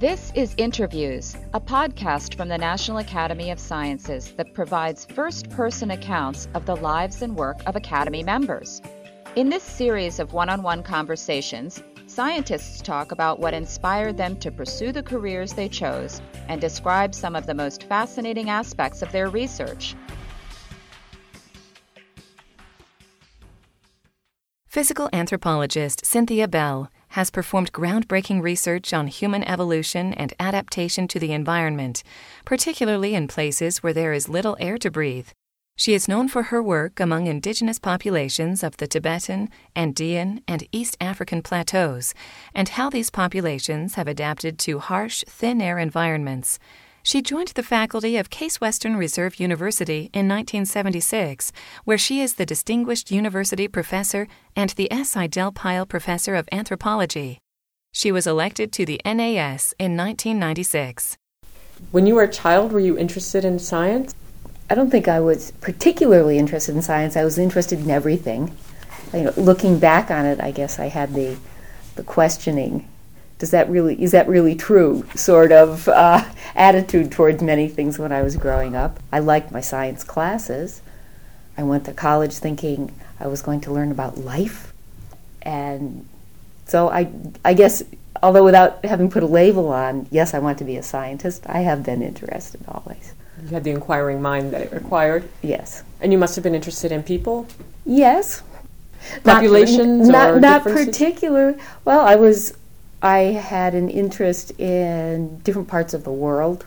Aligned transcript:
This 0.00 0.32
is 0.34 0.54
Interviews, 0.56 1.36
a 1.52 1.60
podcast 1.60 2.34
from 2.34 2.48
the 2.48 2.56
National 2.56 2.96
Academy 2.96 3.50
of 3.50 3.60
Sciences 3.60 4.32
that 4.38 4.54
provides 4.54 5.04
first 5.04 5.50
person 5.50 5.90
accounts 5.90 6.48
of 6.54 6.64
the 6.64 6.76
lives 6.76 7.20
and 7.20 7.36
work 7.36 7.60
of 7.66 7.76
Academy 7.76 8.22
members. 8.22 8.80
In 9.36 9.50
this 9.50 9.62
series 9.62 10.18
of 10.18 10.32
one 10.32 10.48
on 10.48 10.62
one 10.62 10.82
conversations, 10.82 11.82
scientists 12.06 12.80
talk 12.80 13.12
about 13.12 13.40
what 13.40 13.52
inspired 13.52 14.16
them 14.16 14.38
to 14.38 14.50
pursue 14.50 14.90
the 14.90 15.02
careers 15.02 15.52
they 15.52 15.68
chose 15.68 16.22
and 16.48 16.62
describe 16.62 17.14
some 17.14 17.36
of 17.36 17.44
the 17.44 17.52
most 17.52 17.82
fascinating 17.82 18.48
aspects 18.48 19.02
of 19.02 19.12
their 19.12 19.28
research. 19.28 19.94
Physical 24.66 25.10
anthropologist 25.12 26.06
Cynthia 26.06 26.48
Beall 26.48 26.88
has 27.10 27.30
performed 27.30 27.72
groundbreaking 27.72 28.42
research 28.42 28.92
on 28.92 29.06
human 29.06 29.44
evolution 29.44 30.12
and 30.14 30.32
adaptation 30.40 31.06
to 31.08 31.18
the 31.18 31.32
environment, 31.32 32.02
particularly 32.44 33.14
in 33.14 33.28
places 33.28 33.82
where 33.82 33.92
there 33.92 34.12
is 34.12 34.28
little 34.28 34.56
air 34.60 34.78
to 34.78 34.90
breathe. 34.90 35.28
She 35.76 35.94
is 35.94 36.08
known 36.08 36.28
for 36.28 36.44
her 36.44 36.62
work 36.62 37.00
among 37.00 37.26
indigenous 37.26 37.78
populations 37.78 38.62
of 38.62 38.76
the 38.76 38.86
Tibetan, 38.86 39.48
Andean, 39.74 40.42
and 40.46 40.68
East 40.72 40.96
African 41.00 41.40
plateaus, 41.40 42.12
and 42.54 42.68
how 42.68 42.90
these 42.90 43.08
populations 43.08 43.94
have 43.94 44.06
adapted 44.06 44.58
to 44.58 44.78
harsh, 44.78 45.24
thin 45.26 45.62
air 45.62 45.78
environments. 45.78 46.58
She 47.02 47.22
joined 47.22 47.48
the 47.48 47.62
faculty 47.62 48.16
of 48.18 48.28
Case 48.28 48.60
Western 48.60 48.96
Reserve 48.96 49.40
University 49.40 50.10
in 50.12 50.28
1976, 50.28 51.50
where 51.84 51.96
she 51.96 52.20
is 52.20 52.34
the 52.34 52.44
Distinguished 52.44 53.10
University 53.10 53.66
Professor 53.68 54.28
and 54.54 54.70
the 54.70 54.90
S. 54.92 55.14
Idell 55.14 55.54
Pyle 55.54 55.86
Professor 55.86 56.34
of 56.34 56.48
Anthropology. 56.52 57.38
She 57.92 58.12
was 58.12 58.26
elected 58.26 58.70
to 58.72 58.84
the 58.84 59.00
NAS 59.04 59.74
in 59.78 59.96
1996. 59.96 61.16
When 61.90 62.06
you 62.06 62.14
were 62.14 62.24
a 62.24 62.30
child, 62.30 62.70
were 62.70 62.80
you 62.80 62.98
interested 62.98 63.44
in 63.44 63.58
science? 63.58 64.14
I 64.68 64.74
don't 64.74 64.90
think 64.90 65.08
I 65.08 65.20
was 65.20 65.52
particularly 65.62 66.38
interested 66.38 66.76
in 66.76 66.82
science. 66.82 67.16
I 67.16 67.24
was 67.24 67.38
interested 67.38 67.80
in 67.80 67.90
everything. 67.90 68.54
You 69.14 69.24
know, 69.24 69.32
looking 69.36 69.78
back 69.78 70.10
on 70.10 70.26
it, 70.26 70.38
I 70.40 70.50
guess 70.50 70.78
I 70.78 70.86
had 70.86 71.14
the 71.14 71.36
the 71.96 72.04
questioning 72.04 72.88
does 73.40 73.50
that 73.50 73.68
really 73.70 74.00
is 74.00 74.12
that 74.12 74.28
really 74.28 74.54
true 74.54 75.04
sort 75.16 75.50
of 75.50 75.88
uh, 75.88 76.22
attitude 76.54 77.10
towards 77.10 77.42
many 77.42 77.68
things 77.68 77.98
when 77.98 78.12
I 78.12 78.22
was 78.22 78.36
growing 78.36 78.76
up. 78.76 79.00
I 79.10 79.18
liked 79.18 79.50
my 79.50 79.62
science 79.62 80.04
classes. 80.04 80.82
I 81.56 81.62
went 81.64 81.86
to 81.86 81.92
college 81.92 82.34
thinking 82.34 82.94
I 83.18 83.26
was 83.26 83.42
going 83.42 83.62
to 83.62 83.72
learn 83.72 83.90
about 83.90 84.18
life, 84.18 84.72
and 85.42 86.06
so 86.66 86.90
I 86.90 87.10
I 87.42 87.54
guess 87.54 87.82
although 88.22 88.44
without 88.44 88.84
having 88.84 89.10
put 89.10 89.22
a 89.22 89.26
label 89.26 89.68
on, 89.68 90.06
yes, 90.10 90.34
I 90.34 90.38
want 90.38 90.58
to 90.58 90.64
be 90.64 90.76
a 90.76 90.82
scientist. 90.82 91.46
I 91.46 91.60
have 91.60 91.82
been 91.82 92.02
interested 92.02 92.60
always. 92.68 93.14
You 93.42 93.48
had 93.48 93.64
the 93.64 93.70
inquiring 93.70 94.20
mind 94.20 94.52
that 94.52 94.60
it 94.60 94.72
required. 94.72 95.26
Yes, 95.40 95.82
and 96.02 96.12
you 96.12 96.18
must 96.18 96.36
have 96.36 96.42
been 96.42 96.54
interested 96.54 96.92
in 96.92 97.02
people. 97.02 97.46
Yes, 97.86 98.42
populations 99.24 100.08
not, 100.08 100.34
not, 100.34 100.40
not 100.40 100.62
particular. 100.62 101.58
Well, 101.86 102.00
I 102.00 102.16
was 102.16 102.54
I 103.02 103.18
had 103.18 103.74
an 103.74 103.88
interest 103.88 104.58
in 104.60 105.38
different 105.40 105.68
parts 105.68 105.94
of 105.94 106.04
the 106.04 106.12
world, 106.12 106.66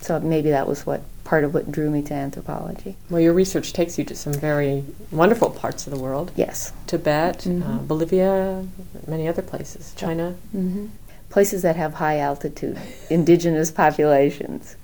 so 0.00 0.20
maybe 0.20 0.50
that 0.50 0.68
was 0.68 0.84
what 0.84 1.02
part 1.24 1.42
of 1.42 1.52
what 1.54 1.72
drew 1.72 1.90
me 1.90 2.02
to 2.02 2.14
anthropology. 2.14 2.96
Well, 3.10 3.20
your 3.20 3.32
research 3.32 3.72
takes 3.72 3.98
you 3.98 4.04
to 4.04 4.14
some 4.14 4.32
very 4.32 4.84
wonderful 5.10 5.50
parts 5.50 5.86
of 5.86 5.92
the 5.92 5.98
world. 5.98 6.30
Yes, 6.36 6.72
Tibet, 6.86 7.38
mm-hmm. 7.38 7.62
uh, 7.62 7.78
Bolivia, 7.78 8.66
many 9.06 9.26
other 9.26 9.42
places, 9.42 9.92
China. 9.96 10.36
Mm-hmm. 10.54 10.86
Places 11.30 11.62
that 11.62 11.74
have 11.76 11.94
high 11.94 12.18
altitude, 12.18 12.78
indigenous 13.10 13.70
populations. 13.70 14.76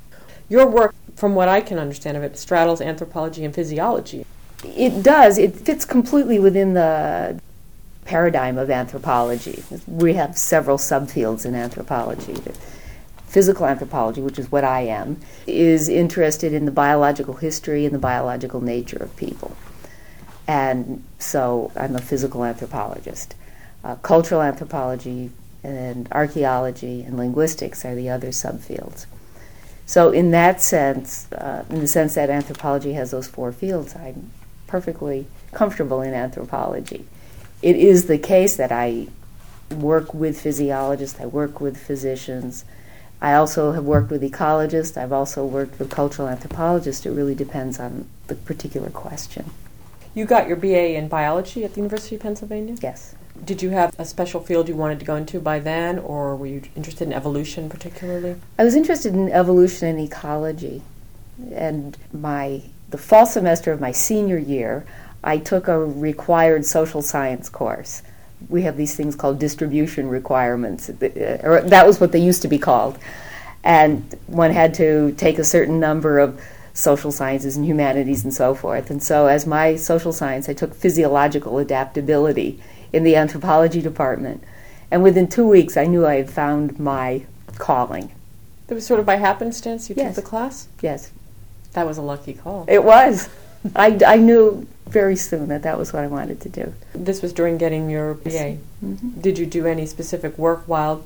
Your 0.49 0.67
work, 0.67 0.95
from 1.15 1.35
what 1.35 1.49
I 1.49 1.61
can 1.61 1.79
understand 1.79 2.17
of 2.17 2.23
it, 2.25 2.37
straddles 2.37 2.81
anthropology 2.81 3.45
and 3.45 3.55
physiology. 3.55 4.27
It 4.65 5.03
does. 5.03 5.39
It 5.39 5.55
fits 5.55 5.85
completely 5.85 6.39
within 6.39 6.75
the 6.75 7.41
paradigm 8.05 8.59
of 8.59 8.71
anthropology. 8.71 9.63
We 9.87 10.15
have 10.15 10.37
several 10.37 10.79
subfields 10.79 11.47
in 11.47 11.55
anthropology. 11.55 12.37
Physical 13.27 13.67
anthropology, 13.67 14.21
which 14.21 14.39
is 14.39 14.51
what 14.53 14.65
I 14.65 14.83
am, 14.83 15.21
is 15.47 15.89
interested 15.89 16.53
in 16.53 16.67
the 16.67 16.73
biological 16.73 17.35
history 17.35 17.87
and 17.87 17.95
the 17.95 17.99
biological 17.99 18.61
nature 18.61 18.99
of 18.99 19.17
people. 19.17 19.57
And 20.47 21.05
so 21.19 21.73
I'm 21.77 21.97
a 21.97 22.01
physical 22.01 22.45
anthropologist. 22.45 23.35
Uh, 23.85 23.95
cultural 23.97 24.43
anthropology 24.43 25.31
and 25.65 26.09
archaeology 26.13 27.03
and 27.03 27.17
linguistics 27.17 27.85
are 27.85 27.95
the 27.95 28.11
other 28.11 28.29
subfields. 28.29 29.07
So, 29.87 30.11
in 30.11 30.31
that 30.31 30.61
sense, 30.61 31.31
uh, 31.33 31.65
in 31.69 31.81
the 31.81 31.87
sense 31.87 32.15
that 32.15 32.31
anthropology 32.31 32.93
has 32.95 33.11
those 33.11 33.27
four 33.27 33.53
fields, 33.53 33.97
I'm 33.97 34.31
perfectly 34.67 35.27
comfortable 35.53 36.01
in 36.03 36.15
anthropology 36.15 37.07
it 37.63 37.77
is 37.77 38.07
the 38.07 38.19
case 38.19 38.57
that 38.57 38.73
I 38.73 39.09
work 39.71 40.13
with 40.13 40.41
physiologists, 40.41 41.21
I 41.21 41.27
work 41.27 41.61
with 41.61 41.77
physicians. 41.77 42.65
I 43.21 43.35
also 43.35 43.73
have 43.73 43.85
worked 43.85 44.11
with 44.11 44.23
ecologists. 44.23 45.01
I've 45.01 45.13
also 45.13 45.47
worked 45.47 45.79
with 45.79 45.91
cultural 45.91 46.29
anthropologists. 46.29 47.07
It 47.07 47.11
really 47.11 47.37
depends 47.37 47.79
on 47.79 48.09
the 48.27 48.35
particular 48.35 48.91
question. 48.91 49.51
You 50.13 50.25
got 50.25 50.49
your 50.49 50.57
BA 50.57 50.97
in 50.97 51.07
biology 51.09 51.65
at 51.65 51.75
the 51.75 51.77
University 51.77 52.17
of 52.17 52.23
Pennsylvania? 52.23 52.77
Yes. 52.83 53.15
Did 53.45 53.63
you 53.63 53.71
have 53.71 53.95
a 53.99 54.05
special 54.05 54.41
field 54.41 54.69
you 54.69 54.75
wanted 54.75 54.99
to 54.99 55.07
go 55.07 55.17
into 55.17 55.41
by 55.41 55.61
then, 55.61 55.99
or 56.01 56.37
were 56.37 56.47
you 56.47 56.63
interested 56.77 57.07
in 57.07 57.15
evolution 57.15 57.71
particularly? 57.71 58.37
I 58.59 58.65
was 58.65 58.75
interested 58.75 59.15
in 59.15 59.31
evolution 59.31 59.89
and 59.89 60.01
ecology. 60.01 60.83
And 61.53 61.97
my 62.13 62.63
the 62.91 62.99
fall 62.99 63.25
semester 63.25 63.73
of 63.73 63.81
my 63.81 63.91
senior 63.91 64.37
year, 64.37 64.85
I 65.25 65.39
took 65.39 65.69
a 65.69 65.79
required 65.79 66.67
social 66.67 67.03
science 67.03 67.49
course. 67.49 68.03
We 68.49 68.63
have 68.63 68.77
these 68.77 68.97
things 68.97 69.15
called 69.15 69.39
distribution 69.39 70.09
requirements, 70.09 70.89
uh, 70.89 71.41
or 71.43 71.61
that 71.61 71.87
was 71.87 72.01
what 72.01 72.13
they 72.13 72.19
used 72.19 72.43
to 72.43 72.49
be 72.49 72.59
called. 72.59 72.99
And 73.63 74.19
one 74.27 74.51
had 74.51 74.75
to 74.75 75.13
take 75.13 75.39
a 75.39 75.45
certain 75.45 75.79
number 75.79 76.19
of 76.19 76.41
social 76.75 77.13
sciences 77.13 77.57
and 77.57 77.65
humanities 77.65 78.25
and 78.25 78.35
so 78.35 78.55
forth. 78.55 78.91
And 78.91 79.03
so, 79.03 79.27
as 79.27 79.47
my 79.47 79.77
social 79.77 80.13
science, 80.13 80.49
I 80.49 80.55
took 80.55 80.75
physiological 80.75 81.59
adaptability 81.59 82.61
in 82.93 83.05
the 83.05 83.15
anthropology 83.15 83.81
department. 83.81 84.43
And 84.91 85.03
within 85.03 85.29
two 85.29 85.47
weeks, 85.47 85.77
I 85.77 85.87
knew 85.87 86.05
I 86.05 86.17
had 86.17 86.31
found 86.31 86.81
my 86.81 87.25
calling. 87.59 88.13
It 88.69 88.75
was 88.75 88.87
sort 88.87 89.01
of 89.01 89.07
by 89.07 89.17
happenstance 89.17 89.89
you 89.89 89.95
yes. 89.97 90.15
took 90.15 90.25
the 90.25 90.29
class? 90.29 90.69
Yes. 90.81 91.11
That 91.73 91.87
was 91.87 91.99
a 91.99 92.03
lucky 92.03 92.35
call. 92.35 92.65
It 92.69 92.83
was. 92.83 93.29
I, 93.77 93.99
I 94.07 94.17
knew 94.17 94.67
very 94.89 95.17
soon 95.17 95.49
that 95.49 95.63
that 95.63 95.79
was 95.79 95.93
what 95.93 96.05
I 96.05 96.07
wanted 96.07 96.41
to 96.43 96.49
do. 96.49 96.75
This 96.95 97.23
was 97.23 97.33
during 97.33 97.59
getting 97.59 97.89
your 97.89 98.15
BA. 98.15 98.59
Mm-hmm. 98.85 99.21
Did 99.21 99.39
you 99.39 99.47
do 99.47 99.67
any 99.67 99.87
specific 99.87 100.37
work 100.37 100.65
while 100.67 101.05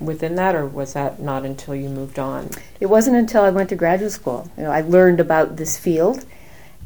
within 0.00 0.34
that, 0.36 0.54
or 0.54 0.66
was 0.66 0.94
that 0.94 1.20
not 1.20 1.44
until 1.44 1.74
you 1.74 1.88
moved 1.88 2.18
on? 2.18 2.50
It 2.80 2.86
wasn't 2.86 3.16
until 3.16 3.42
I 3.42 3.50
went 3.50 3.68
to 3.70 3.76
graduate 3.76 4.12
school. 4.12 4.50
You 4.56 4.64
know, 4.64 4.70
I 4.70 4.80
learned 4.80 5.20
about 5.20 5.56
this 5.56 5.78
field 5.78 6.24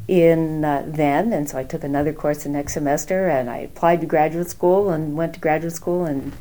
in 0.07 0.65
uh, 0.65 0.83
then, 0.85 1.31
and 1.31 1.49
so 1.49 1.57
I 1.57 1.63
took 1.63 1.83
another 1.83 2.13
course 2.13 2.43
the 2.43 2.49
next 2.49 2.73
semester, 2.73 3.29
and 3.29 3.49
I 3.49 3.57
applied 3.57 4.01
to 4.01 4.07
graduate 4.07 4.49
school 4.49 4.89
and 4.89 5.15
went 5.15 5.33
to 5.35 5.39
graduate 5.39 5.73
school, 5.73 6.05
and 6.05 6.33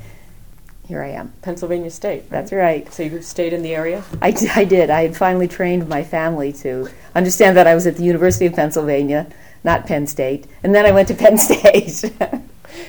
here 0.90 1.02
I 1.02 1.10
am. 1.10 1.32
Pennsylvania 1.42 1.90
State. 1.90 2.22
Right? 2.22 2.30
That's 2.30 2.52
right. 2.52 2.92
So 2.92 3.02
you 3.04 3.22
stayed 3.22 3.52
in 3.52 3.62
the 3.62 3.74
area? 3.74 4.04
I, 4.20 4.32
d- 4.32 4.48
I 4.54 4.64
did. 4.64 4.90
I 4.90 5.02
had 5.02 5.16
finally 5.16 5.48
trained 5.48 5.88
my 5.88 6.04
family 6.04 6.52
to 6.54 6.88
understand 7.14 7.56
that 7.56 7.66
I 7.66 7.74
was 7.74 7.86
at 7.86 7.96
the 7.96 8.02
University 8.04 8.46
of 8.46 8.54
Pennsylvania 8.54 9.26
not 9.64 9.86
Penn 9.86 10.06
State. 10.06 10.46
And 10.62 10.74
then 10.74 10.86
I 10.86 10.90
went 10.90 11.08
to 11.08 11.14
Penn 11.14 11.38
State. 11.48 12.12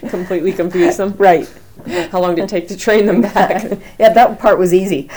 Completely 0.10 0.54
confused 0.54 0.98
them? 0.98 1.14
right. 1.18 1.52
How 2.12 2.22
long 2.22 2.36
did 2.36 2.46
it 2.46 2.50
take 2.50 2.68
to 2.68 2.78
train 2.78 3.06
them 3.08 3.22
back? 3.22 3.64
yeah, 4.00 4.14
that 4.14 4.40
part 4.40 4.60
was 4.60 4.74
easy. 4.74 5.10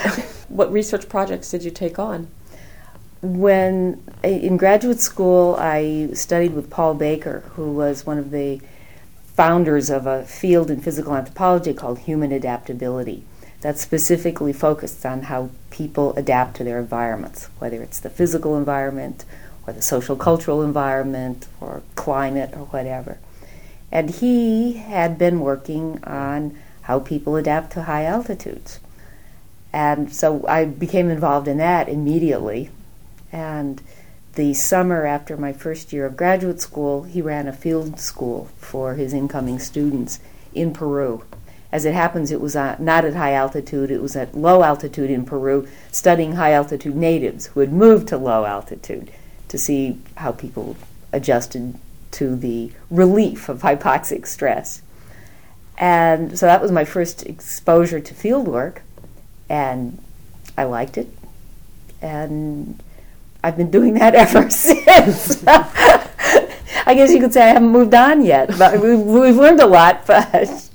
what 0.49 0.73
research 0.73 1.09
projects 1.09 1.51
did 1.51 1.63
you 1.63 1.71
take 1.71 1.99
on? 1.99 2.29
When 3.21 4.03
in 4.23 4.57
graduate 4.57 5.01
school, 5.01 5.57
I 5.59 6.09
studied 6.13 6.55
with 6.55 6.71
Paul 6.71 6.95
Baker, 6.95 7.41
who 7.55 7.73
was 7.73 8.07
one 8.07 8.19
of 8.19 8.31
the 8.31 8.61
founders 9.35 9.91
of 9.91 10.07
a 10.07 10.25
field 10.25 10.71
in 10.71 10.81
physical 10.81 11.15
anthropology 11.15 11.75
called 11.75 11.99
human 12.01 12.33
adaptability 12.33 13.25
that 13.61 13.79
specifically 13.79 14.53
focused 14.53 15.05
on 15.05 15.23
how 15.23 15.51
people 15.71 16.15
adapt 16.17 16.57
to 16.57 16.65
their 16.65 16.79
environments, 16.79 17.47
whether 17.59 17.83
it's 17.83 17.99
the 17.99 18.11
physical 18.11 18.57
environment 18.57 19.25
or 19.67 19.73
the 19.73 19.83
social 19.83 20.17
cultural 20.17 20.63
environment 20.63 21.47
or 21.61 21.83
climate 21.95 22.51
or 22.55 22.67
whatever. 22.67 23.19
And 23.91 24.11
he 24.11 24.75
had 24.75 25.17
been 25.17 25.41
working 25.41 26.03
on 26.05 26.59
how 26.83 26.99
people 26.99 27.37
adapt 27.37 27.73
to 27.73 27.85
high 27.85 28.05
altitudes. 28.05 28.81
And 29.73 30.13
so 30.13 30.47
I 30.47 30.67
became 30.67 31.09
involved 31.09 31.49
in 31.49 31.57
that 31.59 31.89
immediately. 31.89 32.71
And 33.33 33.81
the 34.35 34.55
summer 34.55 35.07
after 35.07 35.37
my 35.37 35.53
first 35.53 35.93
year 35.93 36.07
of 36.07 36.17
graduate 36.17 36.61
school, 36.61 37.05
he 37.05 37.23
ran 37.23 37.47
a 37.47 37.53
field 37.53 38.01
school 38.01 38.51
for 38.59 38.95
his 38.95 39.13
incoming 39.13 39.59
students 39.59 40.21
in 40.55 40.73
Peru. 40.73 41.25
As 41.71 41.85
it 41.85 41.95
happens, 41.95 42.31
it 42.31 42.41
was 42.41 42.55
uh, 42.55 42.77
not 42.79 43.05
at 43.05 43.15
high 43.15 43.33
altitude, 43.33 43.91
it 43.91 44.01
was 44.01 44.15
at 44.15 44.37
low 44.37 44.63
altitude 44.63 45.11
in 45.11 45.25
Peru, 45.25 45.67
studying 45.91 46.33
high 46.33 46.53
altitude 46.53 46.95
natives 46.95 47.47
who 47.47 47.61
had 47.61 47.73
moved 47.73 48.09
to 48.09 48.17
low 48.17 48.45
altitude 48.45 49.11
to 49.49 49.59
see 49.59 49.99
how 50.17 50.33
people 50.33 50.77
adjusted 51.13 51.75
to 52.13 52.37
the 52.37 52.71
relief 52.91 53.49
of 53.49 53.63
hypoxic 53.63 54.27
stress. 54.27 54.83
And 55.77 56.39
so 56.39 56.47
that 56.47 56.63
was 56.63 56.71
my 56.71 56.85
first 56.85 57.27
exposure 57.27 57.99
to 57.99 58.15
field 58.15 58.47
work, 58.47 58.83
and 59.49 59.99
I 60.57 60.65
liked 60.65 60.97
it. 60.97 61.09
And 62.01 62.81
I've 63.45 63.59
been 63.59 63.71
doing 63.71 63.95
that 63.95 64.15
ever 64.25 64.49
since. 64.49 65.45
I 65.47 66.95
guess 66.95 67.13
you 67.13 67.21
could 67.21 67.33
say 67.35 67.43
I 67.43 67.49
haven't 67.49 67.69
moved 67.69 67.95
on 67.95 68.25
yet, 68.25 68.51
but 68.59 68.81
we've, 68.81 68.99
we've 68.99 69.37
learned 69.37 69.61
a 69.61 69.67
lot. 69.67 70.07
But 70.07 70.71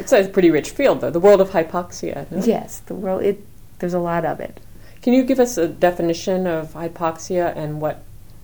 it's 0.00 0.12
a 0.12 0.28
pretty 0.28 0.50
rich 0.50 0.70
field, 0.70 1.00
though 1.00 1.10
the 1.10 1.20
world 1.20 1.40
of 1.40 1.50
hypoxia. 1.50 2.30
No? 2.30 2.44
Yes, 2.44 2.80
the 2.80 2.94
world. 2.94 3.22
It 3.22 3.44
there's 3.78 3.94
a 3.94 4.00
lot 4.00 4.24
of 4.24 4.40
it. 4.40 4.60
Can 5.00 5.12
you 5.12 5.22
give 5.24 5.38
us 5.38 5.56
a 5.58 5.68
definition 5.68 6.46
of 6.46 6.72
hypoxia 6.72 7.56
and 7.56 7.80
what 7.80 8.02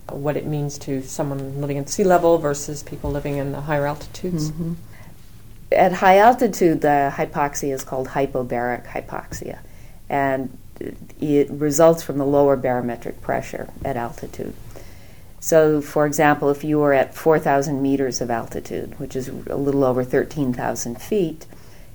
what 0.09 0.37
it 0.37 0.45
means 0.45 0.77
to 0.79 1.01
someone 1.01 1.59
living 1.61 1.77
at 1.77 1.89
sea 1.89 2.03
level 2.03 2.37
versus 2.37 2.81
people 2.81 3.11
living 3.11 3.37
in 3.37 3.51
the 3.51 3.61
higher 3.61 3.85
altitudes? 3.85 4.51
Mm-hmm. 4.51 4.73
At 5.71 5.93
high 5.93 6.17
altitude, 6.17 6.81
the 6.81 7.11
hypoxia 7.13 7.73
is 7.73 7.83
called 7.83 8.07
hypobaric 8.09 8.87
hypoxia, 8.87 9.59
and 10.09 10.57
it 11.19 11.49
results 11.49 12.03
from 12.03 12.17
the 12.17 12.25
lower 12.25 12.55
barometric 12.55 13.21
pressure 13.21 13.69
at 13.83 13.97
altitude. 13.97 14.53
So, 15.39 15.81
for 15.81 16.05
example, 16.05 16.49
if 16.49 16.63
you 16.63 16.79
were 16.79 16.93
at 16.93 17.15
4,000 17.15 17.81
meters 17.81 18.19
of 18.19 18.29
altitude, 18.29 18.99
which 18.99 19.15
is 19.15 19.29
a 19.29 19.55
little 19.55 19.83
over 19.83 20.03
13,000 20.03 21.01
feet, 21.01 21.45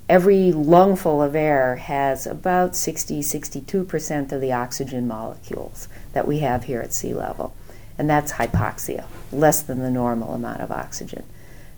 every 0.09 0.51
lungful 0.51 1.21
of 1.21 1.35
air 1.35 1.75
has 1.75 2.25
about 2.25 2.75
60 2.75 3.21
62% 3.21 4.31
of 4.31 4.41
the 4.41 4.51
oxygen 4.51 5.07
molecules 5.07 5.87
that 6.13 6.27
we 6.27 6.39
have 6.39 6.63
here 6.63 6.81
at 6.81 6.93
sea 6.93 7.13
level. 7.13 7.53
And 7.97 8.09
that's 8.09 8.33
hypoxia, 8.33 9.05
less 9.31 9.61
than 9.61 9.79
the 9.79 9.91
normal 9.91 10.33
amount 10.33 10.61
of 10.61 10.71
oxygen. 10.71 11.23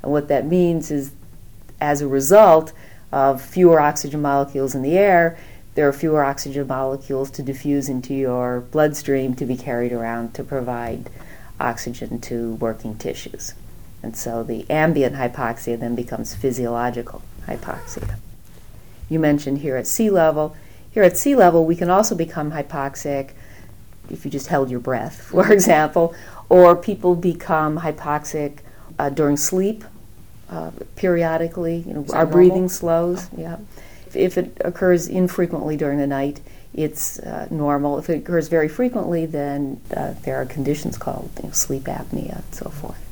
And 0.02 0.12
what 0.12 0.30
that 0.30 0.46
means 0.46 0.90
is, 0.90 1.12
as 1.80 2.02
a 2.02 2.08
result 2.08 2.72
of 3.12 3.42
fewer 3.42 3.80
oxygen 3.80 4.22
molecules 4.22 4.74
in 4.74 4.82
the 4.82 4.98
air, 4.98 5.38
there 5.78 5.88
are 5.88 5.94
fewer 5.94 6.26
oxygen 6.26 6.66
molecules 6.66 7.30
to 7.30 7.44
diffuse 7.44 7.88
into 7.88 8.12
your 8.12 8.62
bloodstream 8.62 9.36
to 9.36 9.46
be 9.46 9.56
carried 9.56 9.94
around 9.94 10.34
to 10.34 10.44
provide 10.44 11.08
oxygen 11.60 12.20
to 12.20 12.56
working 12.56 12.98
tissues. 12.98 13.54
And 14.02 14.18
so 14.18 14.44
the 14.44 14.68
ambient 14.72 15.18
hypoxia 15.18 15.80
then 15.80 15.94
becomes 15.94 16.34
physiological 16.34 17.22
hypoxia. 17.46 18.16
You 19.08 19.20
mentioned 19.20 19.60
here 19.60 19.78
at 19.78 19.86
sea 19.86 20.10
level. 20.10 20.56
Here 20.90 21.04
at 21.04 21.16
sea 21.16 21.36
level, 21.36 21.64
we 21.64 21.76
can 21.76 21.92
also 21.92 22.16
become 22.16 22.54
hypoxic 22.54 23.34
if 24.10 24.26
you 24.26 24.32
just 24.32 24.48
held 24.48 24.72
your 24.72 24.80
breath, 24.80 25.22
for 25.30 25.54
example, 25.54 26.16
or 26.50 26.76
people 26.76 27.16
become 27.16 27.82
hypoxic 27.82 28.62
uh, 28.98 29.12
during 29.12 29.38
sleep 29.38 29.84
uh, 30.50 30.72
periodically. 30.96 31.84
You 31.86 31.94
know, 31.94 32.06
our 32.14 32.24
normal? 32.24 32.32
breathing 32.32 32.68
slows. 32.68 33.30
Yeah 33.38 33.58
if 34.16 34.38
it 34.38 34.62
occurs 34.64 35.08
infrequently 35.08 35.78
during 35.78 35.98
the 35.98 36.08
night, 36.08 36.42
it's 36.74 37.20
uh, 37.20 37.48
normal. 37.50 37.98
If 37.98 38.10
it 38.10 38.20
occurs 38.20 38.48
very 38.48 38.70
frequently, 38.70 39.26
then 39.26 39.82
uh, 39.96 40.14
there 40.24 40.40
are 40.40 40.46
conditions 40.46 40.98
called 40.98 41.30
you 41.38 41.44
know, 41.44 41.52
sleep 41.52 41.84
apnea 41.84 42.36
and 42.36 42.56
so 42.56 42.70
forth. 42.70 43.04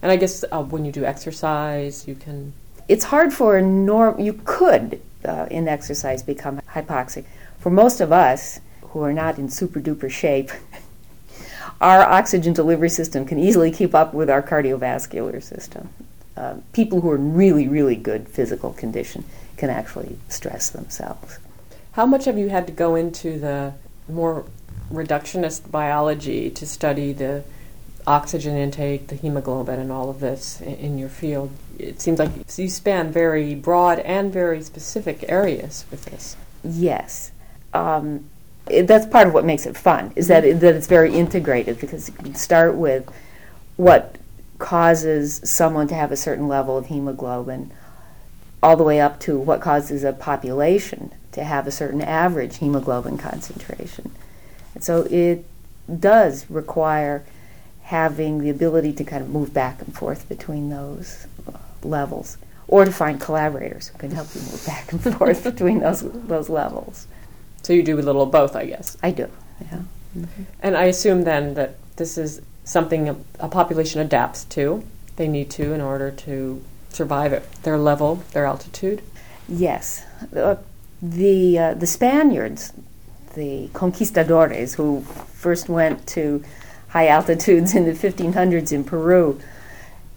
And 0.00 0.10
I 0.10 0.16
guess 0.16 0.44
uh, 0.50 0.62
when 0.62 0.84
you 0.84 0.92
do 0.92 1.04
exercise, 1.04 2.08
you 2.08 2.14
can. 2.14 2.52
It's 2.88 3.04
hard 3.04 3.32
for 3.32 3.56
a 3.56 3.62
norm. 3.62 4.18
You 4.18 4.40
could, 4.44 5.00
uh, 5.24 5.46
in 5.50 5.68
exercise, 5.68 6.22
become 6.22 6.60
hypoxic. 6.62 7.24
For 7.58 7.70
most 7.70 8.00
of 8.00 8.12
us 8.12 8.60
who 8.80 9.02
are 9.02 9.12
not 9.12 9.38
in 9.38 9.48
super 9.48 9.80
duper 9.80 10.10
shape, 10.10 10.50
our 11.80 12.00
oxygen 12.00 12.52
delivery 12.52 12.88
system 12.88 13.24
can 13.24 13.38
easily 13.38 13.70
keep 13.70 13.94
up 13.94 14.14
with 14.14 14.28
our 14.30 14.42
cardiovascular 14.42 15.42
system. 15.42 15.90
Uh, 16.36 16.56
people 16.72 17.02
who 17.02 17.10
are 17.10 17.16
in 17.16 17.34
really, 17.34 17.68
really 17.68 17.94
good 17.94 18.26
physical 18.26 18.72
condition 18.72 19.22
can 19.62 19.70
actually 19.70 20.18
stress 20.28 20.70
themselves. 20.70 21.38
How 21.92 22.04
much 22.04 22.24
have 22.24 22.36
you 22.36 22.48
had 22.48 22.66
to 22.66 22.72
go 22.72 22.96
into 22.96 23.38
the 23.38 23.72
more 24.08 24.44
reductionist 24.90 25.70
biology 25.70 26.50
to 26.50 26.66
study 26.66 27.12
the 27.12 27.44
oxygen 28.04 28.56
intake, 28.56 29.06
the 29.06 29.14
hemoglobin, 29.14 29.78
and 29.78 29.92
all 29.92 30.10
of 30.10 30.18
this 30.18 30.60
in, 30.60 30.74
in 30.74 30.98
your 30.98 31.08
field? 31.08 31.52
It 31.78 32.00
seems 32.00 32.18
like 32.18 32.30
you 32.58 32.68
span 32.68 33.12
very 33.12 33.54
broad 33.54 34.00
and 34.00 34.32
very 34.32 34.62
specific 34.62 35.24
areas 35.28 35.84
with 35.92 36.06
this. 36.06 36.36
Yes. 36.64 37.30
Um, 37.72 38.24
it, 38.68 38.88
that's 38.88 39.06
part 39.06 39.28
of 39.28 39.32
what 39.32 39.44
makes 39.44 39.64
it 39.64 39.76
fun, 39.76 40.12
is 40.16 40.26
that, 40.26 40.44
it, 40.44 40.58
that 40.58 40.74
it's 40.74 40.88
very 40.88 41.14
integrated 41.14 41.78
because 41.78 42.08
you 42.08 42.14
can 42.16 42.34
start 42.34 42.74
with 42.74 43.08
what 43.76 44.16
causes 44.58 45.40
someone 45.44 45.86
to 45.86 45.94
have 45.94 46.10
a 46.10 46.16
certain 46.16 46.48
level 46.48 46.76
of 46.76 46.86
hemoglobin 46.86 47.70
all 48.62 48.76
the 48.76 48.84
way 48.84 49.00
up 49.00 49.18
to 49.20 49.38
what 49.38 49.60
causes 49.60 50.04
a 50.04 50.12
population 50.12 51.12
to 51.32 51.42
have 51.42 51.66
a 51.66 51.70
certain 51.70 52.00
average 52.00 52.58
hemoglobin 52.58 53.18
concentration. 53.18 54.12
And 54.74 54.84
so 54.84 55.02
it 55.10 55.44
does 55.98 56.48
require 56.48 57.24
having 57.82 58.38
the 58.38 58.50
ability 58.50 58.92
to 58.92 59.04
kind 59.04 59.22
of 59.22 59.28
move 59.28 59.52
back 59.52 59.82
and 59.82 59.94
forth 59.94 60.28
between 60.28 60.70
those 60.70 61.26
uh, 61.52 61.58
levels 61.82 62.38
or 62.68 62.84
to 62.84 62.92
find 62.92 63.20
collaborators 63.20 63.88
who 63.88 63.98
can 63.98 64.10
help 64.12 64.34
you 64.34 64.40
move 64.42 64.64
back 64.64 64.92
and 64.92 65.02
forth 65.18 65.44
between 65.44 65.80
those 65.80 66.00
those 66.00 66.48
levels. 66.48 67.06
So 67.62 67.72
you 67.72 67.82
do 67.82 67.98
a 67.98 68.00
little 68.00 68.22
of 68.22 68.30
both, 68.30 68.56
I 68.56 68.66
guess. 68.66 68.96
I 69.02 69.10
do. 69.10 69.28
Yeah. 69.60 69.82
Mm-hmm. 70.16 70.42
And 70.60 70.76
I 70.76 70.84
assume 70.84 71.24
then 71.24 71.54
that 71.54 71.76
this 71.96 72.16
is 72.18 72.42
something 72.64 73.08
a, 73.08 73.16
a 73.40 73.48
population 73.48 74.00
adapts 74.00 74.44
to. 74.44 74.84
They 75.16 75.28
need 75.28 75.50
to 75.50 75.72
in 75.72 75.80
order 75.80 76.10
to 76.10 76.62
survive 76.94 77.32
at 77.32 77.50
their 77.62 77.78
level, 77.78 78.16
their 78.32 78.46
altitude? 78.46 79.02
Yes. 79.48 80.04
Uh, 80.34 80.56
the, 81.00 81.58
uh, 81.58 81.74
the 81.74 81.86
Spaniards, 81.86 82.72
the 83.34 83.68
conquistadores 83.72 84.74
who 84.74 85.02
first 85.02 85.68
went 85.68 86.06
to 86.08 86.44
high 86.88 87.08
altitudes 87.08 87.74
in 87.74 87.84
the 87.84 87.92
1500s 87.92 88.72
in 88.72 88.84
Peru, 88.84 89.40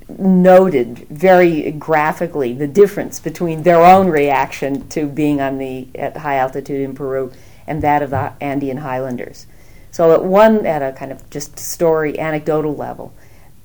noted 0.07 1.00
very 1.10 1.72
graphically 1.72 2.54
the 2.54 2.68
difference 2.68 3.19
between 3.19 3.63
their 3.63 3.83
own 3.83 4.07
reaction 4.07 4.88
to 4.89 5.07
being 5.07 5.42
on 5.42 5.57
the 5.57 5.88
at 5.95 6.18
high 6.18 6.38
altitude 6.38 6.81
in 6.81 6.94
Peru 6.94 7.31
and 7.66 7.81
that 7.81 8.04
of 8.04 8.11
the 8.11 8.33
Andean 8.40 8.78
highlanders. 8.78 9.47
So 9.92 10.14
at 10.14 10.23
one 10.23 10.66
at 10.66 10.81
a 10.81 10.92
kind 10.92 11.11
of 11.11 11.28
just 11.30 11.57
story 11.57 12.19
anecdotal 12.19 12.76
level, 12.76 13.14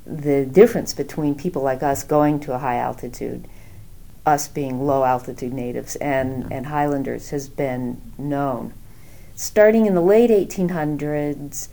the 0.06 0.44
difference 0.44 0.92
between 0.92 1.34
people 1.34 1.62
like 1.62 1.82
us 1.82 2.02
going 2.02 2.40
to 2.40 2.54
a 2.54 2.58
high 2.58 2.78
altitude, 2.78 3.46
us 4.26 4.48
being 4.48 4.86
low 4.86 5.04
altitude 5.04 5.52
natives, 5.52 5.96
and, 5.96 6.44
mm-hmm. 6.44 6.52
and 6.52 6.66
highlanders 6.66 7.30
has 7.30 7.48
been 7.48 8.00
known. 8.18 8.72
Starting 9.34 9.86
in 9.86 9.94
the 9.94 10.00
late 10.00 10.30
1800s, 10.30 11.68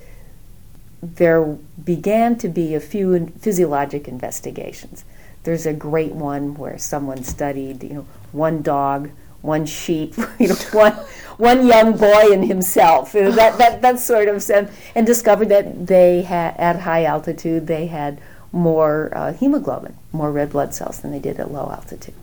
there 1.02 1.44
began 1.84 2.38
to 2.38 2.48
be 2.48 2.74
a 2.74 2.80
few 2.80 3.28
physiologic 3.40 4.08
investigations. 4.08 5.06
There's 5.44 5.66
a 5.66 5.74
great 5.74 6.14
one 6.14 6.56
where 6.56 6.78
someone 6.78 7.24
studied, 7.24 7.84
you 7.84 7.94
know, 7.94 8.06
one 8.32 8.62
dog, 8.62 9.12
one 9.42 9.66
sheep, 9.66 10.16
you 10.40 10.50
know, 10.50 10.56
one 10.72 10.98
one 11.38 11.68
young 11.68 11.96
boy 11.96 12.32
and 12.32 12.46
himself. 12.46 13.12
that, 13.12 13.58
that, 13.58 13.82
that 13.82 14.00
sort 14.00 14.28
of 14.28 14.42
sense, 14.42 14.72
and 14.96 15.06
discovered 15.06 15.50
that 15.50 15.88
they 15.88 16.24
had 16.24 16.56
at 16.58 16.80
high 16.80 17.06
altitude 17.06 17.68
they 17.68 17.88
had 17.88 18.20
more 18.52 19.12
uh, 19.16 19.34
hemoglobin, 19.34 19.96
more 20.12 20.32
red 20.32 20.50
blood 20.50 20.74
cells 20.74 21.00
than 21.02 21.12
they 21.12 21.20
did 21.20 21.40
at 21.40 21.52
low 21.52 21.70
altitude. 21.72 22.16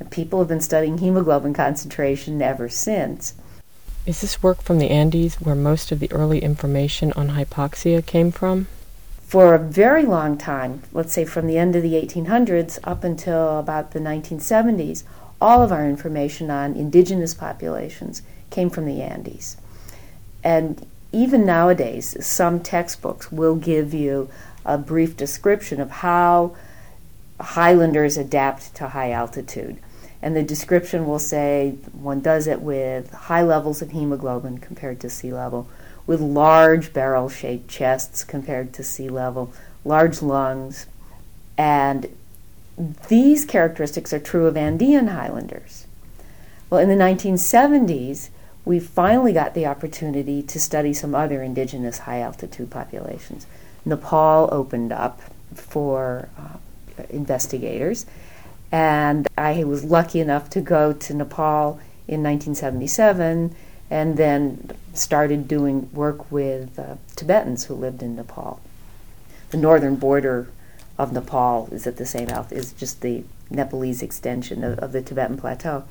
And 0.00 0.10
people 0.10 0.38
have 0.38 0.48
been 0.48 0.60
studying 0.60 0.98
hemoglobin 0.98 1.54
concentration 1.54 2.40
ever 2.40 2.68
since. 2.68 3.34
Is 4.06 4.20
this 4.20 4.42
work 4.42 4.62
from 4.62 4.78
the 4.78 4.90
Andes 4.90 5.36
where 5.36 5.54
most 5.54 5.90
of 5.90 6.00
the 6.00 6.12
early 6.12 6.40
information 6.40 7.12
on 7.12 7.30
hypoxia 7.30 8.04
came 8.04 8.30
from? 8.30 8.66
For 9.22 9.54
a 9.54 9.58
very 9.58 10.04
long 10.04 10.36
time, 10.36 10.82
let's 10.92 11.12
say 11.12 11.24
from 11.24 11.46
the 11.46 11.58
end 11.58 11.74
of 11.74 11.82
the 11.82 11.94
1800s 11.94 12.78
up 12.84 13.02
until 13.02 13.58
about 13.58 13.92
the 13.92 13.98
1970s, 13.98 15.04
all 15.44 15.60
of 15.60 15.70
our 15.70 15.86
information 15.86 16.50
on 16.50 16.74
indigenous 16.74 17.34
populations 17.34 18.22
came 18.48 18.70
from 18.70 18.86
the 18.86 19.02
Andes. 19.02 19.58
And 20.42 20.86
even 21.12 21.44
nowadays, 21.44 22.16
some 22.26 22.60
textbooks 22.60 23.30
will 23.30 23.54
give 23.54 23.92
you 23.92 24.30
a 24.64 24.78
brief 24.78 25.18
description 25.18 25.82
of 25.82 25.90
how 25.90 26.56
highlanders 27.38 28.16
adapt 28.16 28.74
to 28.76 28.88
high 28.88 29.10
altitude. 29.10 29.76
And 30.22 30.34
the 30.34 30.42
description 30.42 31.06
will 31.06 31.18
say 31.18 31.76
one 31.92 32.20
does 32.20 32.46
it 32.46 32.62
with 32.62 33.12
high 33.12 33.42
levels 33.42 33.82
of 33.82 33.90
hemoglobin 33.90 34.58
compared 34.58 34.98
to 35.00 35.10
sea 35.10 35.30
level, 35.30 35.68
with 36.06 36.22
large 36.22 36.94
barrel 36.94 37.28
shaped 37.28 37.68
chests 37.68 38.24
compared 38.24 38.72
to 38.72 38.82
sea 38.82 39.10
level, 39.10 39.52
large 39.84 40.22
lungs. 40.22 40.86
And 41.58 42.08
these 43.08 43.44
characteristics 43.44 44.12
are 44.12 44.18
true 44.18 44.46
of 44.46 44.56
Andean 44.56 45.08
highlanders. 45.08 45.86
Well, 46.70 46.80
in 46.80 46.88
the 46.88 47.02
1970s, 47.02 48.30
we 48.64 48.80
finally 48.80 49.32
got 49.32 49.54
the 49.54 49.66
opportunity 49.66 50.42
to 50.42 50.58
study 50.58 50.92
some 50.94 51.14
other 51.14 51.42
indigenous 51.42 51.98
high 51.98 52.20
altitude 52.20 52.70
populations. 52.70 53.46
Nepal 53.84 54.48
opened 54.50 54.92
up 54.92 55.20
for 55.54 56.28
uh, 56.38 57.02
investigators, 57.10 58.06
and 58.72 59.28
I 59.36 59.64
was 59.64 59.84
lucky 59.84 60.20
enough 60.20 60.50
to 60.50 60.60
go 60.60 60.92
to 60.92 61.14
Nepal 61.14 61.78
in 62.08 62.22
1977 62.22 63.54
and 63.90 64.16
then 64.16 64.70
started 64.94 65.46
doing 65.46 65.90
work 65.92 66.30
with 66.32 66.78
uh, 66.78 66.96
Tibetans 67.14 67.66
who 67.66 67.74
lived 67.74 68.02
in 68.02 68.16
Nepal. 68.16 68.60
The 69.50 69.58
northern 69.58 69.96
border 69.96 70.48
of 70.98 71.12
Nepal 71.12 71.68
is 71.72 71.86
at 71.86 71.96
the 71.96 72.06
same 72.06 72.28
altitude, 72.28 72.58
is 72.58 72.72
just 72.72 73.00
the 73.00 73.24
Nepalese 73.50 74.02
extension 74.02 74.62
of, 74.62 74.78
of 74.78 74.92
the 74.92 75.02
Tibetan 75.02 75.36
plateau. 75.36 75.84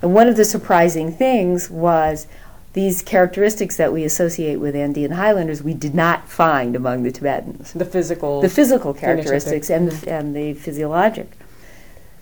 And 0.00 0.12
one 0.14 0.28
of 0.28 0.36
the 0.36 0.44
surprising 0.44 1.12
things 1.12 1.70
was 1.70 2.26
these 2.72 3.02
characteristics 3.02 3.76
that 3.76 3.92
we 3.92 4.04
associate 4.04 4.56
with 4.56 4.74
Andean 4.74 5.12
highlanders 5.12 5.62
we 5.62 5.74
did 5.74 5.94
not 5.94 6.28
find 6.28 6.74
among 6.74 7.02
the 7.02 7.12
Tibetans. 7.12 7.72
The 7.72 7.84
physical, 7.84 8.40
the 8.40 8.48
physical 8.48 8.94
characteristics 8.94 9.70
and 9.70 9.90
the, 9.90 10.10
and 10.10 10.34
the 10.34 10.54
physiologic. 10.54 11.30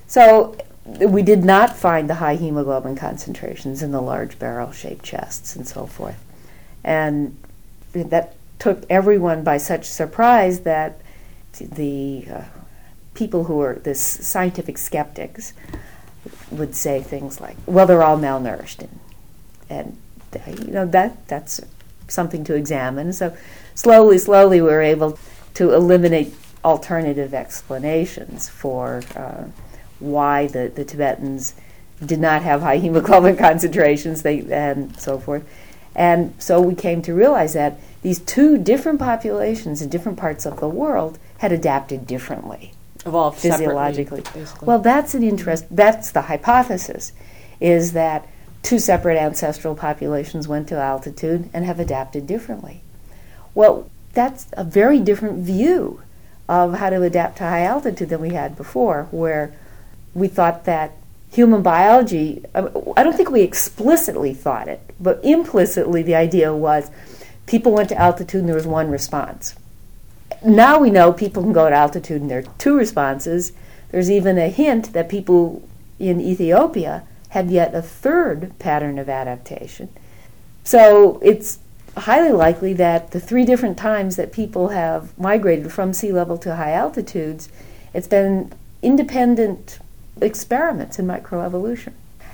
So 0.09 0.57
we 0.85 1.23
did 1.23 1.45
not 1.45 1.77
find 1.77 2.11
the 2.11 2.17
high 2.17 2.35
hemoglobin 2.35 2.97
concentrations 2.97 3.83
in 3.83 3.93
the 3.93 4.01
large 4.01 4.39
barrel-shaped 4.39 5.05
chests 5.05 5.55
and 5.55 5.69
so 5.69 5.87
forth, 5.87 6.23
and 6.83 7.37
that 7.93 8.35
took 8.59 8.85
everyone 8.91 9.45
by 9.45 9.57
such 9.57 9.85
surprise 9.85 10.61
that 10.61 11.01
the 11.59 12.27
uh, 12.33 12.45
people 13.15 13.45
who 13.45 13.61
are 13.61 13.75
the 13.75 13.95
scientific 13.95 14.79
skeptics 14.79 15.53
would 16.51 16.75
say 16.75 17.03
things 17.03 17.41
like, 17.41 17.57
"Well, 17.67 17.87
they're 17.87 18.03
all 18.03 18.19
malnourished," 18.19 18.81
and, 18.81 19.01
and 19.71 19.97
you 20.67 20.73
know 20.73 20.87
that 20.87 21.27
that's 21.29 21.61
something 22.09 22.45
to 22.45 22.55
examine. 22.55 23.13
So 23.13 23.37
slowly, 23.75 24.19
slowly, 24.19 24.61
we 24.61 24.69
were 24.69 24.83
able 24.83 25.19
to 25.55 25.73
eliminate 25.73 26.35
alternative 26.65 27.35
explanations 27.35 28.49
for 28.49 29.03
uh, 29.17 29.45
why 29.99 30.47
the, 30.47 30.71
the 30.75 30.85
Tibetans 30.85 31.55
did 32.05 32.19
not 32.19 32.43
have 32.43 32.63
high 32.63 32.79
hemoglobin 32.79 33.37
concentrations, 33.49 34.23
they 34.23 34.41
and 34.53 34.99
so 34.99 35.19
forth. 35.19 35.45
And 35.95 36.35
so 36.39 36.61
we 36.61 36.75
came 36.75 37.03
to 37.03 37.15
realize 37.15 37.53
that 37.55 37.79
these 38.03 38.21
two 38.21 38.57
different 38.57 38.99
populations 38.99 39.83
in 39.83 39.89
different 39.89 40.19
parts 40.19 40.47
of 40.47 40.61
the 40.61 40.69
world 40.69 41.19
had 41.41 41.53
adapted 41.53 42.07
differently 42.07 42.71
evolved 43.07 43.39
physiologically. 43.39 44.23
Well, 44.61 44.79
that's 44.79 45.15
an 45.15 45.23
interest. 45.23 45.65
That's 45.71 46.13
the 46.13 46.21
hypothesis, 46.21 47.13
is 47.61 47.95
that 47.95 48.29
two 48.63 48.79
separate 48.79 49.17
ancestral 49.17 49.75
populations 49.75 50.47
went 50.47 50.69
to 50.69 50.77
altitude 50.77 51.49
and 51.55 51.65
have 51.65 51.81
adapted 51.81 52.27
differently. 52.27 52.83
Well, 53.55 53.89
that's 54.13 54.49
a 54.53 54.65
very 54.65 55.01
different 55.01 55.39
view 55.39 56.03
of 56.47 56.75
how 56.75 56.91
to 56.91 57.03
adapt 57.03 57.39
to 57.39 57.45
high 57.45 57.65
altitude 57.65 58.11
than 58.11 58.21
we 58.21 58.35
had 58.35 58.55
before, 58.55 59.09
where 59.11 59.55
we 60.13 60.29
thought 60.29 60.67
that 60.67 60.93
human 61.31 61.63
biology, 61.63 62.45
um, 62.55 62.71
I 62.99 63.03
don't 63.03 63.17
think 63.17 63.31
we 63.31 63.41
explicitly 63.41 64.35
thought 64.35 64.69
it, 64.69 64.83
but 65.01 65.25
implicitly 65.25 66.03
the 66.03 66.17
idea 66.17 66.55
was 66.55 66.91
people 67.47 67.73
went 67.73 67.89
to 67.89 67.97
altitude 67.97 68.41
and 68.41 68.49
there 68.49 68.57
was 68.57 68.67
one 68.67 68.91
response 68.91 69.55
now 70.45 70.79
we 70.79 70.91
know 70.91 71.13
people 71.13 71.43
can 71.43 71.53
go 71.53 71.69
to 71.69 71.75
altitude 71.75 72.23
and 72.23 72.31
there 72.31 72.41
are 72.41 72.55
two 72.59 72.77
responses. 72.77 73.53
There's 73.91 74.11
even 74.11 74.39
a 74.39 74.49
hint 74.49 74.93
that 74.93 75.09
people 75.09 75.63
in 75.99 76.21
Ethiopia 76.21 77.05
have 77.31 77.51
yet 77.51 77.75
a 77.75 77.83
third 77.83 78.53
pattern 78.59 78.99
of 78.99 79.09
adaptation. 79.09 79.89
So 80.65 81.21
it's 81.23 81.59
highly 81.97 82.33
likely 82.33 82.73
that 82.75 83.11
the 83.11 83.21
three 83.21 83.45
different 83.45 83.77
times 83.77 84.17
that 84.17 84.33
people 84.33 84.69
have 84.69 85.17
migrated 85.19 85.73
from 85.73 85.93
sea 85.93 86.13
level 86.13 86.39
to 86.39 86.57
high 86.57 86.73
altitudes, 86.73 87.49
it's 87.93 88.09
been 88.09 88.53
independent 88.83 89.79
experiments 90.21 90.99
in 90.99 91.07
microevolution. 91.07 91.93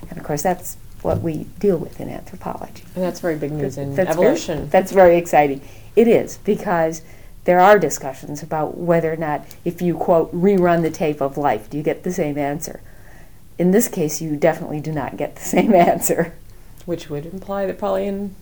And 0.08 0.18
of 0.18 0.24
course, 0.24 0.42
that's 0.42 0.76
what 1.02 1.20
we 1.20 1.44
deal 1.58 1.76
with 1.78 2.00
in 2.00 2.08
anthropology. 2.08 2.84
And 2.94 3.04
that's 3.04 3.20
very 3.20 3.36
big 3.36 3.52
news 3.52 3.78
in 3.78 3.94
that's 3.94 4.10
evolution. 4.10 4.58
Very, 4.58 4.68
that's 4.68 4.92
very 4.92 5.16
exciting. 5.16 5.60
It 5.94 6.08
is, 6.08 6.38
because 6.38 7.02
there 7.46 7.60
are 7.60 7.78
discussions 7.78 8.42
about 8.42 8.76
whether 8.76 9.12
or 9.12 9.16
not, 9.16 9.46
if 9.64 9.80
you 9.80 9.94
quote, 9.96 10.34
rerun 10.34 10.82
the 10.82 10.90
tape 10.90 11.20
of 11.20 11.38
life, 11.38 11.70
do 11.70 11.76
you 11.76 11.82
get 11.82 12.02
the 12.02 12.12
same 12.12 12.36
answer? 12.36 12.80
In 13.56 13.70
this 13.70 13.88
case, 13.88 14.20
you 14.20 14.36
definitely 14.36 14.80
do 14.80 14.92
not 14.92 15.16
get 15.16 15.36
the 15.36 15.42
same 15.56 15.72
answer. 15.72 16.34
Which 16.84 17.08
would 17.08 17.24
imply 17.24 17.66
that 17.66 17.78
probably 17.78 18.06
in 18.06 18.34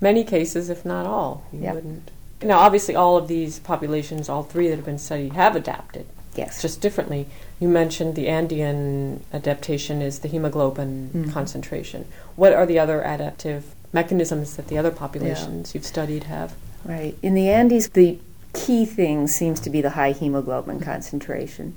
many 0.00 0.24
cases, 0.24 0.70
if 0.70 0.84
not 0.84 1.06
all, 1.06 1.44
you 1.52 1.60
yep. 1.60 1.74
wouldn't. 1.74 2.10
Now, 2.42 2.58
obviously, 2.58 2.96
all 2.96 3.16
of 3.16 3.28
these 3.28 3.60
populations, 3.60 4.28
all 4.28 4.42
three 4.42 4.68
that 4.68 4.76
have 4.76 4.84
been 4.84 4.98
studied, 4.98 5.34
have 5.34 5.54
adapted. 5.54 6.06
Yes. 6.34 6.60
Just 6.60 6.80
differently. 6.80 7.26
You 7.60 7.68
mentioned 7.68 8.14
the 8.14 8.28
Andean 8.28 9.22
adaptation 9.32 10.00
is 10.00 10.20
the 10.20 10.28
hemoglobin 10.28 11.10
mm-hmm. 11.14 11.30
concentration. 11.30 12.06
What 12.34 12.54
are 12.54 12.66
the 12.66 12.78
other 12.78 13.02
adaptive 13.02 13.74
mechanisms 13.92 14.56
that 14.56 14.68
the 14.68 14.78
other 14.78 14.90
populations 14.90 15.72
yeah. 15.72 15.78
you've 15.78 15.86
studied 15.86 16.24
have? 16.24 16.54
Right. 16.84 17.16
In 17.22 17.34
the 17.34 17.48
Andes, 17.48 17.90
the 17.90 18.18
key 18.52 18.84
thing 18.84 19.28
seems 19.28 19.60
to 19.60 19.70
be 19.70 19.80
the 19.80 19.90
high 19.90 20.12
hemoglobin 20.12 20.80
concentration. 20.80 21.76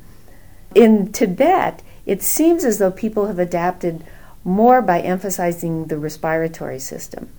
In 0.74 1.12
Tibet, 1.12 1.82
it 2.06 2.22
seems 2.22 2.66
as 2.66 2.80
though 2.80 2.92
people 2.92 3.28
have 3.28 3.40
adapted 3.40 4.04
more 4.44 4.82
by 4.82 5.02
emphasizing 5.02 5.86
the 5.86 5.98
respiratory 5.98 6.80
system. 6.80 7.30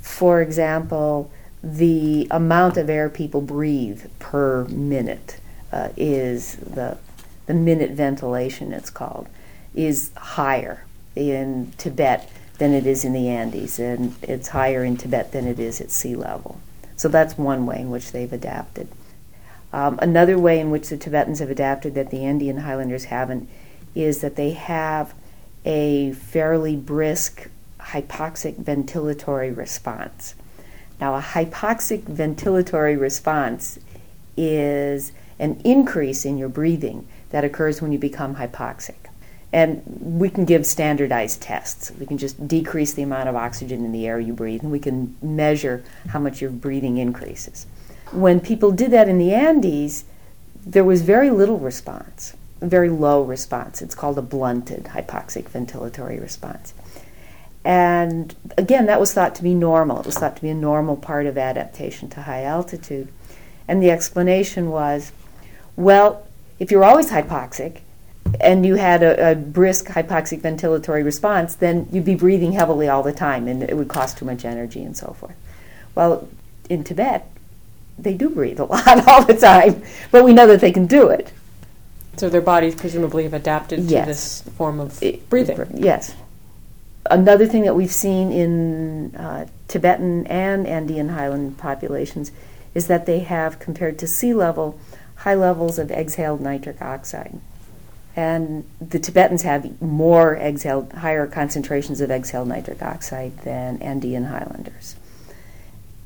For 0.00 0.42
example, 0.42 1.30
the 1.62 2.26
amount 2.30 2.76
of 2.76 2.90
air 2.90 3.08
people 3.08 3.40
breathe 3.40 4.04
per 4.18 4.64
minute 4.64 5.38
uh, 5.72 5.88
is 5.96 6.56
the 6.56 6.98
the 7.46 7.54
minute 7.54 7.90
ventilation 7.90 8.72
it's 8.72 8.90
called 8.90 9.28
is 9.74 10.12
higher 10.16 10.84
in 11.16 11.72
Tibet 11.76 12.30
than 12.58 12.72
it 12.72 12.86
is 12.86 13.04
in 13.04 13.12
the 13.12 13.28
Andes 13.28 13.78
and 13.80 14.14
it's 14.22 14.48
higher 14.48 14.84
in 14.84 14.96
Tibet 14.96 15.32
than 15.32 15.46
it 15.46 15.58
is 15.58 15.80
at 15.80 15.90
sea 15.90 16.14
level. 16.14 16.60
So 17.02 17.08
that's 17.08 17.36
one 17.36 17.66
way 17.66 17.80
in 17.80 17.90
which 17.90 18.12
they've 18.12 18.32
adapted. 18.32 18.86
Um, 19.72 19.98
another 20.00 20.38
way 20.38 20.60
in 20.60 20.70
which 20.70 20.88
the 20.88 20.96
Tibetans 20.96 21.40
have 21.40 21.50
adapted 21.50 21.96
that 21.96 22.10
the 22.10 22.24
Andean 22.24 22.58
Highlanders 22.58 23.06
haven't 23.06 23.48
is 23.92 24.20
that 24.20 24.36
they 24.36 24.50
have 24.50 25.12
a 25.64 26.12
fairly 26.12 26.76
brisk 26.76 27.48
hypoxic 27.80 28.54
ventilatory 28.62 29.50
response. 29.50 30.36
Now, 31.00 31.16
a 31.16 31.20
hypoxic 31.20 32.02
ventilatory 32.02 32.96
response 32.96 33.80
is 34.36 35.10
an 35.40 35.60
increase 35.64 36.24
in 36.24 36.38
your 36.38 36.48
breathing 36.48 37.08
that 37.30 37.42
occurs 37.42 37.82
when 37.82 37.90
you 37.90 37.98
become 37.98 38.36
hypoxic. 38.36 39.10
And 39.52 39.82
we 40.00 40.30
can 40.30 40.44
give 40.46 40.64
standardized 40.66 41.42
tests. 41.42 41.92
We 42.00 42.06
can 42.06 42.16
just 42.16 42.48
decrease 42.48 42.94
the 42.94 43.02
amount 43.02 43.28
of 43.28 43.36
oxygen 43.36 43.84
in 43.84 43.92
the 43.92 44.06
air 44.06 44.18
you 44.18 44.32
breathe, 44.32 44.62
and 44.62 44.72
we 44.72 44.78
can 44.78 45.16
measure 45.20 45.84
how 46.08 46.18
much 46.18 46.40
your 46.40 46.50
breathing 46.50 46.96
increases. 46.96 47.66
When 48.12 48.40
people 48.40 48.72
did 48.72 48.90
that 48.92 49.08
in 49.08 49.18
the 49.18 49.34
Andes, 49.34 50.04
there 50.64 50.84
was 50.84 51.02
very 51.02 51.30
little 51.30 51.58
response, 51.58 52.34
very 52.60 52.88
low 52.88 53.22
response. 53.22 53.82
It's 53.82 53.94
called 53.94 54.16
a 54.16 54.22
blunted 54.22 54.84
hypoxic 54.84 55.50
ventilatory 55.50 56.20
response. 56.20 56.72
And 57.64 58.34
again, 58.56 58.86
that 58.86 59.00
was 59.00 59.12
thought 59.12 59.34
to 59.36 59.42
be 59.42 59.54
normal. 59.54 60.00
It 60.00 60.06
was 60.06 60.16
thought 60.16 60.36
to 60.36 60.42
be 60.42 60.50
a 60.50 60.54
normal 60.54 60.96
part 60.96 61.26
of 61.26 61.38
adaptation 61.38 62.08
to 62.10 62.22
high 62.22 62.44
altitude. 62.44 63.08
And 63.68 63.82
the 63.82 63.90
explanation 63.90 64.70
was 64.70 65.12
well, 65.76 66.26
if 66.58 66.70
you're 66.70 66.84
always 66.84 67.10
hypoxic, 67.10 67.78
and 68.40 68.64
you 68.64 68.76
had 68.76 69.02
a, 69.02 69.32
a, 69.32 69.34
brisk 69.34 69.86
hypoxic 69.86 70.40
ventilatory 70.40 71.04
response, 71.04 71.54
then 71.56 71.86
you'd 71.92 72.04
be 72.04 72.14
breathing 72.14 72.52
heavily 72.52 72.88
all 72.88 73.02
the 73.02 73.12
time 73.12 73.48
and 73.48 73.62
it 73.62 73.76
would 73.76 73.88
cost 73.88 74.18
too 74.18 74.24
much 74.24 74.44
energy 74.44 74.82
and 74.82 74.96
so 74.96 75.12
forth. 75.12 75.36
Well, 75.94 76.28
in 76.68 76.84
Tibet, 76.84 77.28
they 77.98 78.14
do 78.14 78.30
breathe 78.30 78.60
a 78.60 78.64
lot 78.72 79.08
all 79.08 79.24
the 79.24 79.34
time, 79.34 79.82
but 80.10 80.24
we 80.24 80.32
know 80.32 80.46
that 80.46 80.60
they 80.60 80.72
can 80.72 80.86
do 80.86 81.08
it. 81.08 81.32
So 82.16 82.28
their 82.28 82.42
bodies 82.42 82.74
presumably 82.74 83.24
have 83.24 83.34
adapted 83.34 83.80
yes. 83.80 84.04
to 84.04 84.06
this 84.06 84.54
form 84.56 84.80
of 84.80 85.02
breathing. 85.28 85.66
Yes. 85.74 86.14
Another 87.10 87.46
thing 87.46 87.62
that 87.62 87.74
we've 87.74 87.92
seen 87.92 88.30
in 88.30 89.16
uh, 89.16 89.46
Tibetan 89.66 90.26
and 90.26 90.66
Andean 90.66 91.08
highland 91.08 91.58
populations 91.58 92.30
is 92.74 92.86
that 92.86 93.06
they 93.06 93.20
have, 93.20 93.58
compared 93.58 93.98
to 93.98 94.06
sea 94.06 94.34
level, 94.34 94.78
high 95.16 95.34
levels 95.34 95.78
of 95.78 95.90
exhaled 95.90 96.40
nitric 96.40 96.80
oxide 96.80 97.40
and 98.14 98.64
the 98.80 98.98
Tibetans 98.98 99.42
have 99.42 99.80
more 99.80 100.36
exhaled, 100.36 100.92
higher 100.92 101.26
concentrations 101.26 102.00
of 102.00 102.10
exhaled 102.10 102.48
nitric 102.48 102.82
oxide 102.82 103.38
than 103.38 103.80
Andean 103.80 104.24
highlanders. 104.24 104.96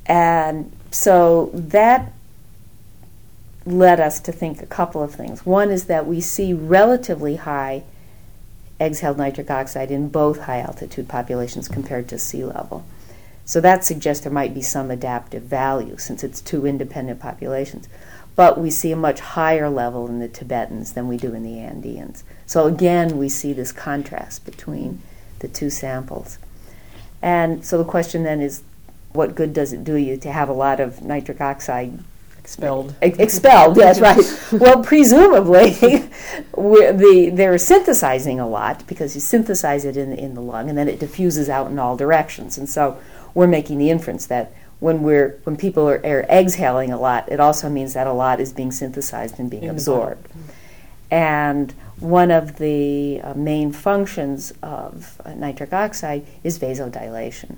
And 0.06 0.70
so 0.90 1.50
that 1.52 2.12
led 3.64 3.98
us 3.98 4.20
to 4.20 4.32
think 4.32 4.62
a 4.62 4.66
couple 4.66 5.02
of 5.02 5.12
things. 5.14 5.44
One 5.44 5.70
is 5.70 5.86
that 5.86 6.06
we 6.06 6.20
see 6.20 6.54
relatively 6.54 7.36
high 7.36 7.82
exhaled 8.78 9.18
nitric 9.18 9.50
oxide 9.50 9.90
in 9.90 10.08
both 10.08 10.42
high 10.42 10.60
altitude 10.60 11.08
populations 11.08 11.66
compared 11.66 12.08
to 12.08 12.18
sea 12.18 12.44
level. 12.44 12.84
So 13.44 13.60
that 13.60 13.84
suggests 13.84 14.22
there 14.24 14.32
might 14.32 14.54
be 14.54 14.62
some 14.62 14.90
adaptive 14.90 15.44
value 15.44 15.96
since 15.98 16.22
it's 16.22 16.40
two 16.40 16.66
independent 16.66 17.20
populations. 17.20 17.88
But 18.36 18.58
we 18.58 18.70
see 18.70 18.92
a 18.92 18.96
much 18.96 19.20
higher 19.20 19.68
level 19.68 20.06
in 20.06 20.18
the 20.18 20.28
Tibetans 20.28 20.92
than 20.92 21.08
we 21.08 21.16
do 21.16 21.34
in 21.34 21.42
the 21.42 21.58
Andeans. 21.58 22.22
So 22.44 22.66
again, 22.66 23.16
we 23.16 23.28
see 23.28 23.52
this 23.52 23.72
contrast 23.72 24.44
between 24.44 25.00
the 25.38 25.48
two 25.48 25.70
samples. 25.70 26.38
And 27.22 27.64
so 27.64 27.78
the 27.78 27.84
question 27.84 28.22
then 28.22 28.40
is 28.40 28.62
what 29.12 29.34
good 29.34 29.54
does 29.54 29.72
it 29.72 29.82
do 29.82 29.96
you 29.96 30.18
to 30.18 30.30
have 30.30 30.48
a 30.48 30.52
lot 30.52 30.78
of 30.80 31.02
nitric 31.02 31.40
oxide 31.40 31.98
expelled. 32.46 32.94
expelled, 33.00 33.74
that's 33.76 33.98
right. 33.98 34.24
well, 34.52 34.82
presumably, 34.82 35.70
the, 36.54 37.30
they're 37.34 37.58
synthesizing 37.58 38.38
a 38.38 38.48
lot 38.48 38.86
because 38.86 39.16
you 39.16 39.20
synthesize 39.20 39.84
it 39.84 39.96
in, 39.96 40.12
in 40.12 40.34
the 40.34 40.40
lung 40.40 40.68
and 40.68 40.78
then 40.78 40.88
it 40.88 41.00
diffuses 41.00 41.48
out 41.48 41.70
in 41.70 41.78
all 41.78 41.96
directions. 41.96 42.56
And 42.56 42.68
so 42.68 42.98
we're 43.34 43.48
making 43.48 43.78
the 43.78 43.90
inference 43.90 44.26
that 44.26 44.52
when 44.86 45.02
we're 45.02 45.40
when 45.42 45.56
people 45.56 45.88
are, 45.88 46.00
are 46.06 46.22
exhaling 46.30 46.92
a 46.92 46.96
lot, 46.98 47.28
it 47.28 47.40
also 47.40 47.68
means 47.68 47.94
that 47.94 48.06
a 48.06 48.12
lot 48.12 48.38
is 48.38 48.52
being 48.52 48.70
synthesized 48.70 49.36
and 49.40 49.50
being 49.50 49.64
in 49.64 49.70
absorbed. 49.70 50.28
And 51.10 51.72
one 51.98 52.30
of 52.30 52.58
the 52.58 53.20
uh, 53.20 53.34
main 53.34 53.72
functions 53.72 54.52
of 54.62 55.20
uh, 55.24 55.34
nitric 55.34 55.72
oxide 55.72 56.24
is 56.44 56.60
vasodilation. 56.60 57.56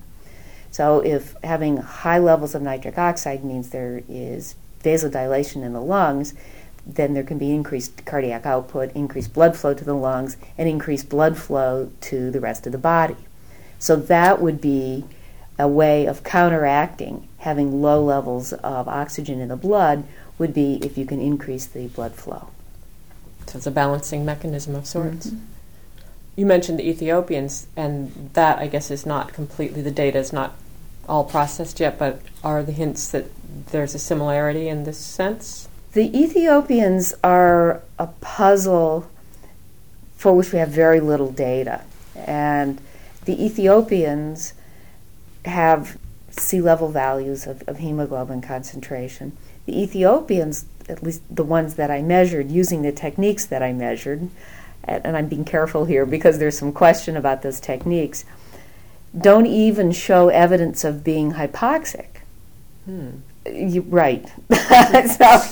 So, 0.70 1.00
if 1.00 1.36
having 1.44 1.76
high 1.76 2.18
levels 2.18 2.54
of 2.54 2.62
nitric 2.62 2.96
oxide 2.96 3.44
means 3.44 3.68
there 3.68 4.02
is 4.08 4.54
vasodilation 4.82 5.62
in 5.62 5.74
the 5.74 5.82
lungs, 5.82 6.32
then 6.86 7.12
there 7.12 7.24
can 7.24 7.36
be 7.36 7.50
increased 7.50 8.06
cardiac 8.06 8.46
output, 8.46 8.90
increased 8.94 9.34
blood 9.34 9.54
flow 9.54 9.74
to 9.74 9.84
the 9.84 9.94
lungs, 9.94 10.38
and 10.56 10.66
increased 10.66 11.10
blood 11.10 11.36
flow 11.36 11.90
to 12.00 12.30
the 12.30 12.40
rest 12.40 12.64
of 12.64 12.72
the 12.72 12.78
body. 12.78 13.16
So, 13.78 13.96
that 13.96 14.40
would 14.40 14.62
be 14.62 15.04
a 15.58 15.68
way 15.68 16.06
of 16.06 16.22
counteracting 16.22 17.28
having 17.38 17.82
low 17.82 18.02
levels 18.02 18.52
of 18.52 18.88
oxygen 18.88 19.40
in 19.40 19.48
the 19.48 19.56
blood 19.56 20.04
would 20.38 20.54
be 20.54 20.78
if 20.82 20.96
you 20.96 21.04
can 21.04 21.20
increase 21.20 21.66
the 21.66 21.88
blood 21.88 22.14
flow. 22.14 22.48
So 23.46 23.58
it's 23.58 23.66
a 23.66 23.70
balancing 23.70 24.24
mechanism 24.24 24.74
of 24.74 24.86
sorts. 24.86 25.28
Mm-hmm. 25.28 25.44
You 26.36 26.46
mentioned 26.46 26.78
the 26.78 26.88
Ethiopians, 26.88 27.66
and 27.76 28.30
that 28.34 28.58
I 28.58 28.68
guess 28.68 28.90
is 28.90 29.04
not 29.04 29.32
completely, 29.32 29.82
the 29.82 29.90
data 29.90 30.18
is 30.18 30.32
not 30.32 30.54
all 31.08 31.24
processed 31.24 31.80
yet, 31.80 31.98
but 31.98 32.20
are 32.44 32.62
the 32.62 32.72
hints 32.72 33.10
that 33.10 33.26
there's 33.72 33.94
a 33.94 33.98
similarity 33.98 34.68
in 34.68 34.84
this 34.84 34.98
sense? 34.98 35.68
The 35.94 36.16
Ethiopians 36.16 37.14
are 37.24 37.82
a 37.98 38.08
puzzle 38.20 39.10
for 40.16 40.34
which 40.34 40.52
we 40.52 40.58
have 40.58 40.68
very 40.68 41.00
little 41.00 41.32
data. 41.32 41.82
And 42.14 42.80
the 43.24 43.44
Ethiopians 43.44 44.52
have 45.48 45.98
sea 46.30 46.60
level 46.60 46.88
values 46.88 47.46
of, 47.46 47.62
of 47.66 47.78
hemoglobin 47.78 48.40
concentration. 48.40 49.36
The 49.66 49.80
Ethiopians, 49.82 50.66
at 50.88 51.02
least 51.02 51.22
the 51.30 51.44
ones 51.44 51.74
that 51.74 51.90
I 51.90 52.02
measured 52.02 52.50
using 52.50 52.82
the 52.82 52.92
techniques 52.92 53.44
that 53.46 53.62
I 53.62 53.72
measured, 53.72 54.30
and 54.84 55.16
I'm 55.16 55.28
being 55.28 55.44
careful 55.44 55.84
here 55.84 56.06
because 56.06 56.38
there's 56.38 56.58
some 56.58 56.72
question 56.72 57.16
about 57.16 57.42
those 57.42 57.60
techniques, 57.60 58.24
don't 59.16 59.46
even 59.46 59.92
show 59.92 60.28
evidence 60.28 60.84
of 60.84 61.04
being 61.04 61.34
hypoxic. 61.34 62.06
Hmm. 62.84 63.10
You, 63.46 63.82
right. 63.82 64.26
so, 64.50 65.42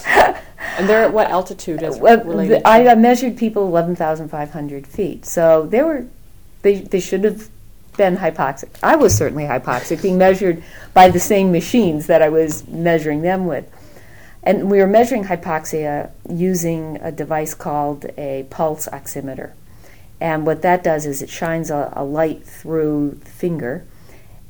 and 0.79 0.88
they're 0.88 1.03
at 1.03 1.12
what 1.12 1.31
altitude? 1.31 1.81
Well, 1.81 2.19
the, 2.19 2.67
I, 2.67 2.88
I 2.88 2.95
measured 2.95 3.37
people 3.37 3.67
11,500 3.67 4.87
feet, 4.87 5.25
so 5.25 5.67
they 5.67 5.83
were 5.83 6.07
they 6.62 6.81
they 6.81 7.00
should 7.00 7.25
have 7.25 7.49
been 7.97 8.17
hypoxic. 8.19 8.69
I 8.83 8.97
was 8.97 9.17
certainly 9.17 9.45
hypoxic, 9.45 10.03
being 10.03 10.19
measured 10.19 10.62
by 10.94 11.09
the 11.09 11.20
same 11.20 11.53
machines 11.53 12.07
that 12.07 12.23
I 12.23 12.29
was 12.29 12.66
measuring 12.68 13.23
them 13.23 13.47
with. 13.47 13.70
And 14.42 14.70
we 14.70 14.79
were 14.79 14.87
measuring 14.87 15.25
hypoxia 15.25 16.11
using 16.29 16.99
a 17.03 17.11
device 17.11 17.55
called 17.55 18.07
a 18.16 18.47
pulse 18.51 18.88
oximeter. 18.88 19.53
And 20.20 20.47
what 20.47 20.62
that 20.62 20.85
does 20.85 21.05
is 21.05 21.20
it 21.20 21.29
shines 21.29 21.70
a, 21.70 21.92
a 21.94 22.05
light 22.05 22.44
through 22.44 23.18
the 23.25 23.31
finger, 23.31 23.85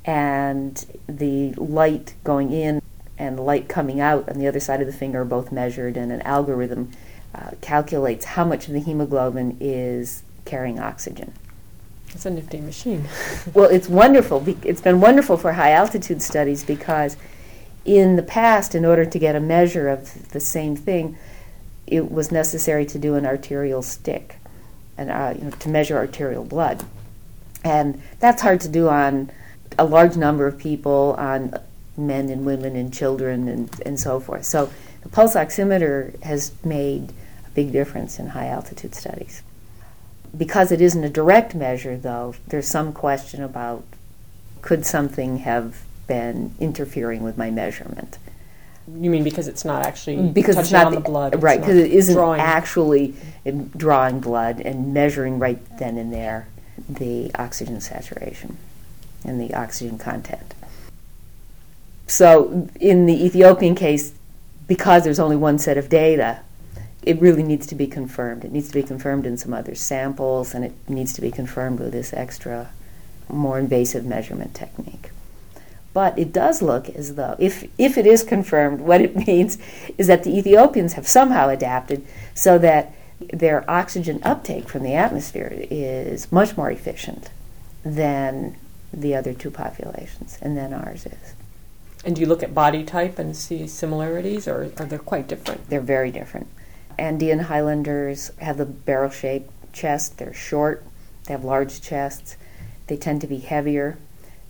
and 0.05 0.85
the 1.09 1.53
light 1.55 2.15
going 2.23 2.53
in 2.53 2.81
and 3.19 3.39
the 3.39 3.43
light 3.43 3.69
coming 3.69 3.99
out 3.99 4.29
on 4.29 4.39
the 4.39 4.47
other 4.47 4.61
side 4.61 4.81
of 4.81 4.87
the 4.87 4.93
finger 4.93 5.23
are 5.23 5.25
both 5.25 5.51
measured, 5.51 5.97
and 5.97 6.13
an 6.13 6.21
algorithm 6.23 6.93
uh, 7.35 7.51
calculates 7.61 8.25
how 8.27 8.45
much 8.45 8.69
of 8.69 8.75
the 8.75 8.81
hemoglobin 8.81 9.57
is 9.59 10.23
carrying 10.45 10.79
oxygen. 10.79 11.33
It's 12.17 12.25
a 12.25 12.31
nifty 12.31 12.63
machine. 12.63 13.07
well, 13.53 13.69
it's 13.69 13.91
wonderful. 13.91 14.43
It's 14.63 14.81
been 14.81 15.03
wonderful 15.03 15.37
for 15.37 15.53
high 15.53 15.73
altitude 15.73 16.23
studies 16.23 16.65
because 16.65 17.15
in 17.85 18.17
the 18.17 18.23
past, 18.23 18.75
in 18.75 18.87
order 18.87 19.05
to 19.05 19.19
get 19.19 19.37
a 19.37 19.41
measure 19.41 19.91
of 19.91 20.31
the 20.31 20.41
same 20.41 20.77
thing, 20.77 21.19
it 21.87 22.11
was 22.11 22.33
necessary 22.33 22.87
to 22.87 22.99
do 22.99 23.17
an 23.17 23.27
arterial 23.27 23.83
stick 23.83 24.37
and 24.97 25.11
uh, 25.11 25.35
you 25.37 25.45
know, 25.45 25.51
to 25.51 25.69
measure 25.69 25.99
arterial 25.99 26.43
blood. 26.43 26.83
And 27.63 28.01
that's 28.19 28.41
hard 28.41 28.63
to 28.63 28.69
do 28.71 28.89
on 28.89 29.31
a 29.79 29.85
large 29.85 30.17
number 30.17 30.47
of 30.47 30.57
people, 30.57 31.17
on 31.19 31.53
men 31.99 32.31
and 32.31 32.47
women 32.47 32.77
and 32.77 32.95
children 32.95 33.47
and, 33.47 33.83
and 33.85 34.01
so 34.01 34.21
forth. 34.21 34.47
So 34.47 34.73
the 35.03 35.11
pulse 35.11 35.35
oximeter 35.35 36.19
has 36.23 36.55
made 36.65 37.13
a 37.47 37.51
big 37.51 37.73
difference 37.73 38.19
in 38.19 38.29
high 38.29 38.47
altitude 38.47 38.95
studies 38.95 39.43
because 40.37 40.73
it 40.73 40.81
isn't 40.81 41.03
a 41.03 41.09
direct 41.09 41.55
measure, 41.55 41.97
though, 41.97 42.35
there's 42.49 42.69
some 42.69 42.93
question 42.93 43.43
about 43.43 43.85
could 44.63 44.85
something 44.85 45.39
have 45.39 45.83
been 46.07 46.55
interfering 46.61 47.23
with 47.23 47.37
my 47.37 47.51
measurement. 47.51 48.19
You 48.89 49.11
mean 49.11 49.25
because 49.25 49.49
it's 49.49 49.65
not 49.65 49.85
actually 49.85 50.29
because 50.29 50.57
it's 50.57 50.71
not 50.71 50.91
the, 50.91 50.97
the, 50.97 51.03
blood, 51.03 51.43
right? 51.43 51.59
Because 51.59 51.77
it 51.77 51.91
isn't 51.91 52.15
drawing. 52.15 52.41
actually 52.41 53.15
drawing 53.77 54.21
blood 54.21 54.61
and 54.61 54.95
measuring 54.95 55.41
right 55.41 55.59
then 55.79 55.99
and 55.99 56.13
there 56.13 56.47
the 56.89 57.31
oxygen 57.35 57.81
saturation 57.81 58.57
and 59.25 59.41
the 59.41 59.55
oxygen 59.55 59.99
content. 59.99 60.55
So 62.07 62.69
in 62.79 63.07
the 63.07 63.25
Ethiopian 63.25 63.75
case, 63.75 64.13
because 64.69 65.05
there's 65.05 65.19
only 65.19 65.37
one 65.37 65.59
set 65.59 65.77
of 65.77 65.89
data, 65.89 66.41
it 67.07 67.21
really 67.21 67.45
needs 67.45 67.69
to 67.69 67.77
be 67.77 67.87
confirmed. 67.87 68.45
It 68.45 68.51
needs 68.51 68.67
to 68.69 68.75
be 68.75 68.83
confirmed 68.83 69.27
in 69.27 69.39
some 69.39 69.55
other 69.55 69.77
samples, 69.77 70.53
and 70.53 70.65
it 70.65 70.73
needs 70.89 71.13
to 71.15 71.21
be 71.21 71.31
confirmed 71.31 71.79
with 71.79 71.93
this 71.93 72.13
extra, 72.13 72.71
more 73.29 73.61
invasive 73.61 74.05
measurement 74.05 74.55
technique. 74.55 75.11
But 75.95 76.19
it 76.19 76.33
does 76.33 76.61
look 76.61 76.91
as 76.91 77.15
though, 77.15 77.37
if, 77.39 77.65
if 77.79 77.97
it 77.97 78.07
is 78.07 78.25
confirmed, 78.25 78.81
what 78.81 79.01
it 79.01 79.17
means 79.27 79.57
is 79.97 80.09
that 80.09 80.25
the 80.25 80.37
Ethiopians 80.37 80.95
have 80.95 81.07
somehow 81.07 81.49
adapted 81.49 82.05
so 82.35 82.59
that 82.59 82.93
their 83.33 83.69
oxygen 83.71 84.21
uptake 84.25 84.69
from 84.69 84.83
the 84.83 84.95
atmosphere 84.95 85.51
is 85.71 86.31
much 86.33 86.57
more 86.57 86.71
efficient 86.71 87.31
than 87.85 88.57
the 88.93 89.15
other 89.15 89.33
two 89.33 89.51
populations, 89.51 90.39
and 90.43 90.57
than 90.57 90.75
ours 90.75 91.07
is. 91.07 91.35
And 92.05 92.17
do 92.17 92.21
you 92.21 92.27
look 92.27 92.43
at 92.43 92.55
body 92.55 92.85
type 92.85 93.19
and 93.19 93.37
see 93.37 93.67
similarities, 93.69 94.49
or 94.49 94.73
are 94.77 94.87
they 94.87 94.99
quite 94.99 95.29
different? 95.29 95.69
They're 95.69 95.81
very 95.81 96.11
different. 96.11 96.49
Andean 96.99 97.41
Highlanders 97.41 98.31
have 98.39 98.57
the 98.57 98.65
barrel 98.65 99.11
shaped 99.11 99.51
chest. 99.73 100.19
They're 100.19 100.33
short, 100.33 100.85
they 101.25 101.35
have 101.35 101.45
large 101.45 101.81
chests. 101.81 102.37
They 102.87 102.97
tend 102.97 103.21
to 103.21 103.27
be 103.27 103.39
heavier 103.39 103.99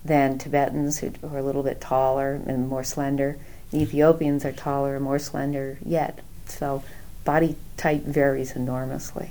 than 0.04 0.38
Tibetans, 0.38 0.98
who 0.98 1.12
are 1.22 1.38
a 1.38 1.42
little 1.42 1.62
bit 1.62 1.80
taller 1.80 2.40
and 2.46 2.68
more 2.68 2.84
slender. 2.84 3.38
The 3.70 3.82
Ethiopians 3.82 4.44
are 4.44 4.52
taller 4.52 4.94
and 4.96 5.04
more 5.04 5.18
slender 5.18 5.78
yet. 5.84 6.20
So 6.46 6.84
body 7.24 7.56
type 7.76 8.02
varies 8.02 8.54
enormously. 8.54 9.30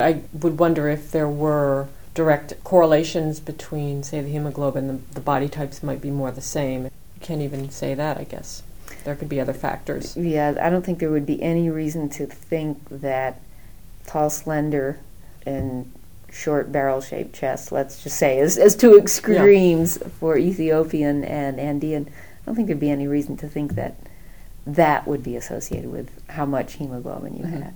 I 0.00 0.22
would 0.32 0.58
wonder 0.58 0.88
if 0.88 1.10
there 1.10 1.28
were 1.28 1.88
direct 2.14 2.54
correlations 2.64 3.40
between, 3.40 4.02
say, 4.02 4.20
the 4.20 4.28
hemoglobin 4.28 4.86
the, 4.88 5.14
the 5.14 5.20
body 5.20 5.48
types 5.48 5.82
might 5.82 6.00
be 6.00 6.10
more 6.10 6.30
the 6.30 6.40
same. 6.40 6.84
You 6.84 7.20
can't 7.20 7.42
even 7.42 7.70
say 7.70 7.94
that, 7.94 8.16
I 8.16 8.24
guess 8.24 8.62
there 9.08 9.16
could 9.16 9.30
be 9.30 9.40
other 9.40 9.54
factors. 9.54 10.14
Yeah, 10.18 10.54
I 10.60 10.68
don't 10.68 10.84
think 10.84 10.98
there 10.98 11.10
would 11.10 11.24
be 11.24 11.42
any 11.42 11.70
reason 11.70 12.10
to 12.10 12.26
think 12.26 12.86
that 12.90 13.40
tall, 14.04 14.28
slender, 14.28 14.98
and 15.46 15.90
short 16.30 16.70
barrel 16.70 17.00
shaped 17.00 17.34
chest, 17.34 17.72
let's 17.72 18.02
just 18.02 18.18
say, 18.18 18.38
as, 18.38 18.58
as 18.58 18.76
two 18.76 18.98
extremes 18.98 19.98
yeah. 19.98 20.08
for 20.20 20.36
Ethiopian 20.36 21.24
and 21.24 21.58
Andean, 21.58 22.06
I 22.06 22.44
don't 22.44 22.54
think 22.54 22.66
there'd 22.66 22.78
be 22.78 22.90
any 22.90 23.08
reason 23.08 23.38
to 23.38 23.48
think 23.48 23.76
that 23.76 23.96
that 24.66 25.08
would 25.08 25.22
be 25.22 25.36
associated 25.36 25.90
with 25.90 26.10
how 26.28 26.44
much 26.44 26.74
hemoglobin 26.74 27.34
you 27.34 27.44
mm-hmm. 27.44 27.62
had. 27.62 27.74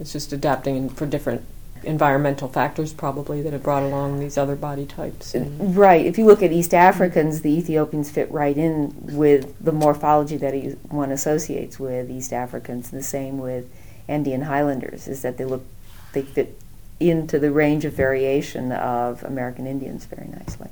It's 0.00 0.12
just 0.12 0.32
adapting 0.32 0.88
for 0.88 1.04
different 1.04 1.44
environmental 1.84 2.48
factors 2.48 2.92
probably 2.92 3.42
that 3.42 3.52
have 3.52 3.62
brought 3.62 3.82
along 3.82 4.20
these 4.20 4.38
other 4.38 4.56
body 4.56 4.86
types. 4.86 5.34
Right. 5.34 6.04
If 6.04 6.18
you 6.18 6.24
look 6.24 6.42
at 6.42 6.52
East 6.52 6.74
Africans, 6.74 7.42
the 7.42 7.50
Ethiopians 7.50 8.10
fit 8.10 8.30
right 8.30 8.56
in 8.56 8.94
with 9.16 9.54
the 9.62 9.72
morphology 9.72 10.36
that 10.38 10.54
one 10.90 11.10
associates 11.10 11.78
with 11.78 12.10
East 12.10 12.32
Africans. 12.32 12.90
The 12.90 13.02
same 13.02 13.38
with 13.38 13.70
Andean 14.08 14.42
Highlanders 14.42 15.08
is 15.08 15.22
that 15.22 15.38
they 15.38 15.44
look, 15.44 15.64
they 16.12 16.22
fit 16.22 16.58
into 17.00 17.38
the 17.38 17.50
range 17.50 17.84
of 17.84 17.92
variation 17.92 18.72
of 18.72 19.24
American 19.24 19.66
Indians 19.66 20.04
very 20.04 20.28
nicely. 20.28 20.68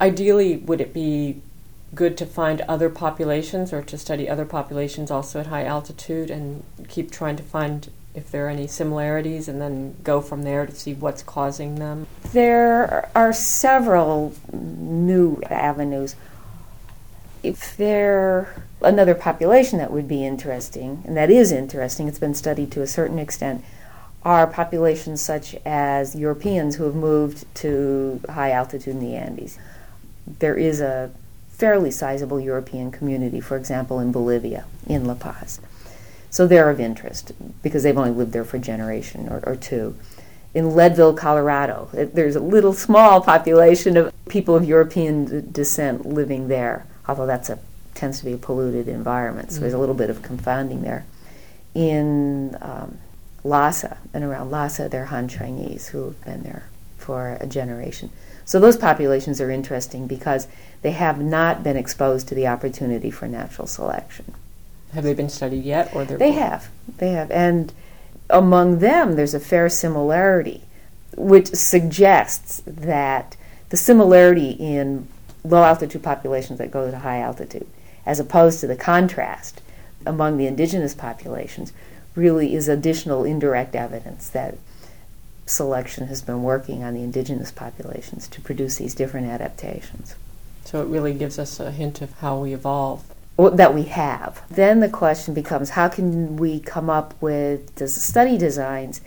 Ideally, 0.00 0.56
would 0.56 0.80
it 0.80 0.94
be 0.94 1.42
good 1.94 2.16
to 2.18 2.26
find 2.26 2.60
other 2.62 2.90
populations 2.90 3.72
or 3.72 3.82
to 3.82 3.96
study 3.96 4.28
other 4.28 4.44
populations 4.44 5.10
also 5.10 5.40
at 5.40 5.46
high 5.46 5.64
altitude 5.64 6.30
and 6.30 6.62
keep 6.88 7.10
trying 7.10 7.36
to 7.36 7.42
find 7.42 7.90
if 8.18 8.30
there 8.30 8.46
are 8.46 8.50
any 8.50 8.66
similarities 8.66 9.48
and 9.48 9.60
then 9.60 9.96
go 10.02 10.20
from 10.20 10.42
there 10.42 10.66
to 10.66 10.74
see 10.74 10.94
what's 10.94 11.22
causing 11.22 11.76
them? 11.76 12.06
There 12.32 13.08
are 13.14 13.32
several 13.32 14.34
new 14.52 15.40
avenues. 15.48 16.16
If 17.42 17.76
there 17.76 18.62
another 18.82 19.14
population 19.14 19.78
that 19.78 19.90
would 19.90 20.08
be 20.08 20.24
interesting, 20.24 21.02
and 21.06 21.16
that 21.16 21.30
is 21.30 21.52
interesting, 21.52 22.08
it's 22.08 22.18
been 22.18 22.34
studied 22.34 22.70
to 22.72 22.82
a 22.82 22.86
certain 22.86 23.18
extent, 23.18 23.64
are 24.24 24.46
populations 24.46 25.22
such 25.22 25.54
as 25.64 26.14
Europeans 26.14 26.76
who 26.76 26.84
have 26.84 26.94
moved 26.94 27.44
to 27.56 28.20
high 28.28 28.50
altitude 28.50 28.94
in 28.94 29.00
the 29.00 29.14
Andes. 29.14 29.58
There 30.26 30.56
is 30.56 30.80
a 30.80 31.10
fairly 31.50 31.90
sizable 31.90 32.40
European 32.40 32.90
community, 32.90 33.40
for 33.40 33.56
example, 33.56 34.00
in 34.00 34.12
Bolivia, 34.12 34.64
in 34.86 35.06
La 35.06 35.14
Paz. 35.14 35.60
So 36.30 36.46
they're 36.46 36.70
of 36.70 36.80
interest 36.80 37.32
because 37.62 37.82
they've 37.82 37.96
only 37.96 38.10
lived 38.10 38.32
there 38.32 38.44
for 38.44 38.58
a 38.58 38.60
generation 38.60 39.28
or, 39.28 39.42
or 39.46 39.56
two. 39.56 39.96
In 40.54 40.74
Leadville, 40.74 41.14
Colorado, 41.14 41.88
it, 41.92 42.14
there's 42.14 42.36
a 42.36 42.40
little 42.40 42.72
small 42.72 43.20
population 43.20 43.96
of 43.96 44.12
people 44.28 44.54
of 44.54 44.64
European 44.64 45.24
d- 45.24 45.48
descent 45.52 46.06
living 46.06 46.48
there, 46.48 46.86
although 47.06 47.26
that's 47.26 47.50
a 47.50 47.58
tends 47.98 48.20
to 48.20 48.24
be 48.24 48.32
a 48.32 48.38
polluted 48.38 48.86
environment, 48.88 49.50
so 49.50 49.56
mm-hmm. 49.56 49.62
there's 49.62 49.74
a 49.74 49.76
mm. 49.76 49.80
little 49.80 49.94
bit 49.94 50.08
of 50.08 50.22
confounding 50.22 50.82
there. 50.82 51.04
In 51.74 52.56
um, 52.62 52.98
Lhasa 53.42 53.98
and 54.14 54.24
around 54.24 54.50
Lhasa, 54.50 54.88
they're 54.88 55.06
Han 55.06 55.28
Chinese 55.28 55.88
who 55.88 56.04
have 56.04 56.24
been 56.24 56.42
there 56.44 56.68
for 56.96 57.36
a 57.40 57.46
generation. 57.46 58.10
So 58.44 58.60
those 58.60 58.76
populations 58.76 59.40
are 59.40 59.50
interesting 59.50 60.06
because 60.06 60.46
they 60.82 60.92
have 60.92 61.20
not 61.20 61.62
been 61.62 61.76
exposed 61.76 62.28
to 62.28 62.34
the 62.34 62.46
opportunity 62.46 63.10
for 63.10 63.26
natural 63.26 63.66
selection. 63.66 64.34
Have 64.94 65.04
they 65.04 65.14
been 65.14 65.28
studied 65.28 65.64
yet, 65.64 65.94
or 65.94 66.04
they 66.04 66.32
have? 66.32 66.68
They 66.96 67.10
have, 67.10 67.30
and 67.30 67.72
among 68.30 68.78
them, 68.78 69.16
there's 69.16 69.34
a 69.34 69.40
fair 69.40 69.68
similarity, 69.68 70.62
which 71.16 71.48
suggests 71.48 72.62
that 72.66 73.36
the 73.68 73.76
similarity 73.76 74.50
in 74.50 75.08
low 75.44 75.62
altitude 75.62 76.02
populations 76.02 76.58
that 76.58 76.70
go 76.70 76.90
to 76.90 76.98
high 76.98 77.20
altitude, 77.20 77.66
as 78.06 78.18
opposed 78.18 78.60
to 78.60 78.66
the 78.66 78.76
contrast 78.76 79.60
among 80.06 80.36
the 80.36 80.46
indigenous 80.46 80.94
populations, 80.94 81.72
really 82.14 82.54
is 82.54 82.68
additional 82.68 83.24
indirect 83.24 83.74
evidence 83.74 84.28
that 84.30 84.56
selection 85.46 86.08
has 86.08 86.22
been 86.22 86.42
working 86.42 86.82
on 86.82 86.94
the 86.94 87.02
indigenous 87.02 87.50
populations 87.50 88.28
to 88.28 88.40
produce 88.40 88.76
these 88.76 88.94
different 88.94 89.26
adaptations. 89.26 90.14
So 90.64 90.82
it 90.82 90.86
really 90.86 91.14
gives 91.14 91.38
us 91.38 91.58
a 91.60 91.70
hint 91.70 92.02
of 92.02 92.12
how 92.18 92.38
we 92.38 92.52
evolve 92.52 93.04
that 93.38 93.72
we 93.72 93.84
have. 93.84 94.42
Then 94.50 94.80
the 94.80 94.88
question 94.88 95.32
becomes 95.32 95.70
how 95.70 95.88
can 95.88 96.36
we 96.36 96.58
come 96.58 96.90
up 96.90 97.14
with 97.22 97.88
study 97.88 98.36
designs 98.36 99.00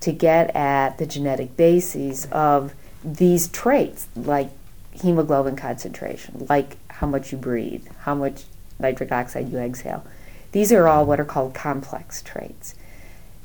to 0.00 0.12
get 0.12 0.54
at 0.54 0.98
the 0.98 1.06
genetic 1.06 1.56
bases 1.56 2.26
of 2.32 2.74
these 3.04 3.46
traits, 3.48 4.08
like 4.16 4.50
hemoglobin 4.92 5.56
concentration, 5.56 6.46
like 6.48 6.76
how 6.90 7.06
much 7.06 7.30
you 7.30 7.38
breathe, 7.38 7.86
how 8.00 8.14
much 8.14 8.44
nitric 8.78 9.12
oxide 9.12 9.50
you 9.50 9.58
exhale. 9.58 10.04
These 10.50 10.72
are 10.72 10.88
all 10.88 11.06
what 11.06 11.20
are 11.20 11.24
called 11.24 11.54
complex 11.54 12.22
traits. 12.22 12.74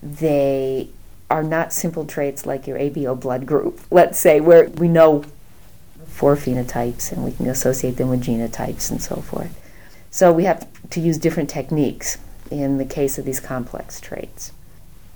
They 0.01 0.89
are 1.29 1.43
not 1.43 1.71
simple 1.71 2.05
traits 2.05 2.45
like 2.45 2.65
your 2.65 2.79
ABO 2.79 3.19
blood 3.19 3.45
group, 3.45 3.79
let's 3.91 4.17
say, 4.17 4.39
where 4.39 4.69
we 4.69 4.87
know 4.87 5.23
four 6.07 6.35
phenotypes 6.35 7.11
and 7.11 7.23
we 7.23 7.31
can 7.31 7.47
associate 7.47 7.97
them 7.97 8.09
with 8.09 8.23
genotypes 8.23 8.89
and 8.89 9.01
so 9.01 9.17
forth. 9.17 9.60
So 10.11 10.31
we 10.33 10.43
have 10.43 10.67
to 10.89 10.99
use 10.99 11.17
different 11.17 11.49
techniques 11.49 12.17
in 12.51 12.77
the 12.77 12.85
case 12.85 13.17
of 13.17 13.23
these 13.23 13.39
complex 13.39 14.01
traits. 14.01 14.51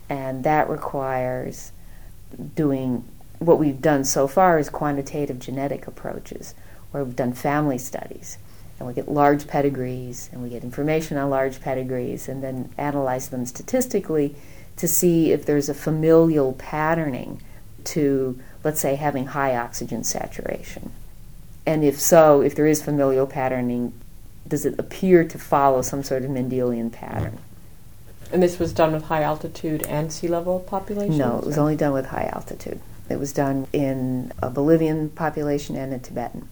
And 0.09 0.43
that 0.45 0.69
requires 0.69 1.73
doing 2.55 3.03
what 3.39 3.59
we've 3.59 3.81
done 3.81 4.05
so 4.05 4.27
far 4.27 4.57
is 4.57 4.69
quantitative 4.69 5.39
genetic 5.39 5.85
approaches, 5.85 6.55
where 6.91 7.03
we've 7.03 7.15
done 7.15 7.33
family 7.33 7.77
studies. 7.77 8.37
And 8.79 8.87
we 8.87 8.93
get 8.93 9.09
large 9.09 9.47
pedigrees, 9.47 10.29
and 10.31 10.41
we 10.41 10.49
get 10.49 10.63
information 10.63 11.17
on 11.17 11.29
large 11.29 11.61
pedigrees, 11.61 12.29
and 12.29 12.41
then 12.41 12.69
analyze 12.77 13.29
them 13.29 13.45
statistically 13.45 14.35
to 14.77 14.87
see 14.87 15.31
if 15.31 15.45
there's 15.45 15.69
a 15.69 15.73
familial 15.73 16.53
patterning 16.53 17.41
to, 17.85 18.39
let's 18.63 18.79
say, 18.79 18.95
having 18.95 19.27
high 19.27 19.55
oxygen 19.55 20.03
saturation. 20.03 20.91
And 21.65 21.83
if 21.83 21.99
so, 21.99 22.41
if 22.41 22.55
there 22.55 22.67
is 22.67 22.81
familial 22.81 23.27
patterning, 23.27 23.93
does 24.47 24.65
it 24.65 24.77
appear 24.77 25.23
to 25.23 25.37
follow 25.37 25.81
some 25.81 26.03
sort 26.03 26.23
of 26.23 26.31
Mendelian 26.31 26.91
pattern? 26.91 27.39
And 28.31 28.41
this 28.41 28.59
was 28.59 28.73
done 28.73 28.91
with 28.91 29.03
high 29.05 29.23
altitude 29.23 29.83
and 29.83 30.11
sea 30.11 30.27
level 30.27 30.59
populations? 30.59 31.17
No, 31.17 31.39
it 31.39 31.45
was 31.45 31.57
only 31.57 31.75
done 31.75 31.93
with 31.93 32.07
high 32.07 32.29
altitude. 32.33 32.79
It 33.09 33.19
was 33.19 33.31
done 33.31 33.67
in 33.71 34.31
a 34.41 34.49
Bolivian 34.49 35.09
population 35.09 35.75
and 35.75 35.93
a 35.93 35.99
Tibetan. 35.99 36.47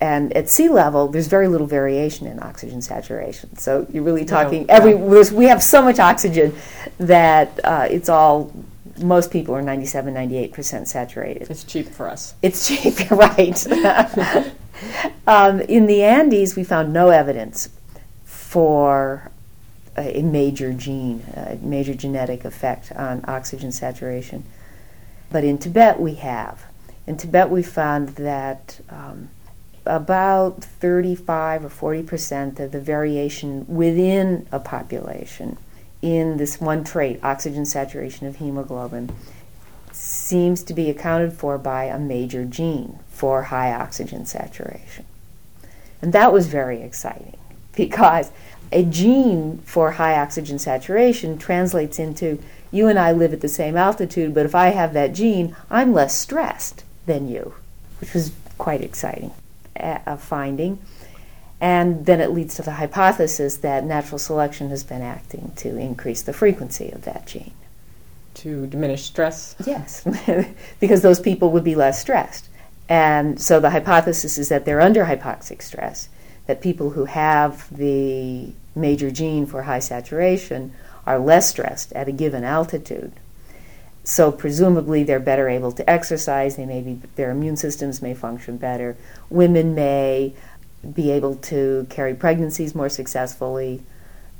And 0.00 0.32
at 0.32 0.48
sea 0.48 0.68
level, 0.68 1.08
there's 1.08 1.28
very 1.28 1.46
little 1.46 1.66
variation 1.66 2.26
in 2.26 2.42
oxygen 2.42 2.82
saturation. 2.82 3.56
So 3.56 3.86
you're 3.92 4.02
really 4.02 4.24
talking 4.24 4.66
no, 4.66 4.74
every. 4.74 4.92
Yeah. 4.92 5.32
We 5.32 5.44
have 5.44 5.62
so 5.62 5.80
much 5.80 6.00
oxygen 6.00 6.56
that 6.98 7.60
uh, 7.62 7.86
it's 7.88 8.08
all. 8.08 8.52
Most 8.98 9.30
people 9.30 9.54
are 9.54 9.62
97, 9.62 10.12
98 10.12 10.52
percent 10.52 10.88
saturated. 10.88 11.48
It's 11.48 11.62
cheap 11.62 11.86
for 11.88 12.08
us. 12.08 12.34
It's 12.42 12.66
cheap, 12.66 13.10
right? 13.10 13.64
um, 15.26 15.60
in 15.60 15.86
the 15.86 16.02
Andes, 16.02 16.56
we 16.56 16.64
found 16.64 16.92
no 16.92 17.10
evidence 17.10 17.68
for 18.24 19.30
a, 19.96 20.22
major 20.22 20.72
gene, 20.72 21.22
a 21.34 21.56
major 21.62 21.94
genetic 21.94 22.44
effect 22.44 22.92
on 22.92 23.24
oxygen 23.26 23.72
saturation. 23.72 24.44
But 25.30 25.44
in 25.44 25.58
Tibet, 25.58 26.00
we 26.00 26.14
have. 26.14 26.64
In 27.06 27.16
Tibet, 27.16 27.50
we 27.50 27.62
found 27.62 28.10
that 28.10 28.80
um, 28.88 29.28
about 29.84 30.62
35 30.62 31.64
or 31.64 31.68
40 31.68 32.02
percent 32.04 32.60
of 32.60 32.72
the 32.72 32.80
variation 32.80 33.66
within 33.66 34.46
a 34.52 34.60
population 34.60 35.58
in 36.00 36.36
this 36.36 36.60
one 36.60 36.84
trait, 36.84 37.20
oxygen 37.22 37.64
saturation 37.64 38.26
of 38.26 38.36
hemoglobin, 38.36 39.10
seems 40.32 40.62
to 40.62 40.72
be 40.72 40.88
accounted 40.88 41.30
for 41.30 41.58
by 41.58 41.84
a 41.84 41.98
major 41.98 42.42
gene 42.42 42.98
for 43.10 43.42
high 43.42 43.70
oxygen 43.70 44.24
saturation. 44.24 45.04
And 46.00 46.14
that 46.14 46.32
was 46.32 46.46
very 46.46 46.80
exciting 46.80 47.36
because 47.76 48.30
a 48.72 48.82
gene 48.82 49.58
for 49.66 49.90
high 49.90 50.18
oxygen 50.18 50.58
saturation 50.58 51.36
translates 51.36 51.98
into 51.98 52.42
you 52.70 52.88
and 52.88 52.98
I 52.98 53.12
live 53.12 53.34
at 53.34 53.42
the 53.42 53.48
same 53.48 53.76
altitude, 53.76 54.32
but 54.32 54.46
if 54.46 54.54
I 54.54 54.68
have 54.68 54.94
that 54.94 55.12
gene, 55.12 55.54
I'm 55.68 55.92
less 55.92 56.16
stressed 56.16 56.82
than 57.04 57.28
you, 57.28 57.52
which 58.00 58.14
was 58.14 58.32
quite 58.56 58.80
exciting 58.80 59.32
uh, 59.78 59.98
a 60.06 60.16
finding. 60.16 60.78
And 61.60 62.06
then 62.06 62.22
it 62.22 62.30
leads 62.30 62.54
to 62.54 62.62
the 62.62 62.72
hypothesis 62.72 63.58
that 63.58 63.84
natural 63.84 64.18
selection 64.18 64.70
has 64.70 64.82
been 64.82 65.02
acting 65.02 65.52
to 65.56 65.76
increase 65.76 66.22
the 66.22 66.32
frequency 66.32 66.90
of 66.90 67.04
that 67.04 67.26
gene. 67.26 67.52
To 68.34 68.66
diminish 68.66 69.04
stress? 69.04 69.54
Yes, 69.64 70.06
because 70.80 71.02
those 71.02 71.20
people 71.20 71.50
would 71.50 71.64
be 71.64 71.74
less 71.74 72.00
stressed. 72.00 72.48
And 72.88 73.40
so 73.40 73.60
the 73.60 73.70
hypothesis 73.70 74.38
is 74.38 74.48
that 74.48 74.64
they're 74.64 74.80
under 74.80 75.04
hypoxic 75.04 75.62
stress, 75.62 76.08
that 76.46 76.60
people 76.60 76.90
who 76.90 77.04
have 77.06 77.74
the 77.74 78.52
major 78.74 79.10
gene 79.10 79.46
for 79.46 79.62
high 79.62 79.78
saturation 79.78 80.72
are 81.06 81.18
less 81.18 81.50
stressed 81.50 81.92
at 81.92 82.08
a 82.08 82.12
given 82.12 82.44
altitude. 82.44 83.12
So 84.04 84.32
presumably 84.32 85.04
they're 85.04 85.20
better 85.20 85.48
able 85.48 85.72
to 85.72 85.88
exercise, 85.88 86.56
they 86.56 86.66
may 86.66 86.80
be, 86.80 87.00
their 87.16 87.30
immune 87.30 87.56
systems 87.56 88.02
may 88.02 88.14
function 88.14 88.56
better. 88.56 88.96
Women 89.30 89.74
may 89.74 90.34
be 90.94 91.10
able 91.10 91.36
to 91.36 91.86
carry 91.88 92.14
pregnancies 92.14 92.74
more 92.74 92.88
successfully, 92.88 93.82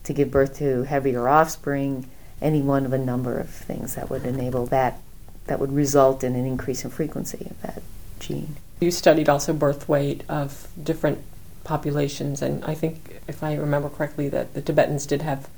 to 0.05 0.13
give 0.13 0.31
birth 0.31 0.59
to 0.59 0.83
heavier 0.83 1.29
offspring, 1.29 2.09
any 2.43 2.61
one 2.61 2.85
of 2.85 2.93
a 2.93 2.99
number 2.99 3.39
of 3.39 3.49
things 3.49 3.95
that 3.95 4.11
would 4.11 4.25
enable 4.25 4.67
that, 4.67 5.01
that 5.47 5.59
would 5.61 5.73
result 5.73 6.23
in 6.25 6.35
an 6.35 6.45
increase 6.45 6.85
in 6.85 6.91
frequency 6.91 7.47
of 7.51 7.63
that 7.63 7.83
gene. 8.21 8.57
You 8.81 8.91
studied 8.91 9.29
also 9.29 9.53
birth 9.53 9.89
weight 9.89 10.23
of 10.29 10.69
different 10.83 11.21
populations, 11.65 12.43
and 12.43 12.65
I 12.65 12.75
think, 12.75 13.21
if 13.29 13.43
I 13.43 13.55
remember 13.55 13.89
correctly, 13.89 14.29
that 14.31 14.55
the 14.55 14.61
Tibetans 14.61 15.07
did 15.07 15.23
have 15.23 15.49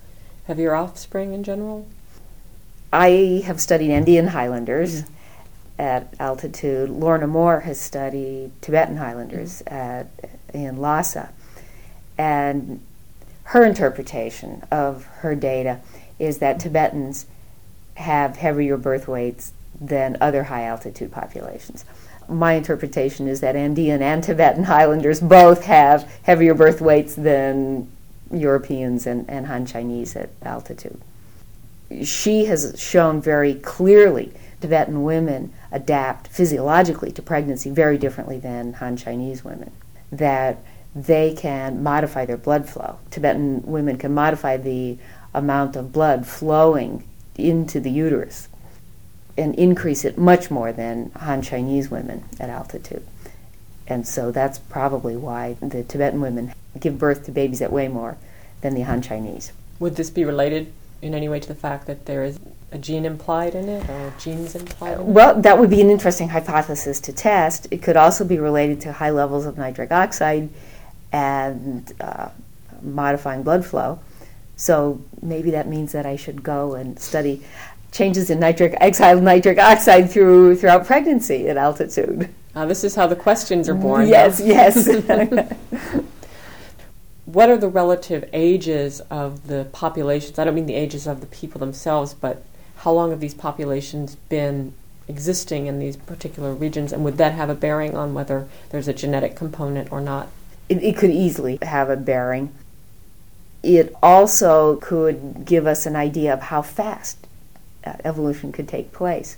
heavier 0.47 0.75
offspring 0.75 1.33
in 1.33 1.43
general. 1.43 1.87
I 2.93 3.43
have 3.47 3.61
studied 3.61 3.91
Andean 3.91 4.29
Highlanders 4.29 5.05
at 5.79 6.15
altitude. 6.21 6.91
Lorna 6.91 7.27
Moore 7.27 7.61
has 7.61 7.81
studied 7.81 8.53
Tibetan 8.61 8.99
Highlanders 8.99 9.63
at, 9.67 10.09
in 10.53 10.77
Lhasa. 10.77 11.31
And 12.17 12.81
her 13.45 13.65
interpretation 13.65 14.63
of 14.71 15.05
her 15.05 15.35
data 15.35 15.81
is 16.19 16.39
that 16.39 16.61
Tibetans 16.61 17.27
have 17.95 18.37
heavier 18.37 18.77
birth 18.77 19.09
weights 19.09 19.53
than 19.81 20.17
other 20.21 20.45
high 20.45 20.65
altitude 20.65 21.13
populations. 21.13 21.85
My 22.29 22.55
interpretation 22.55 23.29
is 23.29 23.41
that 23.41 23.57
Andean 23.57 24.03
and 24.03 24.23
Tibetan 24.23 24.65
highlanders 24.65 25.21
both 25.21 25.65
have 25.65 26.11
heavier 26.23 26.55
birth 26.55 26.81
weights 26.81 27.15
than 27.15 27.91
Europeans 28.33 29.07
and, 29.07 29.29
and 29.29 29.47
Han 29.47 29.67
Chinese 29.67 30.17
at 30.17 30.31
altitude. 30.43 31.01
She 32.03 32.47
has 32.47 32.75
shown 32.81 33.21
very 33.21 33.55
clearly 33.55 34.33
Tibetan 34.61 35.03
women 35.03 35.53
adapt 35.71 36.29
physiologically 36.29 37.13
to 37.13 37.21
pregnancy 37.23 37.69
very 37.69 37.99
differently 37.99 38.39
than 38.39 38.75
Han 38.75 38.97
Chinese 38.97 39.45
women. 39.45 39.71
That 40.11 40.59
they 40.95 41.35
can 41.35 41.83
modify 41.83 42.25
their 42.25 42.37
blood 42.37 42.69
flow. 42.69 42.99
Tibetan 43.11 43.63
women 43.65 43.99
can 43.99 44.15
modify 44.15 44.57
the 44.57 44.97
amount 45.35 45.77
of 45.77 45.93
blood 45.93 46.27
flowing 46.27 47.05
into 47.37 47.81
the 47.81 47.91
uterus 47.91 48.49
and 49.37 49.55
increase 49.57 50.05
it 50.05 50.17
much 50.17 50.51
more 50.51 50.73
than 50.73 51.11
Han 51.17 51.43
Chinese 51.43 51.91
women 51.91 52.25
at 52.39 52.49
altitude. 52.49 53.05
And 53.87 54.07
so 54.07 54.31
that's 54.31 54.59
probably 54.59 55.17
why 55.17 55.57
the 55.61 55.83
Tibetan 55.83 56.21
women 56.21 56.55
give 56.79 56.99
birth 56.99 57.25
to 57.27 57.33
babies 57.33 57.59
that 57.59 57.73
weigh 57.73 57.89
more 57.89 58.17
than 58.61 58.75
the 58.75 58.83
Han 58.83 59.03
Chinese. 59.03 59.53
Would 59.81 59.97
this 59.97 60.11
be 60.11 60.25
related 60.25 60.73
in 61.03 61.15
any 61.15 61.29
way 61.29 61.41
to 61.41 61.49
the 61.49 61.55
fact 61.55 61.87
that 61.87 62.07
there 62.07 62.25
is 62.25 62.39
a 62.73 62.79
gene 62.79 63.05
implied 63.05 63.55
in 63.55 63.69
it 63.69 63.89
or 63.89 64.13
genes 64.19 64.55
implied? 64.55 65.01
Well, 65.01 65.41
that 65.41 65.59
would 65.59 65.71
be 65.71 65.81
an 65.81 65.91
interesting 65.91 66.29
hypothesis 66.29 67.01
to 67.01 67.13
test. 67.13 67.67
It 67.71 67.83
could 67.83 67.97
also 67.97 68.25
be 68.25 68.39
related 68.39 68.81
to 68.83 68.93
high 68.93 69.11
levels 69.11 69.47
of 69.47 69.59
nitric 69.59 69.93
oxide 69.93 70.49
and 71.13 71.93
uh, 72.01 72.31
modifying 72.83 73.43
blood 73.43 73.67
flow. 73.67 74.01
So 74.57 75.01
maybe 75.21 75.51
that 75.51 75.69
means 75.69 75.93
that 75.93 76.07
I 76.07 76.17
should 76.17 76.43
go 76.43 76.75
and 76.75 76.99
study 76.99 77.43
changes 77.93 78.29
in 78.29 78.41
nitric 78.41 78.75
exhaled 78.81 79.23
nitric 79.23 79.59
oxide 79.59 80.11
through 80.11 80.57
throughout 80.57 80.85
pregnancy 80.87 81.49
at 81.49 81.57
altitude. 81.57 82.29
Uh, 82.55 82.67
this 82.67 82.85
is 82.85 82.95
how 82.95 83.07
the 83.07 83.17
questions 83.17 83.69
are 83.69 83.75
born. 83.75 84.07
Yes, 84.07 84.41
yes. 84.41 84.87
what 87.25 87.51
are 87.51 87.57
the 87.57 87.69
relative 87.69 88.29
ages 88.33 89.01
of 89.11 89.49
the 89.49 89.67
populations? 89.73 90.39
I 90.39 90.45
don't 90.45 90.55
mean 90.55 90.67
the 90.67 90.75
ages 90.75 91.07
of 91.07 91.21
the 91.21 91.27
people 91.27 91.59
themselves, 91.59 92.15
but 92.15 92.45
how 92.77 92.93
long 92.93 93.11
have 93.11 93.21
these 93.21 93.35
populations 93.35 94.15
been 94.29 94.75
existing 95.09 95.67
in 95.67 95.79
these 95.79 95.97
particular 95.97 96.55
regions, 96.55 96.93
and 96.93 97.05
would 97.05 97.17
that 97.19 97.33
have 97.33 97.51
a 97.51 97.55
bearing 97.55 97.97
on 97.97 98.15
whether 98.15 98.49
there's 98.71 98.89
a 98.89 98.93
genetic 98.93 99.35
component 99.37 99.91
or 99.91 100.01
not? 100.01 100.29
It, 100.69 100.83
it 100.83 100.97
could 100.97 101.11
easily 101.11 101.59
have 101.63 101.91
a 101.91 101.97
bearing. 101.97 102.55
It 103.65 103.95
also 104.03 104.77
could 104.77 105.45
give 105.45 105.67
us 105.67 105.87
an 105.87 105.97
idea 105.97 106.33
of 106.35 106.43
how 106.43 106.63
fast 106.63 107.27
uh, 107.85 107.95
evolution 108.05 108.53
could 108.53 108.69
take 108.69 108.93
place. 108.93 109.37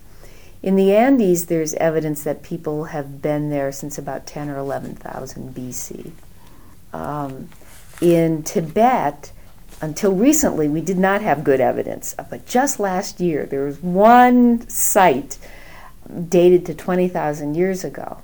In 0.62 0.74
the 0.74 0.94
Andes, 0.94 1.46
there's 1.46 1.74
evidence 1.74 2.24
that 2.24 2.42
people 2.42 2.84
have 2.84 3.22
been 3.22 3.50
there 3.50 3.70
since 3.70 3.98
about 3.98 4.26
10 4.26 4.48
or 4.48 4.58
11,000 4.58 5.54
BC. 5.54 6.10
Um, 6.92 7.50
in 8.00 8.42
Tibet, 8.42 9.32
until 9.80 10.12
recently, 10.12 10.68
we 10.68 10.80
did 10.80 10.98
not 10.98 11.22
have 11.22 11.44
good 11.44 11.60
evidence. 11.60 12.14
But 12.30 12.46
just 12.46 12.80
last 12.80 13.20
year, 13.20 13.46
there 13.46 13.64
was 13.64 13.82
one 13.82 14.68
site 14.68 15.38
dated 16.28 16.66
to 16.66 16.74
20,000 16.74 17.54
years 17.54 17.84
ago 17.84 18.18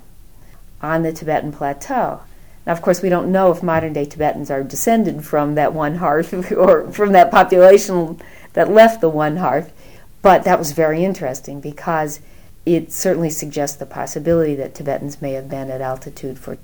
on 0.81 1.03
the 1.03 1.13
Tibetan 1.13 1.51
plateau. 1.51 2.21
Now, 2.65 2.71
of 2.73 2.81
course, 2.81 3.01
we 3.01 3.09
don't 3.09 3.31
know 3.31 3.51
if 3.51 3.61
modern 3.61 3.93
day 3.93 4.05
Tibetans 4.05 4.49
are 4.49 4.63
descended 4.63 5.25
from 5.25 5.55
that 5.55 5.73
one 5.73 5.95
hearth 5.95 6.51
or 6.51 6.89
from 6.91 7.11
that 7.13 7.31
population 7.31 8.21
that 8.53 8.69
left 8.69 9.01
the 9.01 9.09
one 9.09 9.37
hearth, 9.37 9.73
but 10.21 10.43
that 10.43 10.59
was 10.59 10.71
very 10.71 11.03
interesting 11.03 11.59
because 11.59 12.19
it 12.65 12.91
certainly 12.91 13.29
suggests 13.29 13.77
the 13.77 13.85
possibility 13.85 14.55
that 14.55 14.73
Tibetans 14.73 15.21
may 15.21 15.33
have 15.33 15.49
been 15.49 15.69
at 15.69 15.81
altitude 15.81 16.39
for 16.39 16.57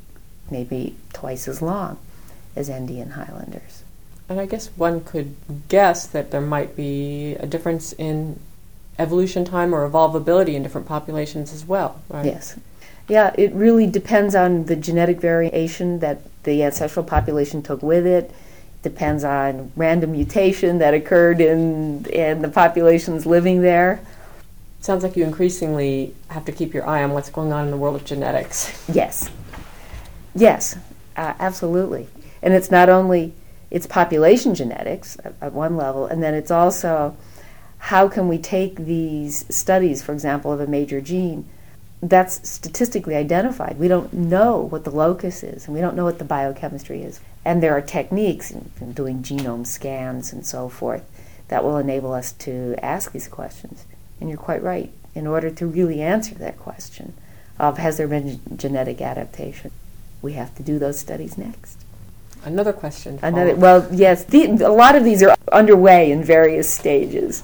maybe 0.49 0.95
twice 1.13 1.47
as 1.47 1.61
long 1.61 1.97
as 2.55 2.69
Andean 2.69 3.11
highlanders. 3.11 3.83
And 4.29 4.39
I 4.39 4.45
guess 4.45 4.67
one 4.75 5.03
could 5.03 5.35
guess 5.67 6.05
that 6.07 6.31
there 6.31 6.41
might 6.41 6.75
be 6.75 7.33
a 7.35 7.47
difference 7.47 7.93
in 7.93 8.39
evolution 8.97 9.43
time 9.43 9.73
or 9.73 9.89
evolvability 9.89 10.53
in 10.53 10.63
different 10.63 10.87
populations 10.87 11.51
as 11.51 11.65
well, 11.65 12.01
right? 12.09 12.25
Yes. 12.25 12.57
Yeah, 13.09 13.33
it 13.35 13.51
really 13.53 13.87
depends 13.87 14.35
on 14.35 14.65
the 14.65 14.75
genetic 14.75 15.19
variation 15.19 15.99
that 15.99 16.21
the 16.43 16.63
ancestral 16.63 17.03
population 17.03 17.63
took 17.63 17.81
with 17.81 18.05
it. 18.05 18.31
Depends 18.83 19.23
on 19.23 19.71
random 19.75 20.11
mutation 20.11 20.77
that 20.77 20.93
occurred 20.93 21.41
in 21.41 22.05
in 22.05 22.41
the 22.41 22.47
populations 22.47 23.25
living 23.25 23.61
there. 23.61 23.99
Sounds 24.79 25.03
like 25.03 25.17
you 25.17 25.25
increasingly 25.25 26.15
have 26.29 26.45
to 26.45 26.53
keep 26.53 26.73
your 26.73 26.87
eye 26.87 27.03
on 27.03 27.11
what's 27.11 27.29
going 27.29 27.51
on 27.51 27.65
in 27.65 27.71
the 27.71 27.77
world 27.77 27.95
of 27.95 28.05
genetics. 28.05 28.71
Yes, 28.93 29.29
yes, 30.35 30.77
uh, 31.17 31.33
absolutely. 31.39 32.07
And 32.41 32.53
it's 32.53 32.71
not 32.71 32.89
only 32.89 33.33
it's 33.71 33.87
population 33.87 34.55
genetics 34.55 35.17
at, 35.25 35.33
at 35.41 35.51
one 35.51 35.75
level, 35.75 36.05
and 36.05 36.21
then 36.23 36.35
it's 36.35 36.51
also 36.51 37.17
how 37.79 38.07
can 38.07 38.27
we 38.27 38.37
take 38.37 38.75
these 38.75 39.45
studies, 39.53 40.03
for 40.03 40.13
example, 40.13 40.53
of 40.53 40.61
a 40.61 40.67
major 40.67 41.01
gene 41.01 41.49
that's 42.01 42.47
statistically 42.47 43.15
identified. 43.15 43.77
We 43.77 43.87
don't 43.87 44.13
know 44.13 44.57
what 44.57 44.83
the 44.83 44.91
locus 44.91 45.43
is, 45.43 45.65
and 45.65 45.75
we 45.75 45.81
don't 45.81 45.95
know 45.95 46.05
what 46.05 46.19
the 46.19 46.25
biochemistry 46.25 47.03
is. 47.03 47.19
And 47.43 47.61
there 47.61 47.75
are 47.75 47.81
techniques 47.81 48.51
in, 48.51 48.71
in 48.79 48.93
doing 48.93 49.21
genome 49.21 49.67
scans 49.67 50.31
and 50.31 50.45
so 50.45 50.69
forth 50.69 51.03
that 51.49 51.63
will 51.63 51.77
enable 51.77 52.13
us 52.13 52.31
to 52.33 52.75
ask 52.81 53.11
these 53.11 53.27
questions. 53.27 53.85
And 54.19 54.29
you're 54.29 54.37
quite 54.37 54.63
right. 54.63 54.91
In 55.15 55.27
order 55.27 55.49
to 55.49 55.65
really 55.65 56.01
answer 56.01 56.35
that 56.35 56.59
question 56.59 57.13
of 57.57 57.77
has 57.77 57.97
there 57.97 58.07
been 58.07 58.39
genetic 58.55 59.01
adaptation, 59.01 59.71
we 60.21 60.33
have 60.33 60.55
to 60.55 60.63
do 60.63 60.79
those 60.79 60.99
studies 60.99 61.37
next. 61.37 61.83
Another 62.45 62.71
question. 62.71 63.19
Another, 63.21 63.55
well, 63.55 63.87
yes, 63.91 64.23
the, 64.23 64.45
a 64.45 64.69
lot 64.69 64.95
of 64.95 65.03
these 65.03 65.21
are 65.21 65.35
underway 65.51 66.11
in 66.11 66.23
various 66.23 66.69
stages. 66.69 67.43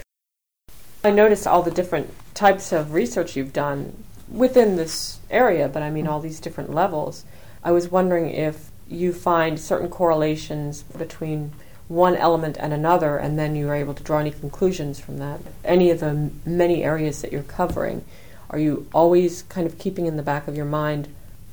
I 1.04 1.12
noticed 1.12 1.46
all 1.46 1.62
the 1.62 1.72
different 1.72 2.14
types 2.34 2.72
of 2.72 2.94
research 2.94 3.36
you've 3.36 3.54
done 3.54 4.04
within 4.30 4.76
this 4.76 5.20
area, 5.30 5.68
but 5.68 5.84
I 5.84 5.90
mean 5.90 6.08
all 6.08 6.20
these 6.20 6.40
different 6.40 6.74
levels. 6.74 7.26
I 7.64 7.72
was 7.72 7.90
wondering 7.90 8.30
if 8.30 8.70
you 8.88 9.14
find 9.14 9.60
certain 9.60 9.90
correlations 9.90 10.84
between 10.84 11.52
one 11.88 12.16
element 12.16 12.58
and 12.60 12.74
another, 12.74 13.18
and 13.18 13.38
then 13.38 13.56
you 13.56 13.70
are 13.70 13.76
able 13.76 13.94
to 13.94 14.04
draw 14.04 14.20
any 14.20 14.32
conclusions 14.32 15.00
from 15.00 15.18
that. 15.20 15.40
Any 15.64 15.92
of 15.92 16.00
the 16.00 16.32
many 16.46 16.84
areas 16.84 17.22
that 17.22 17.32
you're 17.32 17.44
covering, 17.44 18.04
are 18.50 18.60
you 18.60 18.88
always 18.94 19.44
kind 19.44 19.68
of 19.68 19.78
keeping 19.78 20.06
in 20.06 20.18
the 20.18 20.24
back 20.24 20.48
of 20.48 20.56
your 20.56 20.66
mind 20.66 21.08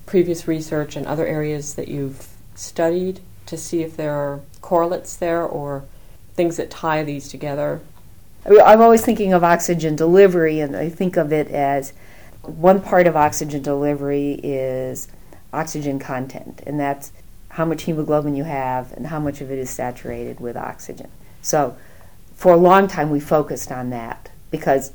previous 0.06 0.48
research 0.48 0.96
and 0.96 1.06
other 1.06 1.26
areas 1.26 1.74
that 1.74 1.88
you've 1.88 2.28
studied 2.54 3.20
to 3.46 3.56
see 3.56 3.82
if 3.82 3.96
there 3.96 4.14
are 4.14 4.40
correlates 4.60 5.16
there 5.16 5.42
or 5.42 5.84
things 6.34 6.56
that 6.56 6.70
tie 6.70 7.02
these 7.02 7.28
together? 7.28 7.80
I'm 8.44 8.80
always 8.80 9.04
thinking 9.04 9.32
of 9.32 9.44
oxygen 9.44 9.96
delivery, 9.96 10.60
and 10.60 10.76
I 10.76 10.88
think 10.88 11.16
of 11.16 11.32
it 11.32 11.48
as 11.48 11.92
one 12.42 12.80
part 12.80 13.06
of 13.06 13.16
oxygen 13.16 13.62
delivery 13.62 14.40
is 14.42 15.08
oxygen 15.52 15.98
content, 15.98 16.62
and 16.66 16.78
that's 16.78 17.12
how 17.50 17.64
much 17.64 17.82
hemoglobin 17.82 18.34
you 18.34 18.44
have 18.44 18.92
and 18.92 19.06
how 19.06 19.20
much 19.20 19.40
of 19.40 19.50
it 19.50 19.58
is 19.58 19.70
saturated 19.70 20.40
with 20.40 20.56
oxygen. 20.56 21.08
So, 21.42 21.76
for 22.34 22.52
a 22.52 22.56
long 22.56 22.88
time, 22.88 23.10
we 23.10 23.20
focused 23.20 23.70
on 23.70 23.90
that 23.90 24.30
because 24.50 24.92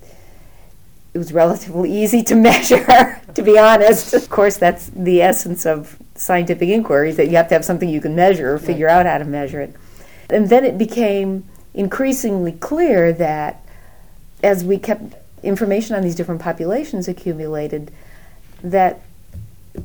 it 1.13 1.17
was 1.17 1.31
relatively 1.31 1.91
easy 2.03 2.23
to 2.23 2.35
measure, 2.35 3.21
to 3.33 3.41
be 3.41 3.57
honest. 3.57 4.13
Of 4.13 4.29
course, 4.29 4.57
that's 4.57 4.87
the 4.87 5.21
essence 5.21 5.65
of 5.65 5.97
scientific 6.15 6.69
inquiry, 6.69 7.11
that 7.13 7.27
you 7.27 7.37
have 7.37 7.47
to 7.49 7.53
have 7.53 7.63
something 7.63 7.87
you 7.87 8.01
can 8.01 8.15
measure 8.15 8.53
or 8.53 8.59
figure 8.59 8.87
right. 8.87 8.99
out 8.99 9.05
how 9.05 9.19
to 9.19 9.25
measure 9.25 9.61
it. 9.61 9.75
And 10.29 10.49
then 10.49 10.65
it 10.65 10.77
became 10.77 11.45
increasingly 11.73 12.53
clear 12.53 13.13
that 13.13 13.63
as 14.43 14.63
we 14.63 14.77
kept 14.77 15.13
information 15.47 15.95
on 15.95 16.03
these 16.03 16.15
different 16.15 16.41
populations 16.41 17.07
accumulated 17.07 17.91
that 18.61 19.01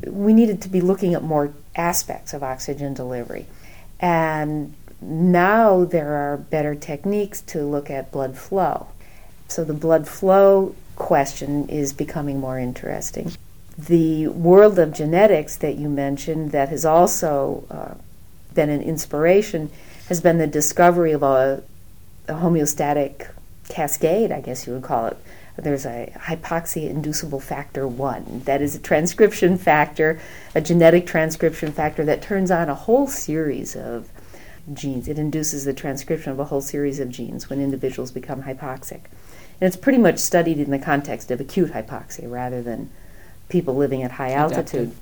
we 0.06 0.32
needed 0.32 0.60
to 0.62 0.68
be 0.68 0.80
looking 0.80 1.14
at 1.14 1.22
more 1.22 1.52
aspects 1.76 2.34
of 2.34 2.42
oxygen 2.42 2.94
delivery. 2.94 3.46
And 4.00 4.74
now 5.00 5.84
there 5.84 6.12
are 6.14 6.36
better 6.36 6.74
techniques 6.74 7.40
to 7.42 7.62
look 7.62 7.90
at 7.90 8.10
blood 8.10 8.36
flow. 8.36 8.88
So 9.48 9.64
the 9.64 9.74
blood 9.74 10.08
flow 10.08 10.74
question 10.96 11.68
is 11.68 11.92
becoming 11.92 12.40
more 12.40 12.58
interesting. 12.58 13.32
The 13.78 14.28
world 14.28 14.78
of 14.78 14.92
genetics 14.92 15.56
that 15.56 15.76
you 15.76 15.88
mentioned, 15.88 16.52
that 16.52 16.68
has 16.68 16.84
also 16.84 17.64
uh, 17.70 17.94
been 18.54 18.70
an 18.70 18.82
inspiration, 18.82 19.70
has 20.08 20.20
been 20.20 20.38
the 20.38 20.46
discovery 20.46 21.12
of 21.12 21.22
a, 21.22 21.62
a 22.28 22.34
homeostatic 22.34 23.28
cascade, 23.68 24.30
I 24.30 24.40
guess 24.40 24.66
you 24.66 24.74
would 24.74 24.82
call 24.82 25.06
it, 25.06 25.16
there's 25.56 25.84
a 25.84 26.12
hypoxia 26.16 26.88
inducible 26.88 27.40
factor 27.40 27.86
1. 27.86 28.42
That 28.44 28.62
is 28.62 28.74
a 28.74 28.78
transcription 28.78 29.58
factor, 29.58 30.18
a 30.54 30.60
genetic 30.60 31.06
transcription 31.06 31.72
factor 31.72 32.04
that 32.04 32.22
turns 32.22 32.50
on 32.50 32.68
a 32.68 32.74
whole 32.74 33.06
series 33.06 33.76
of 33.76 34.08
genes. 34.72 35.08
It 35.08 35.18
induces 35.18 35.64
the 35.64 35.74
transcription 35.74 36.32
of 36.32 36.38
a 36.38 36.46
whole 36.46 36.62
series 36.62 37.00
of 37.00 37.10
genes 37.10 37.50
when 37.50 37.60
individuals 37.60 38.10
become 38.10 38.44
hypoxic. 38.44 39.02
And 39.60 39.68
it's 39.68 39.76
pretty 39.76 39.98
much 39.98 40.18
studied 40.18 40.58
in 40.58 40.70
the 40.70 40.78
context 40.78 41.30
of 41.30 41.40
acute 41.40 41.72
hypoxia 41.72 42.30
rather 42.30 42.62
than 42.62 42.90
people 43.48 43.74
living 43.74 44.02
at 44.02 44.12
high 44.12 44.32
altitude. 44.32 44.92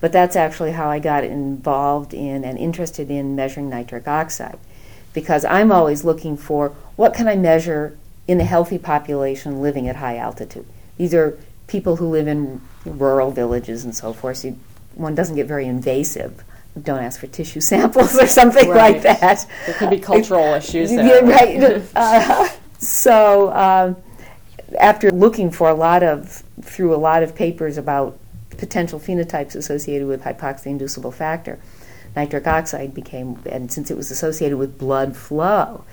But 0.00 0.12
that's 0.12 0.36
actually 0.36 0.72
how 0.72 0.88
I 0.88 1.00
got 1.00 1.24
involved 1.24 2.14
in 2.14 2.44
and 2.44 2.56
interested 2.56 3.10
in 3.10 3.36
measuring 3.36 3.68
nitric 3.68 4.08
oxide. 4.08 4.58
Because 5.12 5.44
I'm 5.44 5.72
always 5.72 6.04
looking 6.04 6.36
for 6.36 6.70
what 6.96 7.14
can 7.14 7.28
I 7.28 7.36
measure 7.36 7.98
in 8.28 8.40
a 8.40 8.44
healthy 8.44 8.78
population 8.78 9.60
living 9.60 9.88
at 9.88 9.96
high 9.96 10.18
altitude. 10.18 10.66
These 10.98 11.14
are 11.14 11.38
people 11.66 11.96
who 11.96 12.08
live 12.08 12.28
in 12.28 12.60
rural 12.84 13.30
villages 13.30 13.84
and 13.84 13.96
so 13.96 14.12
forth. 14.12 14.36
So 14.36 14.54
one 14.94 15.14
doesn't 15.14 15.34
get 15.34 15.46
very 15.46 15.66
invasive. 15.66 16.44
Don't 16.80 17.02
ask 17.02 17.18
for 17.18 17.26
tissue 17.26 17.60
samples 17.72 18.16
or 18.16 18.26
something 18.26 18.68
right. 18.68 18.94
like 18.94 19.02
that. 19.02 19.46
There 19.66 19.74
could 19.74 19.90
be 19.90 19.98
cultural 19.98 20.54
issues 20.54 20.90
there. 20.90 21.24
Yeah, 21.24 21.30
right. 21.30 21.82
Uh, 21.96 22.48
so 22.78 23.52
um, 23.54 23.96
after 24.78 25.10
looking 25.10 25.50
for 25.50 25.68
a 25.68 25.74
lot 25.74 26.02
of 26.02 26.44
through 26.62 26.94
a 26.94 26.96
lot 26.96 27.22
of 27.22 27.34
papers 27.34 27.76
about 27.76 28.18
potential 28.50 29.00
phenotypes 29.00 29.56
associated 29.56 30.06
with 30.06 30.22
hypoxia-inducible 30.22 31.10
factor, 31.10 31.58
nitric 32.14 32.46
oxide 32.46 32.94
became, 32.94 33.40
and 33.46 33.72
since 33.72 33.90
it 33.90 33.96
was 33.96 34.10
associated 34.10 34.58
with 34.58 34.78
blood 34.78 35.16
flow, 35.16 35.84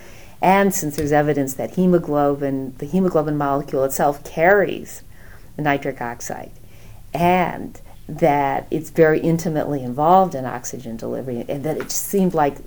and 0.41 0.73
since 0.73 0.95
there's 0.95 1.11
evidence 1.11 1.53
that 1.55 1.75
hemoglobin, 1.75 2.75
the 2.77 2.85
hemoglobin 2.85 3.37
molecule 3.37 3.83
itself 3.83 4.23
carries 4.23 5.03
nitric 5.57 6.01
oxide, 6.01 6.51
and 7.13 7.79
that 8.07 8.67
it's 8.69 8.89
very 8.89 9.19
intimately 9.19 9.81
involved 9.81 10.35
in 10.35 10.45
oxygen 10.45 10.97
delivery, 10.97 11.45
and 11.47 11.63
that 11.63 11.77
it 11.77 11.91
seemed 11.91 12.33
like 12.33 12.57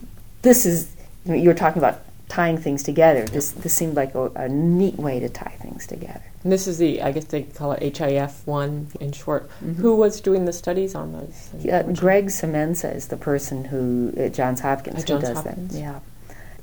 this 0.42 0.66
is, 0.66 0.94
you 1.24 1.48
were 1.48 1.54
talking 1.54 1.80
about 1.80 2.00
tying 2.28 2.58
things 2.58 2.82
together. 2.82 3.24
This, 3.24 3.52
this 3.52 3.72
seemed 3.72 3.94
like 3.94 4.14
a, 4.14 4.26
a 4.34 4.48
neat 4.48 4.96
way 4.96 5.20
to 5.20 5.28
tie 5.28 5.56
things 5.60 5.86
together. 5.86 6.22
And 6.42 6.52
this 6.52 6.66
is 6.66 6.78
the, 6.78 7.02
I 7.02 7.12
guess 7.12 7.24
they 7.24 7.42
call 7.42 7.72
it 7.72 7.96
HIF 7.96 8.46
one 8.46 8.88
in 9.00 9.12
short. 9.12 9.48
Mm-hmm. 9.48 9.74
Who 9.74 9.96
was 9.96 10.20
doing 10.20 10.44
the 10.44 10.52
studies 10.52 10.94
on 10.94 11.12
those? 11.12 11.96
Gregg 11.98 12.26
Semenza 12.26 12.94
is 12.94 13.08
the 13.08 13.16
person 13.16 13.64
who 13.64 14.12
at 14.16 14.34
Johns 14.34 14.60
Hopkins 14.60 15.02
at 15.02 15.08
who 15.08 15.20
does 15.20 15.36
Hopkins. 15.36 15.72
that. 15.72 15.78
Yeah, 15.78 16.00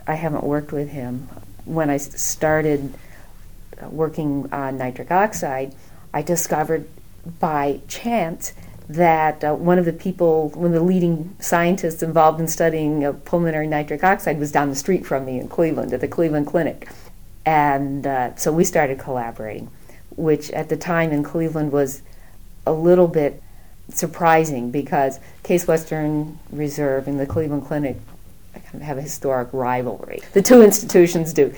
I 0.07 0.15
haven't 0.15 0.43
worked 0.43 0.71
with 0.71 0.89
him. 0.89 1.27
When 1.65 1.89
I 1.89 1.97
started 1.97 2.93
working 3.81 4.49
on 4.51 4.77
nitric 4.77 5.11
oxide, 5.11 5.73
I 6.13 6.21
discovered 6.21 6.87
by 7.39 7.81
chance 7.87 8.53
that 8.87 9.43
uh, 9.43 9.53
one 9.55 9.79
of 9.79 9.85
the 9.85 9.93
people, 9.93 10.49
one 10.49 10.67
of 10.67 10.73
the 10.73 10.83
leading 10.83 11.35
scientists 11.39 12.03
involved 12.03 12.39
in 12.39 12.47
studying 12.47 13.03
uh, 13.03 13.13
pulmonary 13.13 13.67
nitric 13.67 14.03
oxide, 14.03 14.39
was 14.39 14.51
down 14.51 14.69
the 14.69 14.75
street 14.75 15.05
from 15.05 15.25
me 15.25 15.39
in 15.39 15.47
Cleveland 15.47 15.91
at 15.91 16.01
the 16.01 16.07
Cleveland 16.07 16.47
Clinic. 16.47 16.87
And 17.45 18.05
uh, 18.05 18.35
so 18.35 18.51
we 18.51 18.63
started 18.63 18.99
collaborating, 18.99 19.71
which 20.15 20.51
at 20.51 20.69
the 20.69 20.77
time 20.77 21.11
in 21.11 21.23
Cleveland 21.23 21.71
was 21.71 22.03
a 22.65 22.73
little 22.73 23.07
bit 23.07 23.41
surprising 23.89 24.71
because 24.71 25.19
Case 25.43 25.67
Western 25.67 26.39
Reserve 26.51 27.07
and 27.07 27.19
the 27.19 27.25
Cleveland 27.25 27.65
Clinic 27.65 27.97
have 28.81 28.97
a 28.97 29.01
historic 29.01 29.49
rivalry. 29.51 30.21
The 30.33 30.41
two 30.41 30.61
institutions 30.61 31.33
do. 31.33 31.53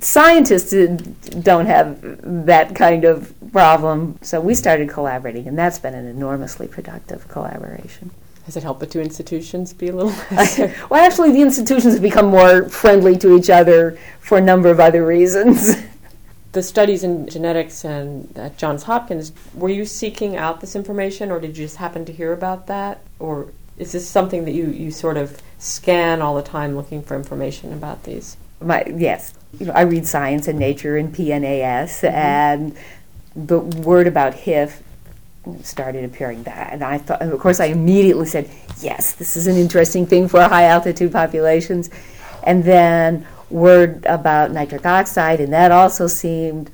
Scientists 0.00 0.72
don't 0.72 1.66
have 1.66 1.98
that 2.46 2.74
kind 2.74 3.04
of 3.04 3.32
problem, 3.52 4.18
so 4.22 4.40
we 4.40 4.54
started 4.54 4.88
collaborating, 4.88 5.48
and 5.48 5.58
that's 5.58 5.78
been 5.78 5.94
an 5.94 6.06
enormously 6.06 6.68
productive 6.68 7.28
collaboration. 7.28 8.10
Has 8.46 8.56
it 8.56 8.62
helped 8.62 8.80
the 8.80 8.86
two 8.86 9.00
institutions 9.00 9.72
be 9.72 9.88
a 9.88 9.92
little 9.92 10.12
less? 10.30 10.58
well, 10.58 11.02
actually, 11.02 11.32
the 11.32 11.42
institutions 11.42 11.94
have 11.94 12.02
become 12.02 12.26
more 12.26 12.68
friendly 12.68 13.16
to 13.18 13.36
each 13.36 13.50
other 13.50 13.98
for 14.20 14.38
a 14.38 14.40
number 14.40 14.70
of 14.70 14.80
other 14.80 15.04
reasons. 15.04 15.76
the 16.52 16.62
studies 16.62 17.02
in 17.02 17.28
genetics 17.28 17.84
and 17.84 18.36
at 18.38 18.56
Johns 18.56 18.84
Hopkins, 18.84 19.32
were 19.54 19.68
you 19.68 19.84
seeking 19.84 20.36
out 20.36 20.60
this 20.60 20.76
information, 20.76 21.30
or 21.30 21.40
did 21.40 21.56
you 21.56 21.64
just 21.64 21.76
happen 21.76 22.04
to 22.04 22.12
hear 22.12 22.32
about 22.32 22.66
that? 22.68 23.00
Or 23.18 23.48
is 23.78 23.92
this 23.92 24.08
something 24.08 24.44
that 24.44 24.52
you, 24.52 24.66
you 24.66 24.90
sort 24.90 25.16
of 25.16 25.40
scan 25.58 26.22
all 26.22 26.36
the 26.36 26.42
time 26.42 26.76
looking 26.76 27.02
for 27.02 27.16
information 27.16 27.72
about 27.72 28.04
these? 28.04 28.36
My, 28.60 28.84
yes. 28.86 29.34
You 29.58 29.66
know, 29.66 29.72
I 29.72 29.82
read 29.82 30.06
Science 30.06 30.48
and 30.48 30.58
Nature 30.58 30.96
and 30.96 31.14
PNAS, 31.14 32.00
mm-hmm. 32.00 32.06
and 32.06 32.76
the 33.34 33.58
word 33.58 34.06
about 34.06 34.34
HIF 34.34 34.82
started 35.62 36.04
appearing 36.04 36.42
that 36.44 36.72
and 36.72 36.82
I 36.82 36.96
thought 36.96 37.20
of 37.20 37.38
course 37.38 37.60
I 37.60 37.66
immediately 37.66 38.24
said 38.24 38.48
yes 38.80 39.12
this 39.12 39.36
is 39.36 39.46
an 39.46 39.56
interesting 39.56 40.06
thing 40.06 40.26
for 40.26 40.40
high 40.40 40.64
altitude 40.64 41.12
populations 41.12 41.90
and 42.44 42.64
then 42.64 43.26
word 43.50 44.06
about 44.06 44.52
nitric 44.52 44.86
oxide 44.86 45.40
and 45.40 45.52
that 45.52 45.70
also 45.70 46.06
seemed 46.06 46.70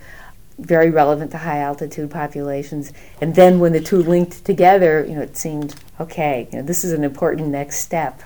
very 0.61 0.91
relevant 0.91 1.31
to 1.31 1.39
high 1.39 1.59
altitude 1.59 2.11
populations 2.11 2.93
and 3.21 3.35
then 3.35 3.59
when 3.61 3.73
the 3.73 3.81
two 3.81 4.03
linked 4.03 4.45
together 4.45 5.05
you 5.07 5.15
know 5.15 5.23
it 5.23 5.37
seemed 5.37 5.75
okay 5.99 6.49
you 6.53 6.59
know, 6.59 6.65
this 6.65 6.85
is 6.85 6.93
an 6.93 7.05
important 7.05 7.49
next 7.49 7.81
step 7.81 8.23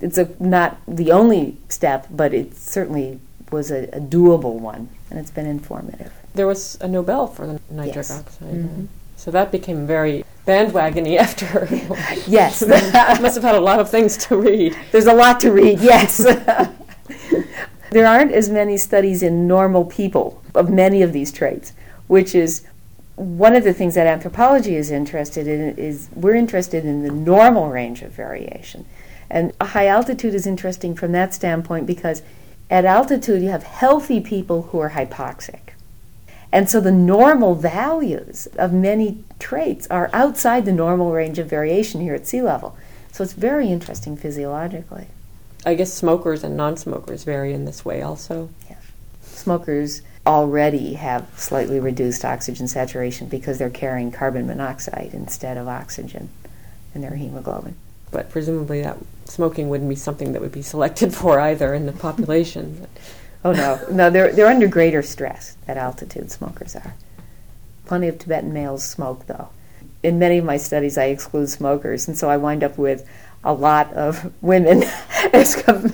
it's 0.00 0.18
a, 0.18 0.30
not 0.38 0.78
the 0.86 1.10
only 1.10 1.56
step 1.68 2.06
but 2.10 2.32
it 2.32 2.54
certainly 2.54 3.20
was 3.50 3.70
a, 3.70 3.84
a 3.88 4.00
doable 4.00 4.54
one 4.54 4.88
and 5.10 5.18
it's 5.18 5.30
been 5.30 5.46
informative 5.46 6.12
there 6.38 6.46
was 6.46 6.78
a 6.80 6.88
Nobel 6.88 7.26
for 7.26 7.46
the 7.46 7.60
nitric 7.70 7.96
yes. 7.96 8.10
oxide. 8.10 8.48
Mm-hmm. 8.48 8.84
So 9.16 9.30
that 9.32 9.50
became 9.50 9.86
very 9.86 10.24
bandwagony 10.46 11.16
after. 11.18 11.66
yes. 12.30 12.62
I 12.62 13.18
must 13.20 13.34
have 13.34 13.44
had 13.44 13.56
a 13.56 13.60
lot 13.60 13.80
of 13.80 13.90
things 13.90 14.16
to 14.28 14.36
read. 14.36 14.76
There's 14.92 15.06
a 15.06 15.14
lot 15.14 15.40
to 15.40 15.50
read, 15.50 15.80
yes. 15.80 16.24
there 17.90 18.06
aren't 18.06 18.32
as 18.32 18.48
many 18.48 18.76
studies 18.76 19.22
in 19.22 19.46
normal 19.46 19.84
people 19.84 20.42
of 20.54 20.70
many 20.70 21.02
of 21.02 21.12
these 21.12 21.32
traits, 21.32 21.72
which 22.06 22.34
is 22.34 22.66
one 23.16 23.56
of 23.56 23.64
the 23.64 23.72
things 23.72 23.94
that 23.94 24.06
anthropology 24.06 24.76
is 24.76 24.90
interested 24.90 25.48
in 25.48 25.76
is 25.76 26.08
we're 26.14 26.34
interested 26.34 26.84
in 26.84 27.02
the 27.02 27.10
normal 27.10 27.68
range 27.68 28.02
of 28.02 28.12
variation. 28.12 28.84
And 29.28 29.52
a 29.60 29.66
high 29.66 29.88
altitude 29.88 30.34
is 30.34 30.46
interesting 30.46 30.94
from 30.94 31.12
that 31.12 31.34
standpoint 31.34 31.86
because 31.86 32.22
at 32.70 32.84
altitude 32.84 33.42
you 33.42 33.48
have 33.48 33.64
healthy 33.64 34.20
people 34.20 34.62
who 34.62 34.78
are 34.78 34.90
hypoxic. 34.90 35.72
And 36.52 36.70
so 36.70 36.80
the 36.80 36.92
normal 36.92 37.54
values 37.54 38.46
of 38.56 38.72
many 38.72 39.22
traits 39.38 39.86
are 39.88 40.08
outside 40.12 40.64
the 40.64 40.72
normal 40.72 41.12
range 41.12 41.38
of 41.38 41.48
variation 41.48 42.00
here 42.00 42.14
at 42.14 42.26
sea 42.26 42.40
level. 42.40 42.76
So 43.12 43.24
it's 43.24 43.32
very 43.34 43.68
interesting 43.68 44.16
physiologically. 44.16 45.08
I 45.66 45.74
guess 45.74 45.92
smokers 45.92 46.44
and 46.44 46.56
non 46.56 46.76
smokers 46.76 47.24
vary 47.24 47.52
in 47.52 47.64
this 47.64 47.84
way 47.84 48.02
also. 48.02 48.50
Yeah. 48.68 48.76
Smokers 49.22 50.02
already 50.26 50.94
have 50.94 51.26
slightly 51.36 51.80
reduced 51.80 52.24
oxygen 52.24 52.68
saturation 52.68 53.28
because 53.28 53.58
they're 53.58 53.70
carrying 53.70 54.12
carbon 54.12 54.46
monoxide 54.46 55.10
instead 55.12 55.56
of 55.56 55.66
oxygen 55.66 56.28
in 56.94 57.00
their 57.00 57.14
hemoglobin. 57.14 57.76
But 58.10 58.30
presumably 58.30 58.82
that 58.82 58.98
smoking 59.24 59.68
wouldn't 59.68 59.88
be 59.88 59.96
something 59.96 60.32
that 60.32 60.42
would 60.42 60.52
be 60.52 60.62
selected 60.62 61.14
for 61.14 61.40
either 61.40 61.74
in 61.74 61.86
the 61.86 61.92
population. 61.92 62.86
Oh 63.44 63.52
no, 63.52 63.80
no, 63.88 64.10
they're 64.10 64.32
they're 64.32 64.48
under 64.48 64.66
greater 64.66 65.00
stress 65.00 65.56
at 65.68 65.76
altitude. 65.76 66.32
Smokers 66.32 66.74
are. 66.74 66.94
Plenty 67.86 68.08
of 68.08 68.18
Tibetan 68.18 68.52
males 68.52 68.82
smoke 68.82 69.26
though. 69.28 69.50
In 70.02 70.18
many 70.18 70.38
of 70.38 70.44
my 70.44 70.56
studies, 70.56 70.98
I 70.98 71.04
exclude 71.04 71.48
smokers, 71.48 72.08
and 72.08 72.18
so 72.18 72.28
I 72.28 72.36
wind 72.36 72.64
up 72.64 72.76
with 72.76 73.08
a 73.44 73.52
lot 73.52 73.92
of 73.92 74.32
women 74.42 74.82
as 75.32 75.60
com- 75.62 75.92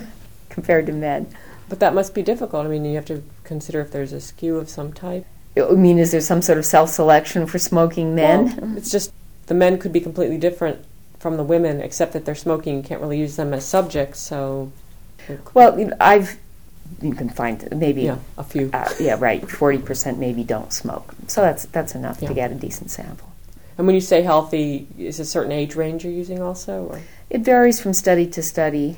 compared 0.49 0.85
to 0.87 0.93
men. 0.93 1.27
But 1.67 1.79
that 1.79 1.93
must 1.93 2.13
be 2.13 2.21
difficult. 2.21 2.65
I 2.65 2.69
mean, 2.69 2.85
you 2.85 2.95
have 2.95 3.05
to 3.05 3.23
consider 3.43 3.81
if 3.81 3.91
there's 3.91 4.13
a 4.13 4.21
skew 4.21 4.57
of 4.57 4.69
some 4.69 4.93
type. 4.93 5.25
I 5.57 5.71
mean, 5.71 5.99
is 5.99 6.11
there 6.11 6.21
some 6.21 6.41
sort 6.41 6.57
of 6.57 6.65
self-selection 6.65 7.47
for 7.47 7.59
smoking 7.59 8.13
men? 8.13 8.57
Well, 8.57 8.77
it's 8.77 8.91
just 8.91 9.11
the 9.47 9.53
men 9.53 9.79
could 9.79 9.93
be 9.93 10.01
completely 10.01 10.37
different 10.37 10.85
from 11.17 11.37
the 11.37 11.43
women, 11.43 11.81
except 11.81 12.13
that 12.13 12.25
they're 12.25 12.35
smoking. 12.35 12.77
You 12.77 12.83
can't 12.83 13.01
really 13.01 13.19
use 13.19 13.35
them 13.35 13.53
as 13.53 13.65
subjects. 13.65 14.19
So, 14.19 14.71
well, 15.53 15.91
I've 15.99 16.37
you 17.01 17.13
can 17.13 17.29
find 17.29 17.67
maybe 17.75 18.03
yeah, 18.03 18.17
a 18.37 18.43
few. 18.43 18.69
Uh, 18.73 18.89
yeah, 18.99 19.17
right. 19.19 19.49
Forty 19.49 19.79
percent 19.79 20.19
maybe 20.19 20.43
don't 20.43 20.71
smoke, 20.71 21.13
so 21.27 21.41
that's 21.41 21.65
that's 21.65 21.95
enough 21.95 22.21
yeah. 22.21 22.27
to 22.27 22.33
get 22.33 22.51
a 22.51 22.55
decent 22.55 22.91
sample. 22.91 23.31
And 23.77 23.85
when 23.87 23.95
you 23.95 24.01
say 24.01 24.21
healthy, 24.21 24.87
is 24.97 25.19
a 25.19 25.25
certain 25.25 25.51
age 25.51 25.75
range 25.75 26.03
you're 26.03 26.13
using 26.13 26.41
also? 26.41 26.85
Or? 26.85 27.01
It 27.29 27.41
varies 27.41 27.81
from 27.81 27.93
study 27.93 28.25
to 28.27 28.41
study. 28.41 28.97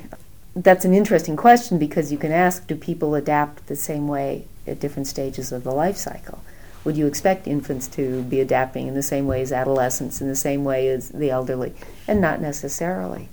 That's 0.54 0.84
an 0.84 0.94
interesting 0.94 1.36
question 1.36 1.78
because 1.78 2.12
you 2.12 2.18
can 2.18 2.32
ask: 2.32 2.66
Do 2.66 2.76
people 2.76 3.14
adapt 3.14 3.66
the 3.66 3.76
same 3.76 4.08
way 4.08 4.44
at 4.66 4.80
different 4.80 5.06
stages 5.06 5.52
of 5.52 5.64
the 5.64 5.72
life 5.72 5.96
cycle? 5.96 6.42
Would 6.84 6.96
you 6.96 7.06
expect 7.06 7.48
infants 7.48 7.88
to 7.88 8.22
be 8.22 8.40
adapting 8.40 8.86
in 8.86 8.94
the 8.94 9.02
same 9.02 9.26
way 9.26 9.42
as 9.42 9.52
adolescents, 9.52 10.20
in 10.20 10.28
the 10.28 10.36
same 10.36 10.64
way 10.64 10.88
as 10.88 11.10
the 11.10 11.30
elderly? 11.30 11.74
And 12.06 12.20
not 12.20 12.40
necessarily. 12.40 13.28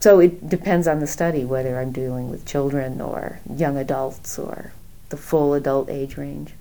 So 0.00 0.18
it 0.18 0.48
depends 0.48 0.88
on 0.88 1.00
the 1.00 1.06
study 1.06 1.44
whether 1.44 1.78
I'm 1.78 1.92
dealing 1.92 2.30
with 2.30 2.46
children 2.46 3.00
or 3.00 3.40
young 3.54 3.76
adults 3.76 4.38
or 4.38 4.72
the 5.10 5.16
full 5.16 5.54
adult 5.54 5.88
age 5.88 6.16
range. 6.16 6.52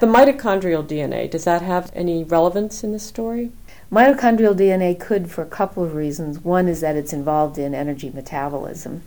The 0.00 0.06
mitochondrial 0.06 0.86
DNA, 0.86 1.30
does 1.30 1.44
that 1.44 1.62
have 1.62 1.92
any 1.94 2.24
relevance 2.24 2.82
in 2.82 2.92
this 2.92 3.04
story? 3.04 3.52
Mitochondrial 3.92 4.56
DNA 4.56 4.98
could 4.98 5.30
for 5.30 5.42
a 5.42 5.46
couple 5.46 5.84
of 5.84 5.94
reasons. 5.94 6.40
One 6.40 6.66
is 6.66 6.80
that 6.80 6.96
it's 6.96 7.12
involved 7.12 7.58
in 7.58 7.74
energy 7.74 8.10
metabolism. 8.10 9.02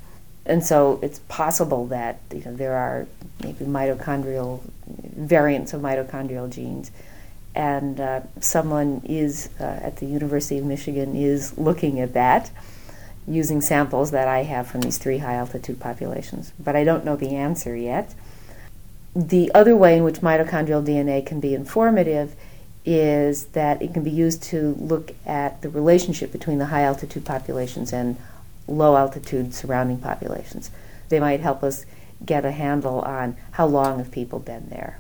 And 0.45 0.65
so 0.65 0.99
it's 1.03 1.19
possible 1.27 1.88
that 1.88 2.19
you 2.33 2.41
know, 2.45 2.55
there 2.55 2.73
are 2.73 3.05
maybe 3.43 3.65
mitochondrial 3.65 4.61
variants 4.88 5.73
of 5.73 5.81
mitochondrial 5.81 6.49
genes. 6.49 6.91
And 7.53 7.99
uh, 7.99 8.21
someone 8.39 9.01
is 9.03 9.49
uh, 9.59 9.63
at 9.63 9.97
the 9.97 10.05
University 10.05 10.57
of 10.57 10.65
Michigan 10.65 11.15
is 11.15 11.57
looking 11.57 11.99
at 11.99 12.13
that 12.13 12.49
using 13.27 13.59
samples 13.59 14.11
that 14.11 14.29
I 14.29 14.43
have 14.43 14.67
from 14.67 14.81
these 14.81 14.97
three 14.97 15.17
high 15.17 15.35
altitude 15.35 15.81
populations. 15.81 16.53
But 16.57 16.77
I 16.77 16.85
don't 16.85 17.03
know 17.03 17.17
the 17.17 17.35
answer 17.35 17.75
yet. 17.75 18.13
The 19.18 19.51
other 19.55 19.76
way 19.76 19.97
in 19.97 20.03
which 20.03 20.18
mitochondrial 20.18 20.86
DNA 20.86 21.26
can 21.26 21.39
be 21.39 21.55
informative 21.55 22.36
is 22.86 23.47
that 23.47 23.82
it 23.82 23.91
can 23.91 24.03
be 24.03 24.11
used 24.11 24.43
to 24.43 24.76
look 24.80 25.11
at 25.26 25.63
the 25.63 25.70
relationship 25.70 26.32
between 26.32 26.59
the 26.59 26.68
high 26.68 26.84
altitude 26.84 27.26
populations 27.26 27.91
and 27.91 28.15
low 28.68 28.95
altitude 28.95 29.55
surrounding 29.55 29.97
populations. 29.97 30.70
They 31.09 31.20
might 31.20 31.39
help 31.39 31.63
us 31.63 31.88
get 32.24 32.45
a 32.45 32.51
handle 32.51 32.99
on 33.01 33.36
how 33.53 33.65
long 33.65 33.97
have 33.97 34.11
people 34.11 34.38
been 34.38 34.70
there, 34.70 34.99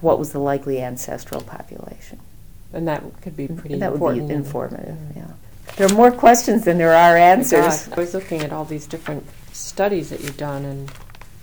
what 0.00 0.18
was 0.18 0.32
the 0.32 0.40
likely 0.40 0.82
ancestral 0.82 1.42
population. 1.42 2.18
And 2.72 2.88
that 2.88 3.04
could 3.22 3.36
be 3.36 3.46
pretty 3.46 3.76
that 3.76 3.92
important. 3.92 4.22
would 4.22 4.28
be 4.30 4.34
informative, 4.34 4.96
yeah. 5.14 5.30
There 5.76 5.86
are 5.86 5.94
more 5.94 6.10
questions 6.10 6.64
than 6.64 6.76
there 6.76 6.92
are 6.92 7.16
oh 7.16 7.20
answers. 7.20 7.88
I 7.92 7.94
was 7.94 8.14
looking 8.14 8.40
at 8.40 8.52
all 8.52 8.64
these 8.64 8.86
different 8.88 9.24
studies 9.52 10.10
that 10.10 10.22
you've 10.22 10.36
done, 10.36 10.64
and 10.64 10.90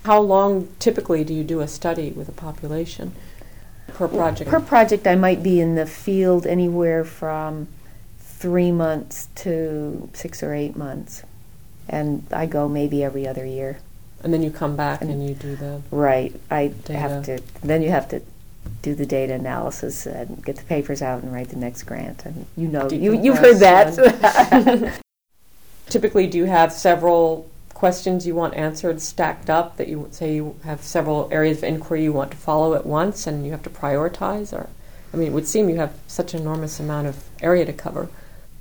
how 0.06 0.20
long 0.20 0.68
typically 0.78 1.24
do 1.24 1.34
you 1.34 1.42
do 1.42 1.60
a 1.60 1.66
study 1.66 2.12
with 2.12 2.28
a 2.28 2.32
population 2.32 3.12
per 3.88 4.06
project? 4.06 4.48
Per 4.48 4.60
project, 4.60 5.04
I 5.04 5.16
might 5.16 5.42
be 5.42 5.60
in 5.60 5.74
the 5.74 5.84
field 5.84 6.46
anywhere 6.46 7.04
from 7.04 7.66
three 8.20 8.70
months 8.70 9.28
to 9.34 10.08
six 10.12 10.44
or 10.44 10.54
eight 10.54 10.76
months, 10.76 11.24
and 11.88 12.24
I 12.30 12.46
go 12.46 12.68
maybe 12.68 13.02
every 13.02 13.26
other 13.26 13.44
year. 13.44 13.78
And 14.22 14.32
then 14.32 14.44
you 14.44 14.50
come 14.50 14.76
back 14.76 15.02
and, 15.02 15.10
and 15.10 15.28
you 15.28 15.34
do 15.34 15.56
the 15.56 15.82
right. 15.90 16.32
I 16.50 16.68
data. 16.68 16.98
have 16.98 17.24
to. 17.24 17.42
Then 17.62 17.82
you 17.82 17.90
have 17.90 18.08
to 18.10 18.22
do 18.82 18.94
the 18.94 19.06
data 19.06 19.34
analysis 19.34 20.06
and 20.06 20.44
get 20.44 20.56
the 20.56 20.64
papers 20.64 21.02
out 21.02 21.22
and 21.24 21.32
write 21.32 21.48
the 21.48 21.56
next 21.56 21.82
grant. 21.82 22.24
And 22.24 22.46
you 22.56 22.68
know, 22.68 22.88
you, 22.90 23.20
you've 23.20 23.38
heard 23.38 23.58
that. 23.58 25.02
Typically, 25.88 26.28
do 26.28 26.38
you 26.38 26.44
have 26.44 26.72
several 26.72 27.48
questions 27.76 28.26
you 28.26 28.34
want 28.34 28.54
answered 28.54 29.02
stacked 29.02 29.50
up 29.50 29.76
that 29.76 29.86
you 29.86 30.08
say 30.10 30.34
you 30.34 30.56
have 30.64 30.80
several 30.80 31.28
areas 31.30 31.58
of 31.58 31.64
inquiry 31.64 32.02
you 32.02 32.10
want 32.10 32.30
to 32.30 32.36
follow 32.38 32.72
at 32.72 32.86
once 32.86 33.26
and 33.26 33.44
you 33.44 33.52
have 33.52 33.62
to 33.62 33.68
prioritize? 33.68 34.50
Or, 34.50 34.70
I 35.12 35.18
mean, 35.18 35.28
it 35.28 35.34
would 35.34 35.46
seem 35.46 35.68
you 35.68 35.76
have 35.76 35.92
such 36.06 36.32
an 36.32 36.40
enormous 36.40 36.80
amount 36.80 37.06
of 37.06 37.22
area 37.42 37.66
to 37.66 37.74
cover. 37.74 38.08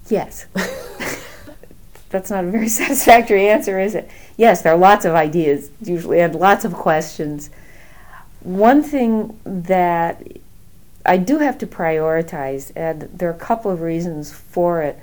Yes. 0.09 0.47
That's 2.09 2.30
not 2.30 2.43
a 2.43 2.47
very 2.47 2.68
satisfactory 2.82 3.47
answer, 3.47 3.80
is 3.80 3.95
it? 3.95 4.11
Yes, 4.36 4.63
there 4.63 4.74
are 4.74 4.78
lots 4.78 5.05
of 5.05 5.13
ideas 5.13 5.70
usually 5.82 6.20
and 6.20 6.36
lots 6.36 6.66
of 6.66 6.74
questions. 6.74 7.49
One 8.41 8.84
thing 8.84 9.39
that 9.45 10.22
I 11.05 11.16
do 11.16 11.39
have 11.39 11.57
to 11.59 11.68
prioritize, 11.68 12.74
and 12.76 13.03
there 13.03 13.30
are 13.30 13.34
a 13.34 13.39
couple 13.39 13.72
of 13.72 13.80
reasons 13.80 14.34
for 14.34 14.82
it. 14.82 14.99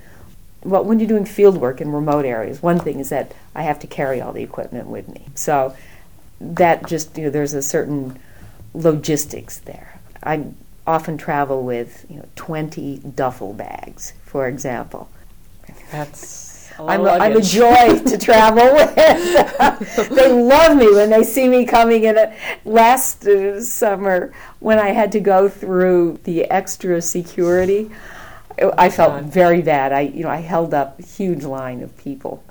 Well, 0.65 0.85
when 0.85 1.01
you're 1.01 1.09
doing 1.09 1.25
field 1.25 1.57
work 1.57 1.81
in 1.81 1.93
remote 1.93 2.27
areas, 2.27 2.63
one 2.63 2.79
thing 2.79 3.01
is 3.01 3.09
that 3.09 3.33
I 3.55 3.63
have 3.63 3.79
to 3.81 3.87
carry 3.87 4.21
all 4.21 4.33
the 4.33 4.43
equipment 4.43 4.89
with 4.89 5.09
me. 5.09 5.27
So 5.35 5.77
that 6.41 6.87
just, 6.87 7.17
you 7.17 7.25
know, 7.25 7.31
there's 7.31 7.55
a 7.55 7.63
certain 7.63 8.19
logistics 8.75 9.59
there. 9.59 10.01
I 10.23 10.47
often 10.87 11.19
travel 11.19 11.63
with, 11.63 12.07
you 12.09 12.17
know, 12.17 12.27
20 12.37 12.99
duffel 13.15 13.53
bags, 13.53 14.15
for 14.25 14.49
example. 14.49 15.11
That's 15.91 16.53
I'm 16.79 17.03
a, 17.03 17.11
I'm 17.11 17.37
a 17.37 17.41
joy 17.43 17.99
to 18.07 18.19
travel 18.19 18.65
with. 18.73 20.09
they 20.11 20.33
love 20.33 20.77
me 20.77 20.91
when 20.93 21.11
they 21.11 21.23
see 21.23 21.49
me 21.49 21.67
coming 21.67 22.05
in. 22.05 22.17
A, 22.17 22.35
last 22.65 23.27
uh, 23.27 23.61
summer, 23.63 24.33
when 24.61 24.79
I 24.79 24.89
had 24.89 25.13
to 25.13 25.21
go 25.21 25.49
through 25.49 26.19
the 26.25 26.45
extra 26.51 27.03
security, 27.03 27.91
I 28.79 28.91
felt 28.91 29.25
very 29.25 29.63
bad. 29.63 29.93
I, 29.93 30.01
you 30.01 30.23
know, 30.23 30.31
I 30.31 30.37
held 30.37 30.75
up 30.75 30.99
a 30.99 31.03
huge 31.03 31.45
line 31.45 31.83
of 31.83 31.97
people. 31.97 32.43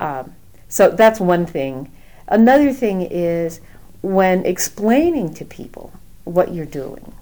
Um, 0.00 0.34
so 0.68 0.90
that's 0.90 1.20
one 1.20 1.46
thing. 1.46 1.90
Another 2.28 2.72
thing 2.72 3.02
is 3.02 3.60
when 4.00 4.44
explaining 4.46 5.34
to 5.34 5.44
people 5.44 5.92
what 6.24 6.52
you're 6.52 6.64
doing 6.66 7.12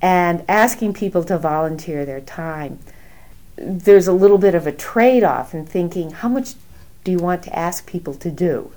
and 0.00 0.44
asking 0.48 0.94
people 0.94 1.24
to 1.24 1.38
volunteer 1.38 2.04
their 2.04 2.20
time 2.20 2.78
there's 3.56 4.08
a 4.08 4.12
little 4.12 4.38
bit 4.38 4.54
of 4.54 4.66
a 4.66 4.72
trade 4.72 5.22
off 5.22 5.54
in 5.54 5.64
thinking 5.64 6.10
how 6.10 6.28
much 6.28 6.54
do 7.04 7.12
you 7.12 7.18
want 7.18 7.42
to 7.44 7.56
ask 7.56 7.86
people 7.86 8.14
to 8.14 8.30
do? 8.30 8.72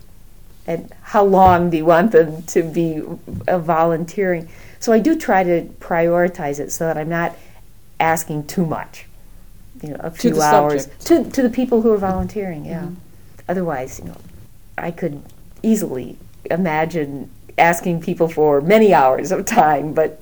And 0.66 0.94
how 1.02 1.24
long 1.24 1.70
do 1.70 1.78
you 1.78 1.86
want 1.86 2.12
them 2.12 2.44
to 2.44 2.62
be 2.62 3.02
uh, 3.48 3.58
volunteering? 3.58 4.50
So 4.80 4.92
I 4.92 5.00
do 5.00 5.18
try 5.18 5.44
to 5.44 5.62
prioritize 5.80 6.60
it 6.60 6.72
so 6.72 6.86
that 6.86 6.98
I'm 6.98 7.10
not 7.10 7.36
asking 8.00 8.48
too 8.48 8.66
much. 8.66 9.06
You 9.82 9.92
know, 9.92 10.00
a 10.00 10.12
few 10.12 10.42
hours 10.42 10.88
to 11.06 11.24
to 11.30 11.42
the 11.42 11.50
people 11.50 11.82
who 11.82 11.92
are 11.94 11.98
volunteering. 11.98 12.66
Yeah. 12.66 12.82
Mm-hmm. 12.82 12.96
Otherwise, 13.50 14.00
you 14.00 14.06
know, 14.06 14.18
I 14.78 14.92
could 14.92 15.22
easily 15.64 16.18
imagine 16.50 17.30
asking 17.58 18.02
people 18.02 18.28
for 18.28 18.62
many 18.62 18.94
hours 18.94 19.32
of 19.32 19.46
time, 19.46 19.94
but 19.94 20.22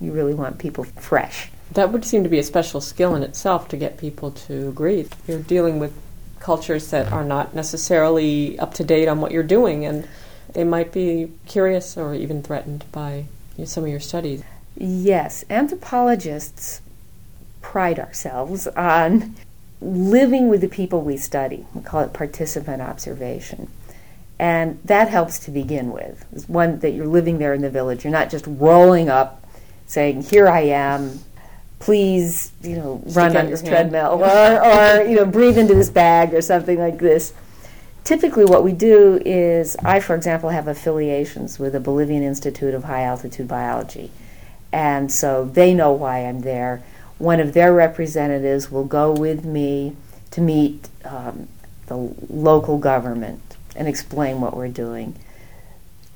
you 0.00 0.12
really 0.12 0.34
want 0.34 0.58
people 0.58 0.84
fresh. 0.84 1.50
That 1.72 1.92
would 1.92 2.04
seem 2.04 2.22
to 2.22 2.28
be 2.28 2.38
a 2.38 2.44
special 2.44 2.80
skill 2.80 3.14
in 3.14 3.22
itself 3.22 3.68
to 3.68 3.76
get 3.76 3.98
people 3.98 4.30
to 4.30 4.68
agree. 4.68 5.08
You're 5.26 5.40
dealing 5.40 5.78
with 5.78 5.92
cultures 6.40 6.90
that 6.90 7.12
are 7.12 7.24
not 7.24 7.54
necessarily 7.54 8.58
up 8.58 8.74
to 8.74 8.84
date 8.84 9.08
on 9.08 9.20
what 9.20 9.32
you're 9.32 9.42
doing, 9.42 9.84
and 9.84 10.08
they 10.52 10.64
might 10.64 10.92
be 10.92 11.32
curious 11.46 11.96
or 11.96 12.14
even 12.14 12.42
threatened 12.42 12.84
by 12.92 13.26
some 13.64 13.84
of 13.84 13.90
your 13.90 14.00
studies. 14.00 14.42
Yes, 14.76 15.44
anthropologists 15.50 16.80
pride 17.60 17.98
ourselves 17.98 18.68
on 18.68 19.34
living 19.80 20.48
with 20.48 20.60
the 20.60 20.68
people 20.68 21.02
we 21.02 21.16
study. 21.16 21.66
We 21.74 21.82
call 21.82 22.00
it 22.00 22.12
participant 22.12 22.82
observation. 22.82 23.70
And 24.38 24.78
that 24.84 25.08
helps 25.08 25.38
to 25.40 25.50
begin 25.50 25.92
with. 25.92 26.24
It's 26.32 26.48
one 26.48 26.78
that 26.80 26.90
you're 26.90 27.06
living 27.06 27.38
there 27.38 27.54
in 27.54 27.62
the 27.62 27.70
village. 27.70 28.04
You're 28.04 28.12
not 28.12 28.30
just 28.30 28.44
rolling 28.46 29.08
up 29.08 29.44
saying, 29.86 30.22
Here 30.22 30.48
I 30.48 30.60
am, 30.60 31.20
please, 31.80 32.52
you 32.62 32.76
know, 32.76 33.00
Stick 33.02 33.16
run 33.16 33.36
on 33.36 33.46
this 33.46 33.62
treadmill 33.62 34.22
or, 34.22 34.64
or, 34.64 35.02
you 35.02 35.16
know, 35.16 35.24
breathe 35.24 35.58
into 35.58 35.74
this 35.74 35.90
bag 35.90 36.34
or 36.34 36.42
something 36.42 36.78
like 36.78 36.98
this. 36.98 37.32
Typically, 38.04 38.44
what 38.44 38.64
we 38.64 38.72
do 38.72 39.20
is, 39.24 39.76
I, 39.84 40.00
for 40.00 40.14
example, 40.14 40.50
have 40.50 40.66
affiliations 40.66 41.58
with 41.58 41.72
the 41.72 41.80
Bolivian 41.80 42.22
Institute 42.22 42.74
of 42.74 42.84
High 42.84 43.02
Altitude 43.02 43.48
Biology. 43.48 44.10
And 44.72 45.10
so 45.10 45.44
they 45.44 45.74
know 45.74 45.92
why 45.92 46.24
I'm 46.24 46.40
there. 46.40 46.82
One 47.18 47.40
of 47.40 47.52
their 47.52 47.72
representatives 47.72 48.70
will 48.70 48.84
go 48.84 49.12
with 49.12 49.44
me 49.44 49.96
to 50.30 50.40
meet 50.40 50.88
um, 51.04 51.48
the 51.86 51.96
local 52.28 52.78
government 52.78 53.56
and 53.74 53.88
explain 53.88 54.40
what 54.40 54.56
we're 54.56 54.68
doing. 54.68 55.16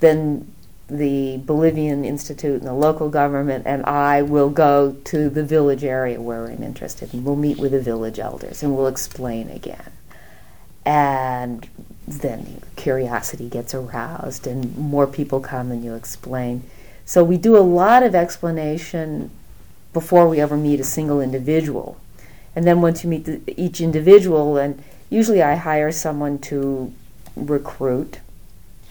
Then 0.01 0.53
the 0.89 1.39
Bolivian 1.39 2.05
Institute 2.05 2.61
and 2.61 2.67
the 2.67 2.75
local 2.75 3.09
government, 3.09 3.65
and 3.67 3.85
I 3.87 4.23
will 4.23 4.51
go 4.51 4.93
to 5.05 5.31
the 5.31 5.45
village 5.45 5.85
area 5.85 6.21
where 6.21 6.47
I'm 6.47 6.63
interested, 6.63 7.15
and 7.15 7.25
we'll 7.25 7.37
meet 7.37 7.59
with 7.59 7.73
the 7.73 7.81
village 7.81 8.19
elders, 8.19 8.63
and 8.63 8.77
we'll 8.77 8.89
explain 8.89 9.49
again. 9.49 9.93
And 10.85 11.69
then 12.07 12.61
curiosity 12.77 13.49
gets 13.49 13.75
aroused, 13.75 14.47
and 14.47 14.77
more 14.77 15.07
people 15.07 15.41
come, 15.41 15.71
and 15.71 15.85
you 15.85 15.95
explain. 15.95 16.65
So 17.05 17.25
we 17.25 17.39
do 17.39 17.57
a 17.57 17.61
lot 17.61 18.03
of 18.03 18.15
explanation 18.15 19.31
before 19.93 20.29
we 20.29 20.41
ever 20.41 20.57
meet 20.57 20.81
a 20.81 20.85
single 20.85 21.21
individual. 21.21 21.99
And 22.55 22.67
then 22.67 22.81
once 22.81 23.03
you 23.03 23.11
meet 23.11 23.25
the, 23.25 23.41
each 23.57 23.81
individual, 23.81 24.57
and 24.57 24.83
usually 25.11 25.43
I 25.43 25.57
hire 25.57 25.93
someone 25.93 26.39
to 26.41 26.93
recruit 27.37 28.21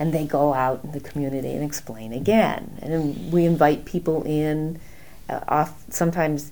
and 0.02 0.14
they 0.14 0.26
go 0.26 0.56
out 0.56 0.84
in 0.84 0.94
the 0.94 1.00
community 1.00 1.52
and 1.52 1.64
explain 1.64 2.12
again. 2.12 2.80
And 2.82 3.32
we 3.32 3.46
invite 3.46 3.86
people 3.86 4.24
in. 4.24 4.80
Uh, 5.30 5.42
off, 5.48 5.84
sometimes 5.90 6.52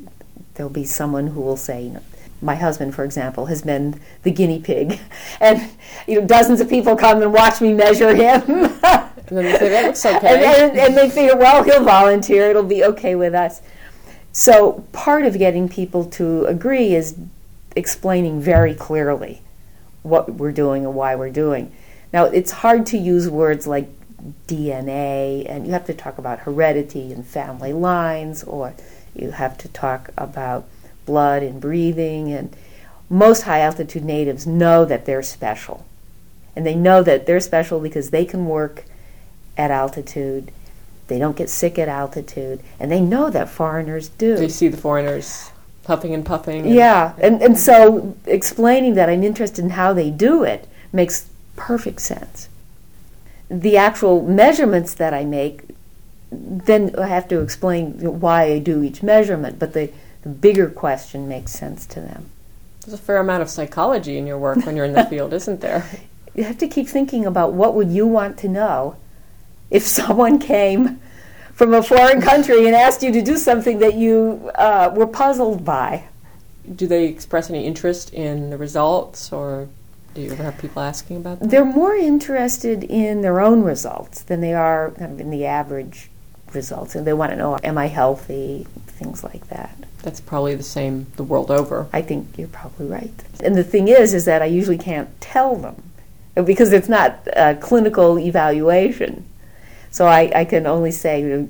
there'll 0.53 0.69
be 0.69 0.85
someone 0.85 1.25
who 1.27 1.41
will 1.41 1.57
say, 1.57 1.85
you 1.85 1.89
know, 1.89 2.03
my 2.43 2.53
husband, 2.53 2.93
for 2.93 3.03
example, 3.03 3.47
has 3.47 3.63
been 3.63 3.99
the 4.21 4.29
guinea 4.29 4.59
pig, 4.59 4.99
and 5.41 5.71
you 6.07 6.21
know 6.21 6.27
dozens 6.27 6.61
of 6.61 6.69
people 6.69 6.95
come 6.95 7.23
and 7.23 7.33
watch 7.33 7.59
me 7.59 7.73
measure 7.73 8.13
him. 8.13 8.41
and 8.43 9.57
say 9.57 9.69
that 9.69 9.85
looks 9.85 10.05
okay, 10.05 10.45
and, 10.45 10.71
and, 10.71 10.79
and 10.79 10.97
they 10.97 11.09
figure, 11.09 11.35
well, 11.35 11.63
he'll 11.63 11.83
volunteer; 11.83 12.51
it'll 12.51 12.61
be 12.61 12.83
okay 12.83 13.15
with 13.15 13.33
us. 13.33 13.61
So 14.39 14.85
part 14.93 15.25
of 15.25 15.37
getting 15.37 15.67
people 15.67 16.05
to 16.11 16.45
agree 16.45 16.95
is 16.95 17.17
explaining 17.75 18.39
very 18.39 18.73
clearly 18.73 19.41
what 20.01 20.35
we're 20.35 20.53
doing 20.53 20.85
and 20.85 20.95
why 20.95 21.13
we're 21.17 21.29
doing. 21.29 21.73
Now, 22.13 22.23
it's 22.23 22.51
hard 22.51 22.85
to 22.85 22.97
use 22.97 23.27
words 23.27 23.67
like 23.67 23.89
DNA, 24.47 25.45
and 25.45 25.67
you 25.67 25.73
have 25.73 25.85
to 25.87 25.93
talk 25.93 26.17
about 26.17 26.39
heredity 26.39 27.11
and 27.11 27.27
family 27.27 27.73
lines, 27.73 28.45
or 28.45 28.75
you 29.13 29.31
have 29.31 29.57
to 29.57 29.67
talk 29.67 30.09
about 30.17 30.69
blood 31.05 31.43
and 31.43 31.59
breathing. 31.59 32.31
And 32.31 32.55
most 33.09 33.41
high 33.41 33.59
altitude 33.59 34.05
natives 34.05 34.47
know 34.47 34.85
that 34.85 35.05
they're 35.05 35.21
special. 35.21 35.85
And 36.55 36.65
they 36.65 36.75
know 36.75 37.03
that 37.03 37.25
they're 37.25 37.41
special 37.41 37.81
because 37.81 38.11
they 38.11 38.23
can 38.23 38.45
work 38.45 38.85
at 39.57 39.69
altitude. 39.69 40.53
They 41.09 41.19
don't 41.19 41.35
get 41.35 41.49
sick 41.49 41.77
at 41.77 41.89
altitude. 41.89 42.61
And 42.79 42.89
they 42.91 43.01
know 43.01 43.29
that 43.29 43.49
foreigners 43.49 44.09
do. 44.09 44.37
They 44.37 44.47
see 44.47 44.69
the 44.69 44.77
foreigners 44.77 45.51
puffing 45.83 46.13
and 46.13 46.23
puffing. 46.23 46.67
And, 46.67 46.73
yeah. 46.73 47.13
And, 47.17 47.41
and 47.41 47.57
so 47.57 48.15
explaining 48.25 48.93
that 48.93 49.09
I'm 49.09 49.23
interested 49.23 49.65
in 49.65 49.71
how 49.71 49.91
they 49.91 50.11
do 50.11 50.43
it 50.43 50.67
makes 50.93 51.27
perfect 51.55 51.99
sense. 51.99 52.47
The 53.49 53.75
actual 53.75 54.21
measurements 54.21 54.93
that 54.93 55.15
I 55.15 55.25
make, 55.25 55.63
then 56.31 56.95
I 56.95 57.07
have 57.07 57.27
to 57.29 57.41
explain 57.41 58.19
why 58.19 58.43
I 58.43 58.59
do 58.59 58.83
each 58.83 59.01
measurement, 59.01 59.57
but 59.57 59.73
the, 59.73 59.91
the 60.21 60.29
bigger 60.29 60.69
question 60.69 61.27
makes 61.27 61.53
sense 61.53 61.87
to 61.87 62.01
them. 62.01 62.29
There's 62.85 62.93
a 62.93 63.03
fair 63.03 63.17
amount 63.17 63.41
of 63.41 63.49
psychology 63.49 64.17
in 64.17 64.27
your 64.27 64.37
work 64.37 64.63
when 64.65 64.75
you're 64.75 64.85
in 64.85 64.93
the 64.93 65.05
field, 65.09 65.33
isn't 65.33 65.61
there? 65.61 65.89
You 66.35 66.43
have 66.43 66.59
to 66.59 66.67
keep 66.67 66.87
thinking 66.87 67.25
about 67.25 67.53
what 67.53 67.73
would 67.73 67.89
you 67.89 68.05
want 68.05 68.37
to 68.39 68.47
know 68.47 68.95
if 69.71 69.83
someone 69.99 70.39
came 70.39 70.99
from 71.53 71.73
a 71.73 71.83
foreign 71.83 72.21
country 72.21 72.65
and 72.65 72.75
asked 72.75 73.03
you 73.03 73.11
to 73.11 73.21
do 73.21 73.35
something 73.35 73.79
that 73.79 73.95
you 73.95 74.49
uh, 74.55 74.91
were 74.95 75.05
puzzled 75.05 75.65
by. 75.65 76.03
Do 76.73 76.87
they 76.87 77.05
express 77.05 77.49
any 77.49 77.65
interest 77.65 78.13
in 78.13 78.49
the 78.49 78.57
results, 78.57 79.33
or 79.33 79.67
do 80.13 80.21
you 80.21 80.31
ever 80.31 80.43
have 80.43 80.57
people 80.57 80.81
asking 80.81 81.17
about 81.17 81.39
that? 81.39 81.49
They're 81.49 81.65
more 81.65 81.95
interested 81.95 82.83
in 82.85 83.21
their 83.21 83.41
own 83.41 83.63
results 83.63 84.23
than 84.23 84.41
they 84.41 84.53
are 84.53 84.91
kind 84.91 85.11
of 85.11 85.19
in 85.19 85.31
the 85.31 85.45
average 85.45 86.09
results, 86.53 86.95
and 86.95 87.05
they 87.05 87.13
want 87.13 87.31
to 87.31 87.35
know, 87.35 87.59
am 87.63 87.77
I 87.77 87.87
healthy? 87.87 88.65
Things 88.87 89.23
like 89.23 89.47
that. 89.49 89.75
That's 90.01 90.21
probably 90.21 90.55
the 90.55 90.63
same 90.63 91.07
the 91.15 91.23
world 91.23 91.51
over. 91.51 91.87
I 91.91 92.01
think 92.01 92.37
you're 92.37 92.47
probably 92.47 92.87
right. 92.87 93.11
And 93.43 93.55
the 93.55 93.63
thing 93.63 93.87
is, 93.87 94.13
is 94.13 94.25
that 94.25 94.41
I 94.41 94.45
usually 94.45 94.77
can't 94.77 95.09
tell 95.19 95.55
them 95.55 95.83
because 96.35 96.71
it's 96.71 96.89
not 96.89 97.27
a 97.33 97.55
clinical 97.55 98.17
evaluation. 98.17 99.25
So 99.91 100.05
I, 100.05 100.31
I 100.33 100.45
can 100.45 100.67
only 100.67 100.91
say, 100.91 101.47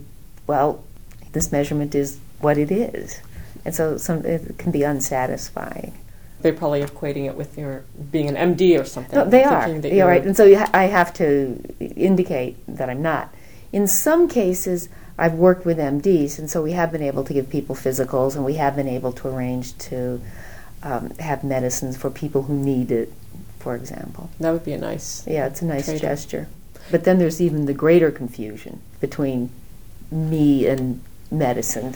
well, 0.47 0.83
this 1.31 1.51
measurement 1.51 1.95
is 1.95 2.19
what 2.39 2.57
it 2.57 2.71
is. 2.71 3.19
And 3.65 3.75
so 3.75 3.97
some, 3.97 4.25
it 4.25 4.57
can 4.57 4.71
be 4.71 4.83
unsatisfying. 4.83 5.97
They're 6.41 6.53
probably 6.53 6.81
equating 6.81 7.25
it 7.25 7.35
with 7.35 7.57
your 7.57 7.83
being 8.11 8.29
an 8.29 8.55
MD 8.55 8.79
or 8.79 8.85
something. 8.85 9.17
No, 9.17 9.25
they 9.25 9.43
are. 9.43 9.67
Yeah, 9.67 10.05
right. 10.05 10.25
And 10.25 10.37
so 10.37 10.45
I 10.73 10.83
have 10.83 11.13
to 11.15 11.61
indicate 11.79 12.55
that 12.67 12.89
I'm 12.89 13.01
not. 13.01 13.33
In 13.73 13.87
some 13.87 14.29
cases, 14.29 14.87
I've 15.17 15.33
worked 15.33 15.65
with 15.65 15.77
MDs, 15.77 16.39
and 16.39 16.49
so 16.49 16.63
we 16.63 16.71
have 16.71 16.93
been 16.93 17.03
able 17.03 17.25
to 17.25 17.33
give 17.33 17.49
people 17.49 17.75
physicals, 17.75 18.35
and 18.35 18.45
we 18.45 18.53
have 18.53 18.77
been 18.77 18.87
able 18.87 19.11
to 19.11 19.27
arrange 19.27 19.77
to 19.79 20.21
um, 20.81 21.09
have 21.19 21.43
medicines 21.43 21.97
for 21.97 22.09
people 22.09 22.43
who 22.43 22.53
need 22.53 22.89
it, 22.89 23.11
for 23.59 23.75
example. 23.75 24.29
That 24.39 24.51
would 24.51 24.63
be 24.63 24.71
a 24.71 24.77
nice. 24.77 25.27
Yeah, 25.27 25.47
it's 25.47 25.61
a 25.61 25.65
nice 25.65 25.99
gesture. 25.99 26.47
But 26.91 27.03
then 27.03 27.19
there's 27.19 27.41
even 27.41 27.65
the 27.65 27.73
greater 27.73 28.11
confusion 28.11 28.81
between 28.99 29.51
me 30.11 30.65
and 30.67 31.01
medicine. 31.31 31.95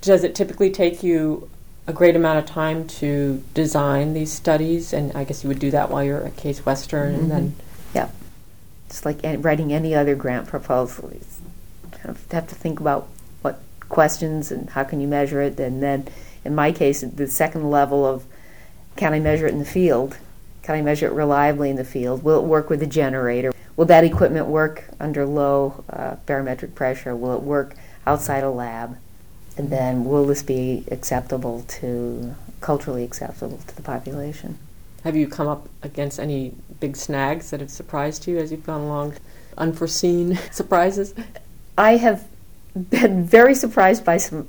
Does 0.00 0.24
it 0.24 0.34
typically 0.34 0.70
take 0.70 1.02
you 1.02 1.48
a 1.86 1.92
great 1.92 2.16
amount 2.16 2.38
of 2.38 2.46
time 2.46 2.86
to 2.86 3.42
design 3.54 4.12
these 4.12 4.32
studies? 4.32 4.92
And 4.92 5.12
I 5.14 5.24
guess 5.24 5.42
you 5.42 5.48
would 5.48 5.58
do 5.58 5.70
that 5.70 5.90
while 5.90 6.04
you're 6.04 6.24
at 6.24 6.36
Case 6.36 6.64
Western, 6.66 7.12
mm-hmm. 7.14 7.22
and 7.22 7.30
then. 7.30 7.54
Yeah. 7.94 8.10
It's 8.86 9.04
like 9.04 9.20
writing 9.22 9.72
any 9.72 9.94
other 9.94 10.14
grant 10.14 10.48
proposal. 10.48 11.10
You 11.12 11.20
kind 11.92 12.10
of 12.10 12.30
have 12.32 12.48
to 12.48 12.54
think 12.54 12.80
about 12.80 13.08
what 13.42 13.60
questions 13.88 14.50
and 14.50 14.70
how 14.70 14.84
can 14.84 15.00
you 15.00 15.08
measure 15.08 15.40
it, 15.40 15.58
and 15.60 15.82
then, 15.82 16.08
in 16.44 16.54
my 16.54 16.72
case, 16.72 17.00
the 17.02 17.26
second 17.26 17.70
level 17.70 18.04
of 18.04 18.24
can 18.96 19.12
I 19.12 19.20
measure 19.20 19.46
it 19.46 19.52
in 19.52 19.60
the 19.60 19.64
field? 19.64 20.16
Can 20.62 20.74
I 20.74 20.82
measure 20.82 21.06
it 21.06 21.12
reliably 21.12 21.70
in 21.70 21.76
the 21.76 21.84
field? 21.84 22.22
Will 22.22 22.40
it 22.40 22.44
work 22.44 22.68
with 22.68 22.82
a 22.82 22.86
generator? 22.86 23.52
Will 23.76 23.86
that 23.86 24.04
equipment 24.04 24.46
work 24.46 24.84
under 24.98 25.24
low 25.24 25.84
uh, 25.90 26.16
barometric 26.26 26.74
pressure? 26.74 27.14
Will 27.16 27.34
it 27.34 27.42
work 27.42 27.76
outside 28.06 28.42
a 28.42 28.50
lab? 28.50 28.98
And 29.56 29.70
then 29.70 30.04
will 30.04 30.26
this 30.26 30.42
be 30.42 30.84
acceptable 30.90 31.62
to, 31.62 32.34
culturally 32.60 33.04
acceptable 33.04 33.58
to 33.66 33.76
the 33.76 33.82
population? 33.82 34.58
Have 35.04 35.16
you 35.16 35.26
come 35.28 35.48
up 35.48 35.68
against 35.82 36.20
any 36.20 36.54
big 36.78 36.96
snags 36.96 37.50
that 37.50 37.60
have 37.60 37.70
surprised 37.70 38.26
you 38.26 38.38
as 38.38 38.50
you've 38.50 38.66
gone 38.66 38.82
along? 38.82 39.14
Unforeseen 39.56 40.38
surprises? 40.50 41.14
I 41.76 41.96
have 41.96 42.26
been 42.74 43.24
very 43.24 43.54
surprised 43.54 44.04
by 44.04 44.18
some 44.18 44.46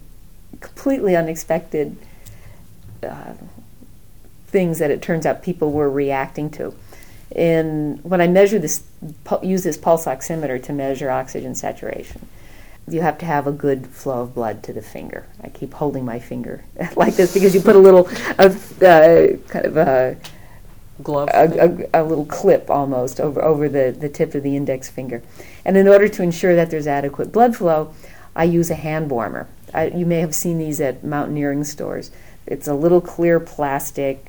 completely 0.60 1.16
unexpected 1.16 1.98
uh, 3.02 3.34
things 4.48 4.80
that 4.80 4.92
it 4.92 5.02
turns 5.02 5.26
out 5.26 5.42
people 5.42 5.72
were 5.72 5.90
reacting 5.90 6.50
to 6.52 6.74
in 7.36 8.00
when 8.04 8.22
I 8.22 8.28
measure 8.28 8.60
this, 8.60 8.84
use 9.42 9.64
this 9.64 9.78
pulse 9.78 10.06
oximeter 10.06 10.62
to 10.64 10.74
measure 10.74 11.10
oxygen 11.10 11.56
saturation. 11.56 12.28
You 12.88 13.02
have 13.02 13.18
to 13.20 13.26
have 13.26 13.48
a 13.48 13.52
good 13.52 13.88
flow 13.88 14.24
of 14.24 14.36
blood 14.36 14.64
to 14.64 14.74
the 14.74 14.82
finger. 14.82 15.28
I 15.42 15.50
keep 15.50 15.74
holding 15.74 16.04
my 16.04 16.20
finger 16.20 16.66
like 16.96 17.16
this 17.16 17.34
because 17.34 17.54
you 17.54 17.62
put 17.62 17.76
a 17.76 17.80
little, 17.80 18.08
uh, 18.38 18.50
kind 19.48 19.66
of 19.66 19.78
a 19.78 20.18
glove, 21.02 21.30
a, 21.34 21.88
a, 21.94 22.02
a, 22.02 22.04
little 22.04 22.26
clip 22.26 22.70
almost 22.70 23.20
over 23.20 23.42
over 23.42 23.70
the, 23.70 23.96
the 23.98 24.10
tip 24.10 24.36
of 24.36 24.44
the 24.44 24.56
index 24.56 24.90
finger. 24.90 25.22
And 25.64 25.78
in 25.78 25.88
order 25.88 26.08
to 26.08 26.24
ensure 26.24 26.56
that 26.56 26.70
there's 26.70 26.88
adequate 26.88 27.32
blood 27.32 27.56
flow, 27.56 27.94
I 28.36 28.46
use 28.46 28.70
a 28.70 28.76
hand 28.76 29.10
warmer. 29.10 29.48
I, 29.74 29.88
you 29.88 30.06
may 30.06 30.20
have 30.20 30.36
seen 30.36 30.58
these 30.58 30.82
at 30.82 31.04
mountaineering 31.04 31.64
stores. 31.64 32.12
It's 32.46 32.68
a 32.68 32.74
little 32.74 33.02
clear 33.02 33.40
plastic 33.40 34.26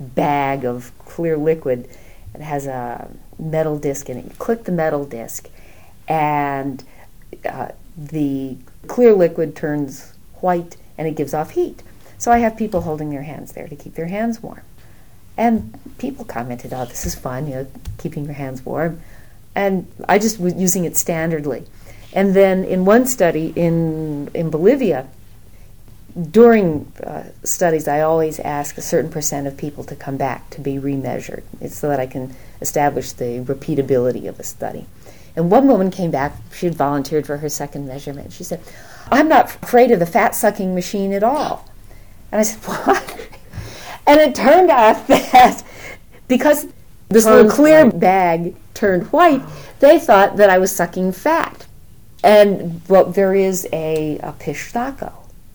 bag 0.00 0.64
of 0.64 0.92
clear 0.98 1.36
liquid 1.36 1.88
it 2.34 2.40
has 2.40 2.66
a 2.66 3.10
metal 3.38 3.78
disc 3.78 4.08
in 4.08 4.16
it. 4.18 4.24
You 4.24 4.30
click 4.38 4.64
the 4.64 4.72
metal 4.72 5.04
disc, 5.04 5.48
and 6.08 6.84
uh, 7.44 7.68
the 7.96 8.56
clear 8.86 9.12
liquid 9.14 9.54
turns 9.54 10.12
white 10.40 10.76
and 10.96 11.06
it 11.06 11.14
gives 11.14 11.34
off 11.34 11.50
heat. 11.50 11.82
So 12.18 12.30
I 12.30 12.38
have 12.38 12.56
people 12.56 12.82
holding 12.82 13.10
their 13.10 13.22
hands 13.22 13.52
there 13.52 13.68
to 13.68 13.76
keep 13.76 13.94
their 13.94 14.08
hands 14.08 14.42
warm. 14.42 14.62
And 15.36 15.78
people 15.98 16.24
commented, 16.24 16.72
oh, 16.74 16.84
this 16.84 17.06
is 17.06 17.14
fun, 17.14 17.46
you 17.46 17.54
know, 17.54 17.66
keeping 17.98 18.24
your 18.24 18.34
hands 18.34 18.64
warm. 18.64 19.00
And 19.54 19.90
I 20.08 20.18
just 20.18 20.38
was 20.38 20.54
using 20.54 20.84
it 20.84 20.94
standardly. 20.94 21.66
And 22.12 22.34
then 22.34 22.64
in 22.64 22.84
one 22.84 23.06
study 23.06 23.52
in, 23.56 24.28
in 24.34 24.50
Bolivia, 24.50 25.08
during 26.30 26.92
uh, 27.04 27.24
studies, 27.44 27.86
I 27.88 28.00
always 28.00 28.40
ask 28.40 28.78
a 28.78 28.82
certain 28.82 29.10
percent 29.10 29.46
of 29.46 29.56
people 29.56 29.84
to 29.84 29.96
come 29.96 30.16
back 30.16 30.50
to 30.50 30.60
be 30.60 30.76
remeasured. 30.76 31.42
It's 31.60 31.76
so 31.76 31.88
that 31.88 32.00
I 32.00 32.06
can 32.06 32.34
establish 32.60 33.12
the 33.12 33.40
repeatability 33.40 34.28
of 34.28 34.40
a 34.40 34.42
study. 34.42 34.86
And 35.36 35.50
one 35.50 35.68
woman 35.68 35.90
came 35.90 36.10
back, 36.10 36.36
she 36.52 36.66
had 36.66 36.74
volunteered 36.74 37.26
for 37.26 37.38
her 37.38 37.48
second 37.48 37.86
measurement. 37.86 38.32
She 38.32 38.44
said, 38.44 38.60
I'm 39.10 39.28
not 39.28 39.54
afraid 39.62 39.90
of 39.90 39.98
the 39.98 40.06
fat 40.06 40.34
sucking 40.34 40.74
machine 40.74 41.12
at 41.12 41.22
all. 41.22 41.68
And 42.32 42.40
I 42.40 42.42
said, 42.42 42.62
What? 42.64 43.28
And 44.06 44.20
it 44.20 44.34
turned 44.34 44.70
out 44.70 45.06
that 45.08 45.62
because 46.26 46.66
this 47.08 47.26
little 47.26 47.50
clear 47.50 47.84
white. 47.84 48.00
bag 48.00 48.56
turned 48.74 49.06
white, 49.12 49.42
they 49.78 49.98
thought 49.98 50.36
that 50.36 50.50
I 50.50 50.58
was 50.58 50.74
sucking 50.74 51.12
fat. 51.12 51.66
And 52.22 52.82
well, 52.88 53.06
there 53.06 53.34
is 53.34 53.66
a, 53.72 54.18
a 54.18 54.32
pishtaco 54.32 55.12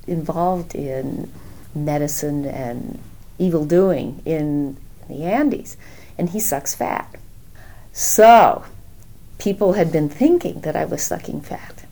involved 0.08 0.76
in 0.76 1.32
medicine 1.74 2.46
and 2.46 3.00
evil 3.38 3.66
doing 3.66 4.22
in 4.26 4.78
the 5.08 5.24
Andes, 5.24 5.78
and 6.18 6.30
he 6.30 6.40
sucks 6.40 6.74
fat. 6.74 7.16
So, 7.92 8.66
people 9.38 9.74
had 9.74 9.92
been 9.92 10.10
thinking 10.10 10.62
that 10.62 10.76
I 10.76 10.86
was 10.86 11.02
sucking 11.04 11.42
fat. 11.42 11.86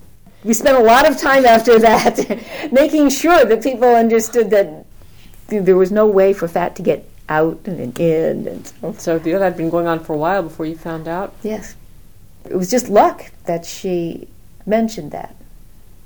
We 0.43 0.53
spent 0.53 0.77
a 0.77 0.81
lot 0.81 1.09
of 1.09 1.17
time 1.17 1.45
after 1.45 1.79
that 1.79 2.17
making 2.71 3.09
sure 3.09 3.45
that 3.45 3.63
people 3.63 3.95
understood 3.95 4.49
that 4.49 4.85
there 5.47 5.77
was 5.77 5.91
no 5.91 6.07
way 6.07 6.33
for 6.33 6.47
fat 6.47 6.75
to 6.77 6.81
get 6.81 7.09
out 7.29 7.59
and 7.65 7.97
in. 7.99 8.47
And 8.47 8.67
so, 8.67 8.93
so 8.93 9.15
other 9.15 9.43
had 9.43 9.57
been 9.57 9.69
going 9.69 9.87
on 9.87 9.99
for 10.03 10.13
a 10.13 10.17
while 10.17 10.43
before 10.43 10.65
you 10.65 10.75
found 10.75 11.07
out? 11.07 11.33
Yes. 11.43 11.75
It 12.45 12.55
was 12.55 12.69
just 12.69 12.89
luck 12.89 13.31
that 13.45 13.65
she 13.65 14.27
mentioned 14.65 15.11
that. 15.11 15.35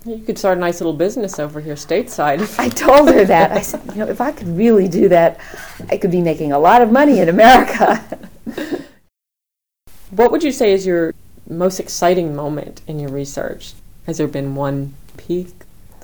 You 0.06 0.20
could 0.20 0.38
start 0.38 0.58
a 0.58 0.62
nice 0.62 0.80
little 0.80 0.94
business 0.94 1.40
over 1.40 1.60
here 1.60 1.76
stateside. 1.76 2.58
I 2.60 2.70
told 2.70 3.10
her 3.10 3.26
that. 3.26 3.52
I 3.52 3.62
said, 3.62 3.82
you 3.94 4.06
know, 4.06 4.08
if 4.08 4.22
I 4.22 4.32
could 4.32 4.48
really 4.48 4.88
do 4.88 5.10
that, 5.10 5.40
I 5.90 5.98
could 5.98 6.12
be 6.12 6.22
making 6.22 6.52
a 6.52 6.60
lot 6.60 6.82
of 6.82 6.92
money 6.92 7.20
in 7.20 7.30
America. 7.30 8.04
what 10.12 10.32
would 10.32 10.44
you 10.44 10.52
say 10.52 10.72
is 10.72 10.86
your 10.86 11.14
most 11.50 11.80
exciting 11.80 12.36
moment 12.36 12.82
in 12.88 13.00
your 13.00 13.10
research? 13.10 13.74
Has 14.06 14.18
there 14.18 14.28
been 14.28 14.56
one 14.56 14.94
peak? 15.18 15.54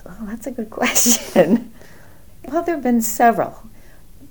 Oh, 0.06 0.26
that's 0.26 0.46
a 0.46 0.50
good 0.50 0.70
question. 0.70 1.72
well, 2.48 2.62
there 2.62 2.74
have 2.74 2.84
been 2.84 3.00
several. 3.00 3.62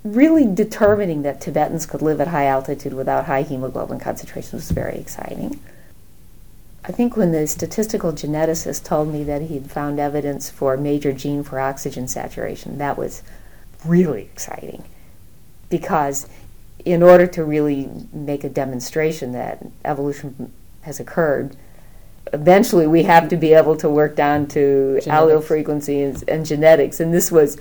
Really 0.04 0.46
determining 0.46 1.22
that 1.22 1.40
Tibetans 1.40 1.86
could 1.86 2.02
live 2.02 2.20
at 2.20 2.28
high 2.28 2.46
altitude 2.46 2.92
without 2.92 3.24
high 3.24 3.42
hemoglobin 3.42 3.98
concentrations 3.98 4.52
was 4.52 4.70
very 4.70 4.96
exciting. 4.98 5.58
I 6.86 6.92
think 6.92 7.16
when 7.16 7.32
the 7.32 7.46
statistical 7.46 8.12
geneticist 8.12 8.84
told 8.84 9.08
me 9.08 9.24
that 9.24 9.42
he'd 9.42 9.70
found 9.70 9.98
evidence 9.98 10.50
for 10.50 10.74
a 10.74 10.78
major 10.78 11.12
gene 11.12 11.42
for 11.42 11.58
oxygen 11.58 12.06
saturation, 12.06 12.76
that 12.78 12.98
was 12.98 13.22
really 13.84 14.22
exciting 14.22 14.84
because 15.70 16.28
in 16.84 17.02
order 17.02 17.26
to 17.26 17.42
really 17.44 17.88
make 18.12 18.44
a 18.44 18.48
demonstration 18.48 19.32
that 19.32 19.66
evolution 19.84 20.52
has 20.82 21.00
occurred, 21.00 21.56
eventually 22.32 22.86
we 22.86 23.04
have 23.04 23.28
to 23.28 23.36
be 23.36 23.54
able 23.54 23.76
to 23.76 23.88
work 23.88 24.14
down 24.14 24.46
to 24.48 25.00
Genetics. 25.02 25.06
allele 25.06 25.42
frequency 25.42 26.02
and, 26.02 26.22
and 26.28 26.44
genetics. 26.44 27.00
And 27.00 27.14
this 27.14 27.32
was 27.32 27.58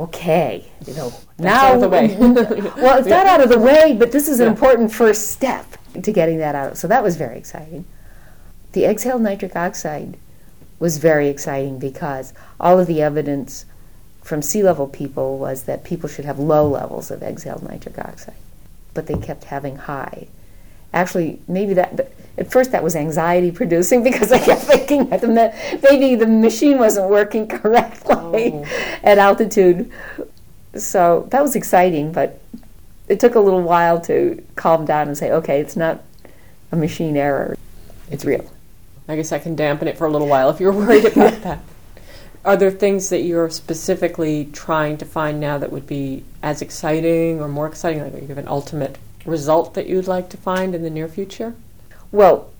okay, 0.00 0.68
you 0.86 0.94
know. 0.94 1.12
That's 1.36 1.62
out 1.62 1.74
of 1.76 1.80
the 1.80 1.88
way. 1.88 2.16
well, 2.82 2.98
it's 2.98 3.08
not 3.08 3.26
out 3.26 3.40
of 3.40 3.50
the 3.50 3.58
way, 3.58 3.94
but 3.96 4.10
this 4.10 4.28
is 4.28 4.40
an 4.40 4.48
important 4.48 4.92
first 4.92 5.30
step 5.30 5.66
to 6.02 6.12
getting 6.12 6.38
that 6.38 6.56
out. 6.56 6.76
So 6.76 6.88
that 6.88 7.04
was 7.04 7.16
very 7.16 7.38
exciting. 7.38 7.84
The 8.72 8.84
exhaled 8.86 9.22
nitric 9.22 9.54
oxide 9.54 10.16
was 10.78 10.98
very 10.98 11.28
exciting 11.28 11.78
because 11.78 12.32
all 12.58 12.78
of 12.80 12.86
the 12.86 13.02
evidence 13.02 13.64
from 14.22 14.40
sea 14.42 14.62
level 14.62 14.86
people 14.86 15.38
was 15.38 15.64
that 15.64 15.84
people 15.84 16.08
should 16.08 16.24
have 16.24 16.38
low 16.38 16.68
levels 16.68 17.10
of 17.10 17.22
exhaled 17.22 17.62
nitric 17.62 17.98
oxide, 17.98 18.34
but 18.94 19.06
they 19.06 19.16
kept 19.16 19.44
having 19.44 19.76
high. 19.76 20.28
Actually, 20.92 21.40
maybe 21.48 21.74
that 21.74 22.12
at 22.38 22.50
first 22.50 22.72
that 22.72 22.82
was 22.82 22.96
anxiety 22.96 23.50
producing 23.50 24.02
because 24.08 24.32
I 24.32 24.38
kept 24.38 24.62
thinking 24.62 25.08
that 25.10 25.20
the 25.20 25.78
maybe 25.82 26.14
the 26.14 26.26
machine 26.26 26.78
wasn't 26.78 27.10
working 27.10 27.46
correctly 27.58 28.52
Oh. 28.54 28.64
at 29.02 29.18
altitude. 29.18 29.90
So 30.74 31.26
that 31.30 31.42
was 31.42 31.54
exciting, 31.54 32.12
but 32.12 32.40
it 33.08 33.20
took 33.20 33.34
a 33.34 33.40
little 33.40 33.62
while 33.62 34.00
to 34.02 34.42
calm 34.56 34.86
down 34.86 35.08
and 35.08 35.18
say, 35.18 35.30
okay, 35.32 35.60
it's 35.60 35.76
not 35.76 36.02
a 36.70 36.76
machine 36.76 37.16
error, 37.16 37.56
it's 38.10 38.24
real. 38.24 38.50
I 39.12 39.16
guess 39.16 39.30
I 39.30 39.38
can 39.38 39.54
dampen 39.54 39.88
it 39.88 39.98
for 39.98 40.06
a 40.06 40.10
little 40.10 40.26
while 40.26 40.50
if 40.50 40.58
you're 40.58 40.72
worried 40.84 41.04
about 41.04 41.42
that. 41.42 41.60
Are 42.44 42.56
there 42.56 42.70
things 42.70 43.08
that 43.10 43.20
you're 43.20 43.50
specifically 43.50 44.46
trying 44.52 44.98
to 44.98 45.04
find 45.04 45.38
now 45.38 45.58
that 45.58 45.70
would 45.70 45.86
be 45.86 46.24
as 46.42 46.60
exciting 46.60 47.40
or 47.40 47.46
more 47.46 47.66
exciting? 47.68 48.02
Like 48.02 48.22
you 48.22 48.28
have 48.28 48.38
an 48.38 48.48
ultimate 48.48 48.98
result 49.24 49.74
that 49.74 49.86
you'd 49.86 50.08
like 50.08 50.28
to 50.30 50.36
find 50.36 50.74
in 50.74 50.82
the 50.82 50.90
near 50.90 51.06
future? 51.06 51.54
Well, 52.10 52.50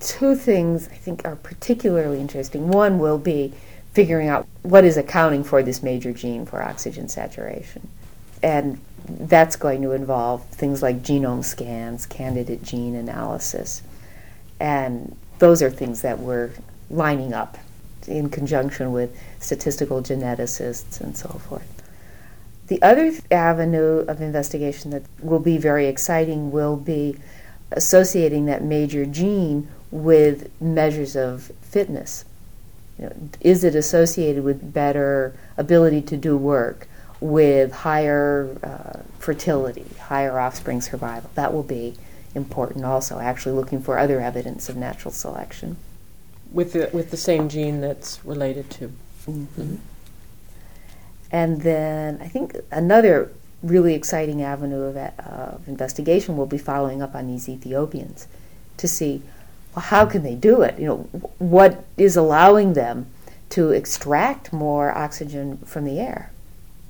two 0.00 0.34
things 0.34 0.88
I 0.88 0.94
think 0.94 1.26
are 1.26 1.36
particularly 1.36 2.20
interesting. 2.20 2.68
One 2.68 2.98
will 2.98 3.18
be 3.18 3.52
figuring 3.92 4.28
out 4.28 4.46
what 4.62 4.84
is 4.84 4.96
accounting 4.96 5.44
for 5.44 5.62
this 5.62 5.82
major 5.82 6.12
gene 6.12 6.46
for 6.46 6.62
oxygen 6.62 7.08
saturation. 7.08 7.88
And 8.42 8.80
that's 9.08 9.56
going 9.56 9.82
to 9.82 9.92
involve 9.92 10.44
things 10.46 10.82
like 10.82 11.02
genome 11.02 11.44
scans, 11.44 12.06
candidate 12.06 12.62
gene 12.62 12.94
analysis. 12.94 13.82
And 14.60 15.16
those 15.38 15.62
are 15.62 15.70
things 15.70 16.02
that 16.02 16.18
we're 16.18 16.50
lining 16.90 17.32
up 17.32 17.58
in 18.06 18.30
conjunction 18.30 18.92
with 18.92 19.16
statistical 19.40 20.02
geneticists 20.02 21.00
and 21.00 21.16
so 21.16 21.28
forth. 21.28 21.82
The 22.68 22.80
other 22.82 23.12
avenue 23.30 24.04
of 24.08 24.20
investigation 24.20 24.90
that 24.90 25.02
will 25.20 25.38
be 25.38 25.58
very 25.58 25.86
exciting 25.86 26.50
will 26.50 26.76
be 26.76 27.16
associating 27.72 28.46
that 28.46 28.62
major 28.62 29.06
gene 29.06 29.68
with 29.90 30.50
measures 30.60 31.16
of 31.16 31.50
fitness. 31.62 32.24
You 32.98 33.06
know, 33.06 33.12
is 33.40 33.64
it 33.64 33.74
associated 33.74 34.44
with 34.44 34.72
better 34.72 35.34
ability 35.56 36.02
to 36.02 36.16
do 36.16 36.36
work, 36.36 36.88
with 37.20 37.72
higher 37.72 38.56
uh, 38.62 39.00
fertility, 39.18 39.86
higher 40.00 40.38
offspring 40.38 40.80
survival? 40.80 41.30
That 41.34 41.52
will 41.52 41.62
be 41.62 41.94
important 42.34 42.84
also, 42.84 43.18
actually 43.18 43.52
looking 43.52 43.82
for 43.82 43.98
other 43.98 44.20
evidence 44.20 44.68
of 44.68 44.76
natural 44.76 45.12
selection. 45.12 45.76
With 46.52 46.72
the, 46.72 46.90
with 46.92 47.10
the 47.10 47.16
same 47.16 47.48
gene 47.48 47.80
that's 47.80 48.24
related 48.24 48.70
to. 48.70 48.92
Mm-hmm. 49.26 49.76
And 51.30 51.60
then 51.60 52.18
I 52.22 52.28
think 52.28 52.56
another 52.70 53.30
really 53.62 53.94
exciting 53.94 54.42
avenue 54.42 54.82
of, 54.82 54.96
of 54.96 55.68
investigation 55.68 56.36
will 56.36 56.46
be 56.46 56.58
following 56.58 57.02
up 57.02 57.14
on 57.14 57.26
these 57.26 57.48
Ethiopians 57.48 58.28
to 58.78 58.88
see 58.88 59.22
well, 59.74 59.84
how 59.84 60.06
can 60.06 60.22
they 60.22 60.34
do 60.34 60.62
it? 60.62 60.78
You 60.78 60.86
know, 60.86 60.96
what 61.38 61.84
is 61.96 62.16
allowing 62.16 62.72
them 62.72 63.06
to 63.50 63.70
extract 63.70 64.52
more 64.52 64.96
oxygen 64.96 65.58
from 65.58 65.84
the 65.84 66.00
air, 66.00 66.30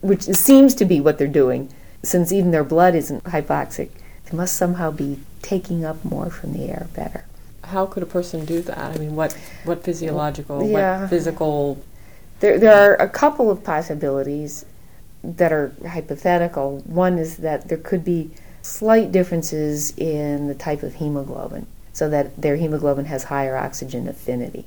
which 0.01 0.22
seems 0.22 0.74
to 0.76 0.84
be 0.84 1.01
what 1.01 1.18
they're 1.18 1.26
doing, 1.26 1.72
since 2.03 2.32
even 2.32 2.51
their 2.51 2.64
blood 2.64 2.95
isn't 2.95 3.24
hypoxic. 3.24 3.91
They 4.30 4.36
must 4.36 4.56
somehow 4.56 4.90
be 4.90 5.18
taking 5.42 5.84
up 5.84 6.04
more 6.04 6.30
from 6.30 6.52
the 6.52 6.64
air 6.64 6.88
better. 6.94 7.24
How 7.64 7.86
could 7.86 8.02
a 8.02 8.06
person 8.06 8.44
do 8.44 8.60
that? 8.62 8.78
I 8.78 8.98
mean, 8.98 9.14
what, 9.14 9.32
what 9.64 9.82
physiological, 9.84 10.66
Yeah. 10.66 11.00
what 11.02 11.10
physical 11.10 11.82
There, 12.40 12.58
there 12.58 12.74
are 12.92 12.94
a 12.94 13.08
couple 13.08 13.50
of 13.50 13.64
possibilities 13.64 14.64
that 15.24 15.52
are 15.52 15.72
hypothetical. 15.86 16.82
One 16.86 17.18
is 17.18 17.38
that 17.38 17.68
there 17.68 17.78
could 17.78 18.04
be 18.04 18.30
slight 18.62 19.10
differences 19.10 19.96
in 19.96 20.46
the 20.46 20.54
type 20.54 20.82
of 20.82 20.94
hemoglobin, 20.94 21.66
so 21.92 22.08
that 22.10 22.40
their 22.40 22.56
hemoglobin 22.56 23.06
has 23.06 23.24
higher 23.24 23.56
oxygen 23.56 24.06
affinity. 24.08 24.66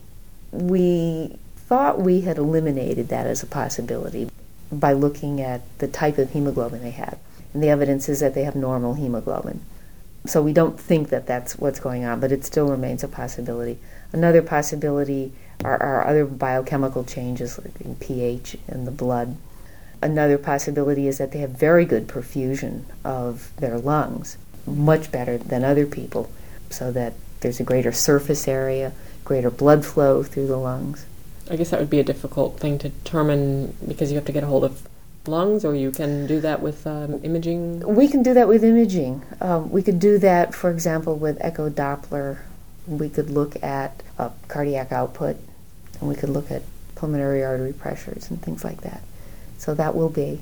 We 0.52 1.38
thought 1.56 2.02
we 2.02 2.22
had 2.22 2.38
eliminated 2.38 3.08
that 3.10 3.26
as 3.28 3.42
a 3.42 3.46
possibility 3.48 4.30
by 4.72 4.92
looking 4.94 5.40
at 5.40 5.62
the 5.80 5.88
type 5.88 6.18
of 6.18 6.32
hemoglobin 6.32 6.82
they 6.82 6.92
have. 6.92 7.18
And 7.54 7.62
the 7.62 7.70
evidence 7.70 8.08
is 8.08 8.20
that 8.22 8.34
they 8.34 8.44
have 8.44 8.56
normal 8.56 8.94
hemoglobin. 8.94 9.62
So 10.26 10.42
we 10.42 10.54
don't 10.54 10.80
think 10.80 11.10
that 11.10 11.26
that's 11.26 11.58
what's 11.58 11.80
going 11.80 12.06
on, 12.06 12.20
but 12.20 12.32
it 12.32 12.46
still 12.46 12.68
remains 12.68 13.04
a 13.04 13.08
possibility. 13.08 13.80
Another 14.14 14.42
possibility 14.42 15.34
are, 15.64 15.82
are 15.82 16.08
other 16.08 16.26
biochemical 16.26 17.04
changes 17.04 17.58
like 17.58 17.82
in 17.82 17.96
pH 17.96 18.58
in 18.68 18.86
the 18.86 18.92
blood. 18.92 19.38
Another 20.02 20.38
possibility 20.38 21.08
is 21.08 21.18
that 21.18 21.32
they 21.32 21.40
have 21.40 21.52
very 21.52 21.86
good 21.86 22.08
perfusion 22.08 22.84
of 23.04 23.52
their 23.58 23.78
lungs, 23.78 24.38
much 24.66 25.12
better 25.12 25.38
than 25.38 25.64
other 25.64 25.86
people, 25.86 26.32
so 26.70 26.92
that 26.92 27.14
there's 27.42 27.60
a 27.60 27.64
greater 27.64 27.92
surface 27.92 28.48
area, 28.48 28.94
greater 29.26 29.52
blood 29.52 29.86
flow 29.86 30.24
through 30.24 30.48
the 30.48 30.58
lungs. 30.58 31.06
I 31.50 31.56
guess 31.56 31.72
that 31.72 31.80
would 31.80 31.90
be 31.90 32.00
a 32.00 32.04
difficult 32.04 32.60
thing 32.60 32.78
to 32.80 32.90
determine 32.90 33.76
because 33.88 34.12
you 34.12 34.16
have 34.16 34.26
to 34.26 34.32
get 34.32 34.44
a 34.44 34.48
hold 34.48 34.64
of 34.64 34.88
lungs, 35.28 35.64
or 35.66 35.76
you 35.76 35.92
can 35.92 36.26
do 36.28 36.40
that 36.42 36.62
with 36.62 36.86
um, 36.88 37.20
imaging. 37.24 37.80
We 37.96 38.08
can 38.08 38.24
do 38.24 38.34
that 38.34 38.48
with 38.48 38.64
imaging. 38.64 39.24
Um, 39.40 39.70
we 39.72 39.82
could 39.84 40.00
do 40.00 40.18
that, 40.20 40.54
for 40.56 40.70
example, 40.70 41.16
with 41.16 41.38
echo 41.42 41.70
Doppler. 41.70 42.40
We 42.88 43.10
could 43.10 43.30
look 43.30 43.62
at 43.64 44.02
uh, 44.18 44.30
cardiac 44.48 44.92
output, 44.92 45.38
and 46.00 46.10
we 46.10 46.16
could 46.16 46.30
look 46.30 46.50
at 46.52 46.64
pulmonary 46.96 47.44
artery 47.44 47.74
pressures 47.74 48.30
and 48.30 48.42
things 48.42 48.64
like 48.64 48.82
that. 48.82 49.02
So 49.58 49.74
that 49.76 49.96
will 49.96 50.10
be 50.10 50.42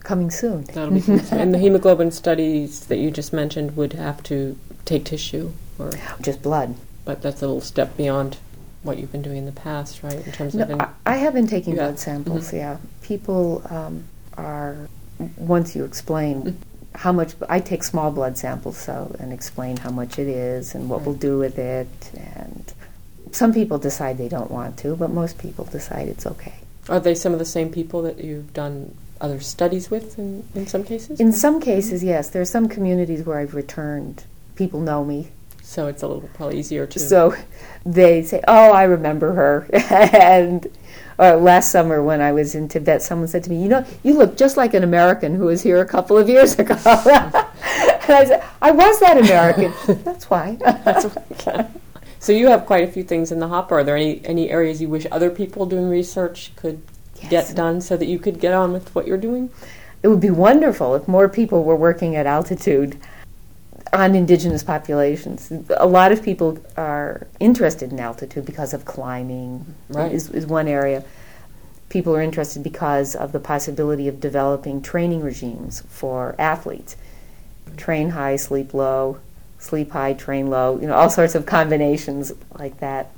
coming 0.00 0.30
soon. 0.30 0.64
That'll 0.64 0.90
be 0.94 1.02
and 1.32 1.54
the 1.54 1.58
hemoglobin 1.58 2.10
studies 2.10 2.86
that 2.86 2.98
you 2.98 3.10
just 3.10 3.32
mentioned 3.32 3.76
would 3.76 3.92
have 3.94 4.22
to 4.24 4.58
take 4.84 5.04
tissue, 5.04 5.52
or 5.78 5.90
Just 6.20 6.42
blood. 6.42 6.74
but 7.04 7.22
that's 7.22 7.42
a 7.42 7.46
little 7.46 7.60
step 7.60 7.96
beyond 7.96 8.36
what 8.82 8.98
you've 8.98 9.10
been 9.10 9.22
doing 9.22 9.36
in 9.38 9.46
the 9.46 9.52
past, 9.52 10.02
right? 10.04 10.24
In 10.24 10.32
terms 10.32 10.54
No, 10.54 10.62
of 10.64 10.70
in, 10.70 10.80
I, 11.04 11.16
have 11.16 11.34
been 11.34 11.48
taking 11.48 11.74
blood 11.74 11.98
samples. 11.98 12.52
Yeah, 12.52 12.76
people 13.02 13.62
um, 13.68 14.04
are 14.36 14.88
once 15.36 15.74
you 15.74 15.84
explain 15.84 16.58
how 16.94 17.12
much 17.12 17.34
I 17.48 17.60
take 17.60 17.84
small 17.84 18.10
blood 18.10 18.38
samples, 18.38 18.78
so 18.78 19.14
and 19.18 19.32
explain 19.32 19.76
how 19.78 19.90
much 19.90 20.18
it 20.18 20.28
is 20.28 20.74
and 20.74 20.88
what 20.88 21.02
we'll 21.02 21.14
do 21.14 21.38
with 21.38 21.58
it, 21.58 21.88
and 22.14 22.72
some 23.32 23.52
people 23.52 23.78
decide 23.78 24.18
they 24.18 24.28
don't 24.28 24.50
want 24.50 24.78
to, 24.78 24.96
but 24.96 25.10
most 25.10 25.38
people 25.38 25.64
decide 25.66 26.08
it's 26.08 26.26
okay. 26.26 26.54
are 26.88 27.00
they 27.00 27.14
some 27.14 27.32
of 27.32 27.38
the 27.38 27.44
same 27.44 27.70
people 27.70 28.02
that 28.02 28.18
you've 28.18 28.52
done 28.54 28.94
other 29.20 29.40
studies 29.40 29.90
with 29.90 30.18
in, 30.18 30.44
in 30.54 30.66
some 30.66 30.84
cases? 30.84 31.20
In 31.20 31.32
some 31.32 31.60
cases, 31.60 32.02
yes, 32.02 32.30
there 32.30 32.42
are 32.42 32.46
some 32.46 32.68
communities 32.68 33.24
where 33.24 33.38
I've 33.38 33.54
returned. 33.54 34.24
People 34.54 34.80
know 34.80 35.04
me, 35.04 35.28
so 35.62 35.86
it's 35.88 36.02
a 36.02 36.08
little 36.08 36.28
probably 36.34 36.58
easier 36.58 36.86
to. 36.86 36.98
so 36.98 37.34
they 37.84 38.22
say, 38.22 38.42
"Oh, 38.48 38.72
I 38.72 38.84
remember 38.84 39.32
her." 39.34 39.68
and 39.72 40.66
uh, 41.18 41.36
last 41.36 41.70
summer, 41.70 42.02
when 42.02 42.20
I 42.20 42.32
was 42.32 42.54
in 42.54 42.68
Tibet, 42.68 43.02
someone 43.02 43.28
said 43.28 43.44
to 43.44 43.50
me, 43.50 43.62
"You 43.62 43.68
know, 43.68 43.84
you 44.02 44.14
look 44.16 44.36
just 44.36 44.56
like 44.56 44.74
an 44.74 44.84
American 44.84 45.34
who 45.34 45.46
was 45.46 45.62
here 45.62 45.80
a 45.80 45.86
couple 45.86 46.16
of 46.18 46.28
years 46.28 46.58
ago." 46.58 46.74
and 46.74 48.12
I 48.14 48.24
said, 48.24 48.44
"I 48.60 48.70
was 48.70 49.00
that 49.00 49.18
American. 49.18 49.72
That's 50.04 50.28
why." 50.28 50.56
That's 50.84 51.04
why. 51.44 51.66
so 52.18 52.32
you 52.32 52.48
have 52.48 52.66
quite 52.66 52.88
a 52.88 52.92
few 52.92 53.02
things 53.02 53.32
in 53.32 53.40
the 53.40 53.48
hopper. 53.48 53.78
Are 53.78 53.84
there 53.84 53.96
any 53.96 54.20
any 54.24 54.50
areas 54.50 54.80
you 54.82 54.88
wish 54.88 55.06
other 55.10 55.30
people 55.30 55.66
doing 55.66 55.88
research 55.88 56.52
could 56.56 56.82
Yes. 57.22 57.30
get 57.48 57.56
done 57.56 57.80
so 57.80 57.96
that 57.96 58.06
you 58.06 58.18
could 58.18 58.40
get 58.40 58.52
on 58.52 58.74
with 58.74 58.94
what 58.94 59.06
you're 59.06 59.16
doing? 59.16 59.48
It 60.02 60.08
would 60.08 60.20
be 60.20 60.28
wonderful 60.30 60.94
if 60.94 61.08
more 61.08 61.30
people 61.30 61.64
were 61.64 61.74
working 61.74 62.14
at 62.14 62.26
altitude 62.26 62.98
on 63.92 64.14
indigenous 64.14 64.62
populations. 64.62 65.52
A 65.76 65.86
lot 65.86 66.12
of 66.12 66.22
people 66.22 66.58
are 66.76 67.26
interested 67.40 67.92
in 67.92 68.00
altitude 68.00 68.44
because 68.44 68.74
of 68.74 68.84
climbing, 68.84 69.74
Right. 69.88 70.12
is, 70.12 70.30
is 70.30 70.46
one 70.46 70.68
area. 70.68 71.04
People 71.88 72.14
are 72.16 72.20
interested 72.22 72.62
because 72.62 73.14
of 73.14 73.32
the 73.32 73.38
possibility 73.40 74.08
of 74.08 74.20
developing 74.20 74.82
training 74.82 75.22
regimes 75.22 75.82
for 75.88 76.34
athletes. 76.38 76.96
Train 77.76 78.10
high, 78.10 78.36
sleep 78.36 78.74
low, 78.74 79.18
sleep 79.58 79.92
high, 79.92 80.12
train 80.12 80.48
low, 80.50 80.78
you 80.80 80.86
know, 80.86 80.94
all 80.94 81.10
sorts 81.10 81.34
of 81.34 81.46
combinations 81.46 82.32
like 82.58 82.78
that. 82.80 83.12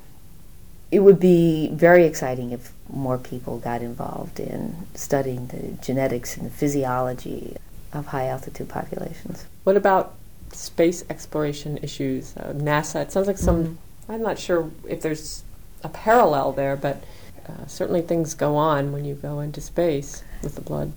It 0.91 1.01
would 1.01 1.21
be 1.21 1.69
very 1.73 2.05
exciting 2.05 2.51
if 2.53 2.73
more 2.91 3.19
people 3.19 3.59
got 3.59 3.83
involved 3.83 4.41
in 4.41 4.75
studying 4.95 5.47
the 5.49 5.83
genetics 5.83 6.37
and 6.37 6.47
the 6.47 6.51
physiology 6.51 7.57
of 7.93 8.07
high 8.07 8.29
altitude 8.29 8.69
populations. 8.69 9.47
What 9.64 9.77
about 9.77 10.14
space 10.53 11.05
exploration 11.11 11.78
issues? 11.82 12.36
Uh, 12.36 12.53
NASA, 12.55 13.03
it 13.03 13.12
sounds 13.12 13.26
like 13.26 13.38
some, 13.38 13.64
mm-hmm. 13.64 14.12
I'm 14.12 14.22
not 14.22 14.38
sure 14.38 14.70
if 14.88 15.03
there's 15.03 15.42
a 15.82 15.88
parallel 15.88 16.53
there, 16.53 16.76
but 16.76 17.03
uh, 17.49 17.66
certainly 17.66 18.03
things 18.03 18.34
go 18.34 18.57
on 18.57 18.92
when 18.92 19.05
you 19.05 19.14
go 19.14 19.40
into 19.40 19.61
space 19.61 20.22
with 20.42 20.55
the 20.55 20.61
blood. 20.61 20.92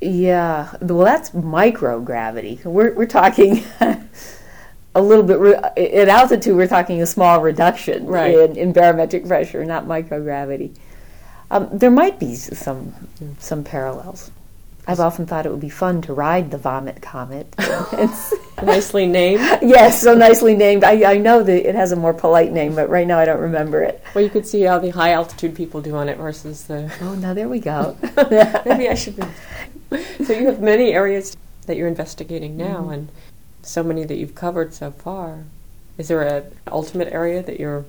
Yeah, 0.00 0.74
well, 0.80 1.04
that's 1.04 1.30
microgravity. 1.30 2.64
We're, 2.64 2.92
we're 2.92 3.06
talking 3.06 3.64
a 4.94 5.02
little 5.02 5.24
bit, 5.24 5.38
re- 5.38 5.54
at 5.54 6.08
altitude, 6.08 6.54
we're 6.54 6.66
talking 6.66 7.02
a 7.02 7.06
small 7.06 7.40
reduction 7.40 8.06
right. 8.06 8.34
in, 8.34 8.56
in 8.56 8.72
barometric 8.72 9.26
pressure, 9.26 9.64
not 9.64 9.86
microgravity. 9.86 10.76
Um, 11.50 11.68
there 11.72 11.90
might 11.90 12.18
be 12.18 12.34
some, 12.34 12.92
some 13.38 13.64
parallels. 13.64 14.30
I've 14.88 15.00
often 15.00 15.26
thought 15.26 15.46
it 15.46 15.50
would 15.50 15.60
be 15.60 15.68
fun 15.68 16.00
to 16.02 16.12
ride 16.12 16.52
the 16.52 16.58
Vomit 16.58 17.02
Comet. 17.02 17.52
it's 17.58 18.32
nicely 18.62 19.06
named. 19.06 19.40
Yes, 19.62 20.00
so 20.00 20.14
nicely 20.14 20.54
named. 20.54 20.84
I, 20.84 21.14
I 21.14 21.18
know 21.18 21.42
that 21.42 21.68
it 21.68 21.74
has 21.74 21.90
a 21.90 21.96
more 21.96 22.14
polite 22.14 22.52
name, 22.52 22.74
but 22.74 22.88
right 22.88 23.06
now 23.06 23.18
I 23.18 23.24
don't 23.24 23.40
remember 23.40 23.82
it. 23.82 24.02
Well, 24.14 24.22
you 24.22 24.30
could 24.30 24.46
see 24.46 24.62
how 24.62 24.78
the 24.78 24.90
high 24.90 25.12
altitude 25.12 25.56
people 25.56 25.80
do 25.80 25.96
on 25.96 26.08
it 26.08 26.18
versus 26.18 26.64
the. 26.64 26.92
Oh, 27.00 27.14
now 27.16 27.34
there 27.34 27.48
we 27.48 27.58
go. 27.58 27.96
Maybe 28.64 28.88
I 28.88 28.94
should. 28.94 29.16
Be. 29.16 29.24
So 30.24 30.32
you 30.32 30.46
have 30.46 30.60
many 30.60 30.92
areas 30.92 31.36
that 31.66 31.76
you're 31.76 31.88
investigating 31.88 32.56
now, 32.56 32.82
mm-hmm. 32.82 32.92
and 32.92 33.08
so 33.62 33.82
many 33.82 34.04
that 34.04 34.16
you've 34.16 34.36
covered 34.36 34.72
so 34.72 34.92
far. 34.92 35.44
Is 35.98 36.08
there 36.08 36.22
an 36.22 36.44
ultimate 36.68 37.12
area 37.12 37.42
that 37.42 37.58
you're? 37.58 37.84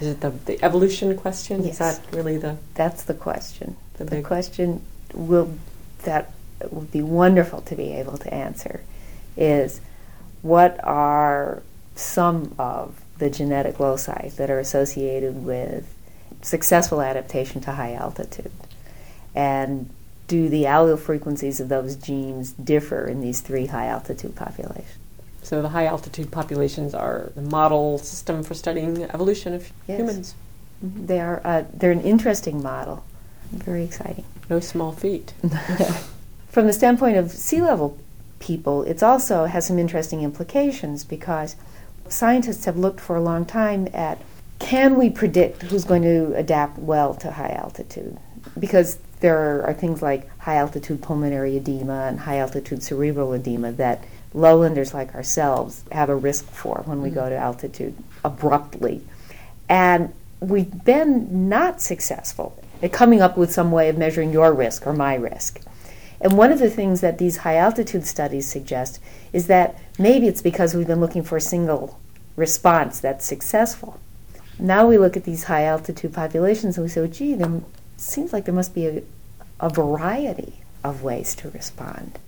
Is 0.00 0.08
it 0.08 0.20
the 0.20 0.30
the 0.30 0.62
evolution 0.64 1.16
question? 1.16 1.64
Yes. 1.64 1.72
Is 1.72 1.78
that 1.78 2.00
really 2.12 2.36
the? 2.36 2.58
That's 2.74 3.02
the 3.02 3.14
question. 3.14 3.76
The, 3.94 4.04
the 4.04 4.22
question 4.22 4.82
will 5.12 5.56
that 6.04 6.32
would 6.70 6.90
be 6.90 7.02
wonderful 7.02 7.60
to 7.62 7.74
be 7.74 7.92
able 7.92 8.18
to 8.18 8.32
answer 8.32 8.82
is 9.36 9.80
what 10.42 10.78
are 10.84 11.62
some 11.94 12.54
of 12.58 13.00
the 13.18 13.30
genetic 13.30 13.80
loci 13.80 14.28
that 14.36 14.50
are 14.50 14.58
associated 14.58 15.44
with 15.44 15.92
successful 16.42 17.00
adaptation 17.00 17.60
to 17.62 17.72
high 17.72 17.94
altitude? 17.94 18.52
And 19.34 19.90
do 20.28 20.48
the 20.48 20.64
allele 20.64 20.98
frequencies 20.98 21.60
of 21.60 21.68
those 21.68 21.96
genes 21.96 22.52
differ 22.52 23.06
in 23.06 23.20
these 23.20 23.40
three 23.40 23.66
high 23.66 23.86
altitude 23.86 24.34
populations? 24.34 24.98
So 25.42 25.62
the 25.62 25.68
high 25.68 25.86
altitude 25.86 26.32
populations 26.32 26.94
are 26.94 27.30
the 27.36 27.42
model 27.42 27.98
system 27.98 28.42
for 28.42 28.54
studying 28.54 29.04
evolution 29.04 29.54
of 29.54 29.70
yes. 29.86 30.00
humans. 30.00 30.34
Mm-hmm. 30.84 31.06
They 31.06 31.20
are 31.20 31.40
uh, 31.44 31.64
they're 31.72 31.92
an 31.92 32.00
interesting 32.00 32.62
model. 32.62 33.04
Very 33.52 33.84
exciting. 33.84 34.24
No 34.50 34.58
small 34.58 34.92
feat. 34.92 35.32
From 36.56 36.66
the 36.66 36.72
standpoint 36.72 37.18
of 37.18 37.32
sea 37.32 37.60
level 37.60 37.98
people, 38.38 38.82
it 38.84 39.02
also 39.02 39.44
has 39.44 39.66
some 39.66 39.78
interesting 39.78 40.22
implications 40.22 41.04
because 41.04 41.54
scientists 42.08 42.64
have 42.64 42.78
looked 42.78 42.98
for 42.98 43.14
a 43.14 43.20
long 43.20 43.44
time 43.44 43.88
at 43.92 44.18
can 44.58 44.96
we 44.96 45.10
predict 45.10 45.64
who's 45.64 45.84
going 45.84 46.00
to 46.00 46.32
adapt 46.34 46.78
well 46.78 47.12
to 47.16 47.32
high 47.32 47.50
altitude? 47.50 48.16
Because 48.58 48.96
there 49.20 49.66
are 49.66 49.74
things 49.74 50.00
like 50.00 50.30
high 50.38 50.56
altitude 50.56 51.02
pulmonary 51.02 51.58
edema 51.58 52.06
and 52.06 52.20
high 52.20 52.38
altitude 52.38 52.82
cerebral 52.82 53.34
edema 53.34 53.72
that 53.72 54.02
lowlanders 54.32 54.94
like 54.94 55.14
ourselves 55.14 55.84
have 55.92 56.08
a 56.08 56.16
risk 56.16 56.46
for 56.46 56.80
when 56.86 57.02
we 57.02 57.10
mm-hmm. 57.10 57.18
go 57.18 57.28
to 57.28 57.36
altitude 57.36 57.94
abruptly. 58.24 59.02
And 59.68 60.14
we've 60.40 60.86
been 60.86 61.50
not 61.50 61.82
successful 61.82 62.58
at 62.82 62.94
coming 62.94 63.20
up 63.20 63.36
with 63.36 63.52
some 63.52 63.70
way 63.70 63.90
of 63.90 63.98
measuring 63.98 64.32
your 64.32 64.54
risk 64.54 64.86
or 64.86 64.94
my 64.94 65.16
risk. 65.16 65.60
And 66.20 66.36
one 66.36 66.52
of 66.52 66.58
the 66.58 66.70
things 66.70 67.00
that 67.00 67.18
these 67.18 67.38
high 67.38 67.56
altitude 67.56 68.06
studies 68.06 68.46
suggest 68.46 69.00
is 69.32 69.46
that 69.48 69.78
maybe 69.98 70.28
it's 70.28 70.42
because 70.42 70.74
we've 70.74 70.86
been 70.86 71.00
looking 71.00 71.22
for 71.22 71.36
a 71.36 71.40
single 71.40 72.00
response 72.36 73.00
that's 73.00 73.24
successful. 73.24 74.00
Now 74.58 74.86
we 74.86 74.98
look 74.98 75.16
at 75.16 75.24
these 75.24 75.44
high 75.44 75.64
altitude 75.64 76.14
populations 76.14 76.78
and 76.78 76.84
we 76.84 76.88
say, 76.88 77.02
well, 77.02 77.10
gee, 77.10 77.34
there 77.34 77.60
seems 77.96 78.32
like 78.32 78.46
there 78.46 78.54
must 78.54 78.74
be 78.74 78.86
a, 78.86 79.02
a 79.60 79.68
variety 79.68 80.54
of 80.82 81.02
ways 81.02 81.34
to 81.36 81.50
respond. 81.50 82.18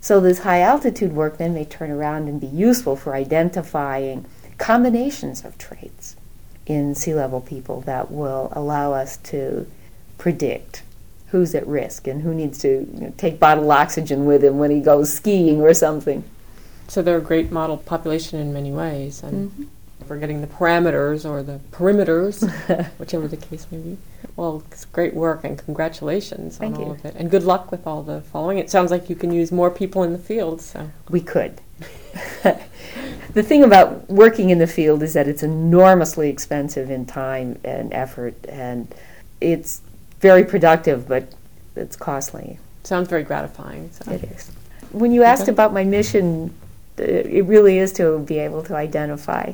So 0.00 0.20
this 0.20 0.40
high 0.40 0.60
altitude 0.60 1.12
work 1.12 1.38
then 1.38 1.54
may 1.54 1.64
turn 1.64 1.90
around 1.90 2.28
and 2.28 2.40
be 2.40 2.46
useful 2.46 2.96
for 2.96 3.14
identifying 3.14 4.26
combinations 4.58 5.44
of 5.44 5.56
traits 5.56 6.16
in 6.66 6.94
sea 6.94 7.14
level 7.14 7.40
people 7.40 7.80
that 7.82 8.10
will 8.10 8.48
allow 8.52 8.92
us 8.92 9.16
to 9.18 9.66
predict 10.18 10.82
who's 11.34 11.52
at 11.52 11.66
risk 11.66 12.06
and 12.06 12.22
who 12.22 12.32
needs 12.32 12.58
to 12.58 12.68
you 12.94 13.00
know, 13.00 13.12
take 13.16 13.40
bottled 13.40 13.68
oxygen 13.68 14.24
with 14.24 14.44
him 14.44 14.56
when 14.56 14.70
he 14.70 14.78
goes 14.78 15.12
skiing 15.12 15.60
or 15.60 15.74
something. 15.74 16.22
So 16.86 17.02
they're 17.02 17.18
a 17.18 17.20
great 17.20 17.50
model 17.50 17.76
population 17.76 18.38
in 18.38 18.52
many 18.52 18.70
ways, 18.70 19.20
and 19.24 19.50
mm-hmm. 19.50 19.64
for 20.06 20.16
getting 20.16 20.42
the 20.42 20.46
parameters 20.46 21.28
or 21.28 21.42
the 21.42 21.58
perimeters, 21.72 22.48
whichever 22.98 23.26
the 23.26 23.36
case 23.36 23.66
may 23.72 23.78
be. 23.78 23.98
Well, 24.36 24.62
it's 24.70 24.84
great 24.84 25.12
work 25.12 25.42
and 25.42 25.58
congratulations 25.58 26.56
Thank 26.58 26.76
on 26.76 26.80
you. 26.80 26.86
all 26.86 26.92
of 26.92 27.04
it, 27.04 27.16
and 27.16 27.32
good 27.32 27.42
luck 27.42 27.72
with 27.72 27.84
all 27.84 28.04
the 28.04 28.20
following. 28.20 28.58
It 28.58 28.70
sounds 28.70 28.92
like 28.92 29.10
you 29.10 29.16
can 29.16 29.32
use 29.32 29.50
more 29.50 29.72
people 29.72 30.04
in 30.04 30.12
the 30.12 30.18
field. 30.20 30.60
So 30.60 30.88
we 31.10 31.20
could. 31.20 31.60
the 33.34 33.42
thing 33.42 33.64
about 33.64 34.08
working 34.08 34.50
in 34.50 34.58
the 34.58 34.68
field 34.68 35.02
is 35.02 35.14
that 35.14 35.26
it's 35.26 35.42
enormously 35.42 36.30
expensive 36.30 36.92
in 36.92 37.06
time 37.06 37.58
and 37.64 37.92
effort, 37.92 38.36
and 38.48 38.94
it's 39.40 39.80
very 40.24 40.42
productive, 40.42 41.06
but 41.06 41.24
it's 41.76 41.96
costly. 41.96 42.58
Sounds 42.82 43.08
very 43.08 43.24
gratifying. 43.24 43.90
So. 43.92 44.10
It 44.10 44.24
is. 44.24 44.50
When 44.90 45.12
you 45.12 45.22
asked 45.22 45.42
okay. 45.42 45.52
about 45.52 45.74
my 45.74 45.84
mission, 45.84 46.54
uh, 46.98 47.02
it 47.02 47.44
really 47.44 47.76
is 47.76 47.92
to 48.00 48.20
be 48.20 48.38
able 48.38 48.62
to 48.62 48.74
identify. 48.74 49.52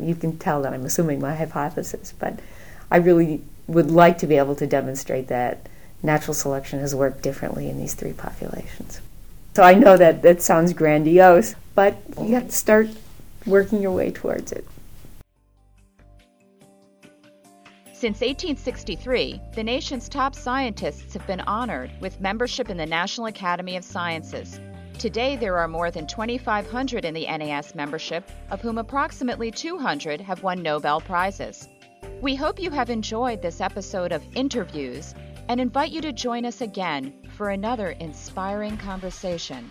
You 0.00 0.16
can 0.16 0.38
tell 0.38 0.60
that 0.62 0.72
I'm 0.72 0.84
assuming 0.84 1.20
my 1.20 1.36
hypothesis, 1.36 2.14
but 2.18 2.40
I 2.90 2.96
really 2.96 3.42
would 3.68 3.92
like 3.92 4.18
to 4.18 4.26
be 4.26 4.38
able 4.38 4.56
to 4.56 4.66
demonstrate 4.66 5.28
that 5.28 5.68
natural 6.02 6.34
selection 6.34 6.80
has 6.80 6.96
worked 6.96 7.22
differently 7.22 7.70
in 7.70 7.78
these 7.78 7.94
three 7.94 8.12
populations. 8.12 9.00
So 9.54 9.62
I 9.62 9.74
know 9.74 9.96
that 9.96 10.22
that 10.22 10.42
sounds 10.42 10.72
grandiose, 10.72 11.54
but 11.76 11.96
you 12.20 12.34
have 12.34 12.46
to 12.46 12.56
start 12.66 12.88
working 13.46 13.80
your 13.80 13.92
way 13.92 14.10
towards 14.10 14.50
it. 14.50 14.66
Since 18.02 18.20
1863, 18.20 19.40
the 19.54 19.62
nation's 19.62 20.08
top 20.08 20.34
scientists 20.34 21.14
have 21.14 21.24
been 21.28 21.38
honored 21.42 21.92
with 22.00 22.20
membership 22.20 22.68
in 22.68 22.76
the 22.76 22.84
National 22.84 23.28
Academy 23.28 23.76
of 23.76 23.84
Sciences. 23.84 24.58
Today, 24.98 25.36
there 25.36 25.56
are 25.56 25.68
more 25.68 25.88
than 25.92 26.08
2,500 26.08 27.04
in 27.04 27.14
the 27.14 27.26
NAS 27.26 27.76
membership, 27.76 28.28
of 28.50 28.60
whom 28.60 28.78
approximately 28.78 29.52
200 29.52 30.20
have 30.20 30.42
won 30.42 30.62
Nobel 30.62 31.00
Prizes. 31.00 31.68
We 32.20 32.34
hope 32.34 32.58
you 32.58 32.70
have 32.70 32.90
enjoyed 32.90 33.40
this 33.40 33.60
episode 33.60 34.10
of 34.10 34.24
Interviews 34.34 35.14
and 35.46 35.60
invite 35.60 35.92
you 35.92 36.00
to 36.00 36.12
join 36.12 36.44
us 36.44 36.60
again 36.60 37.14
for 37.36 37.50
another 37.50 37.90
inspiring 38.00 38.78
conversation. 38.78 39.70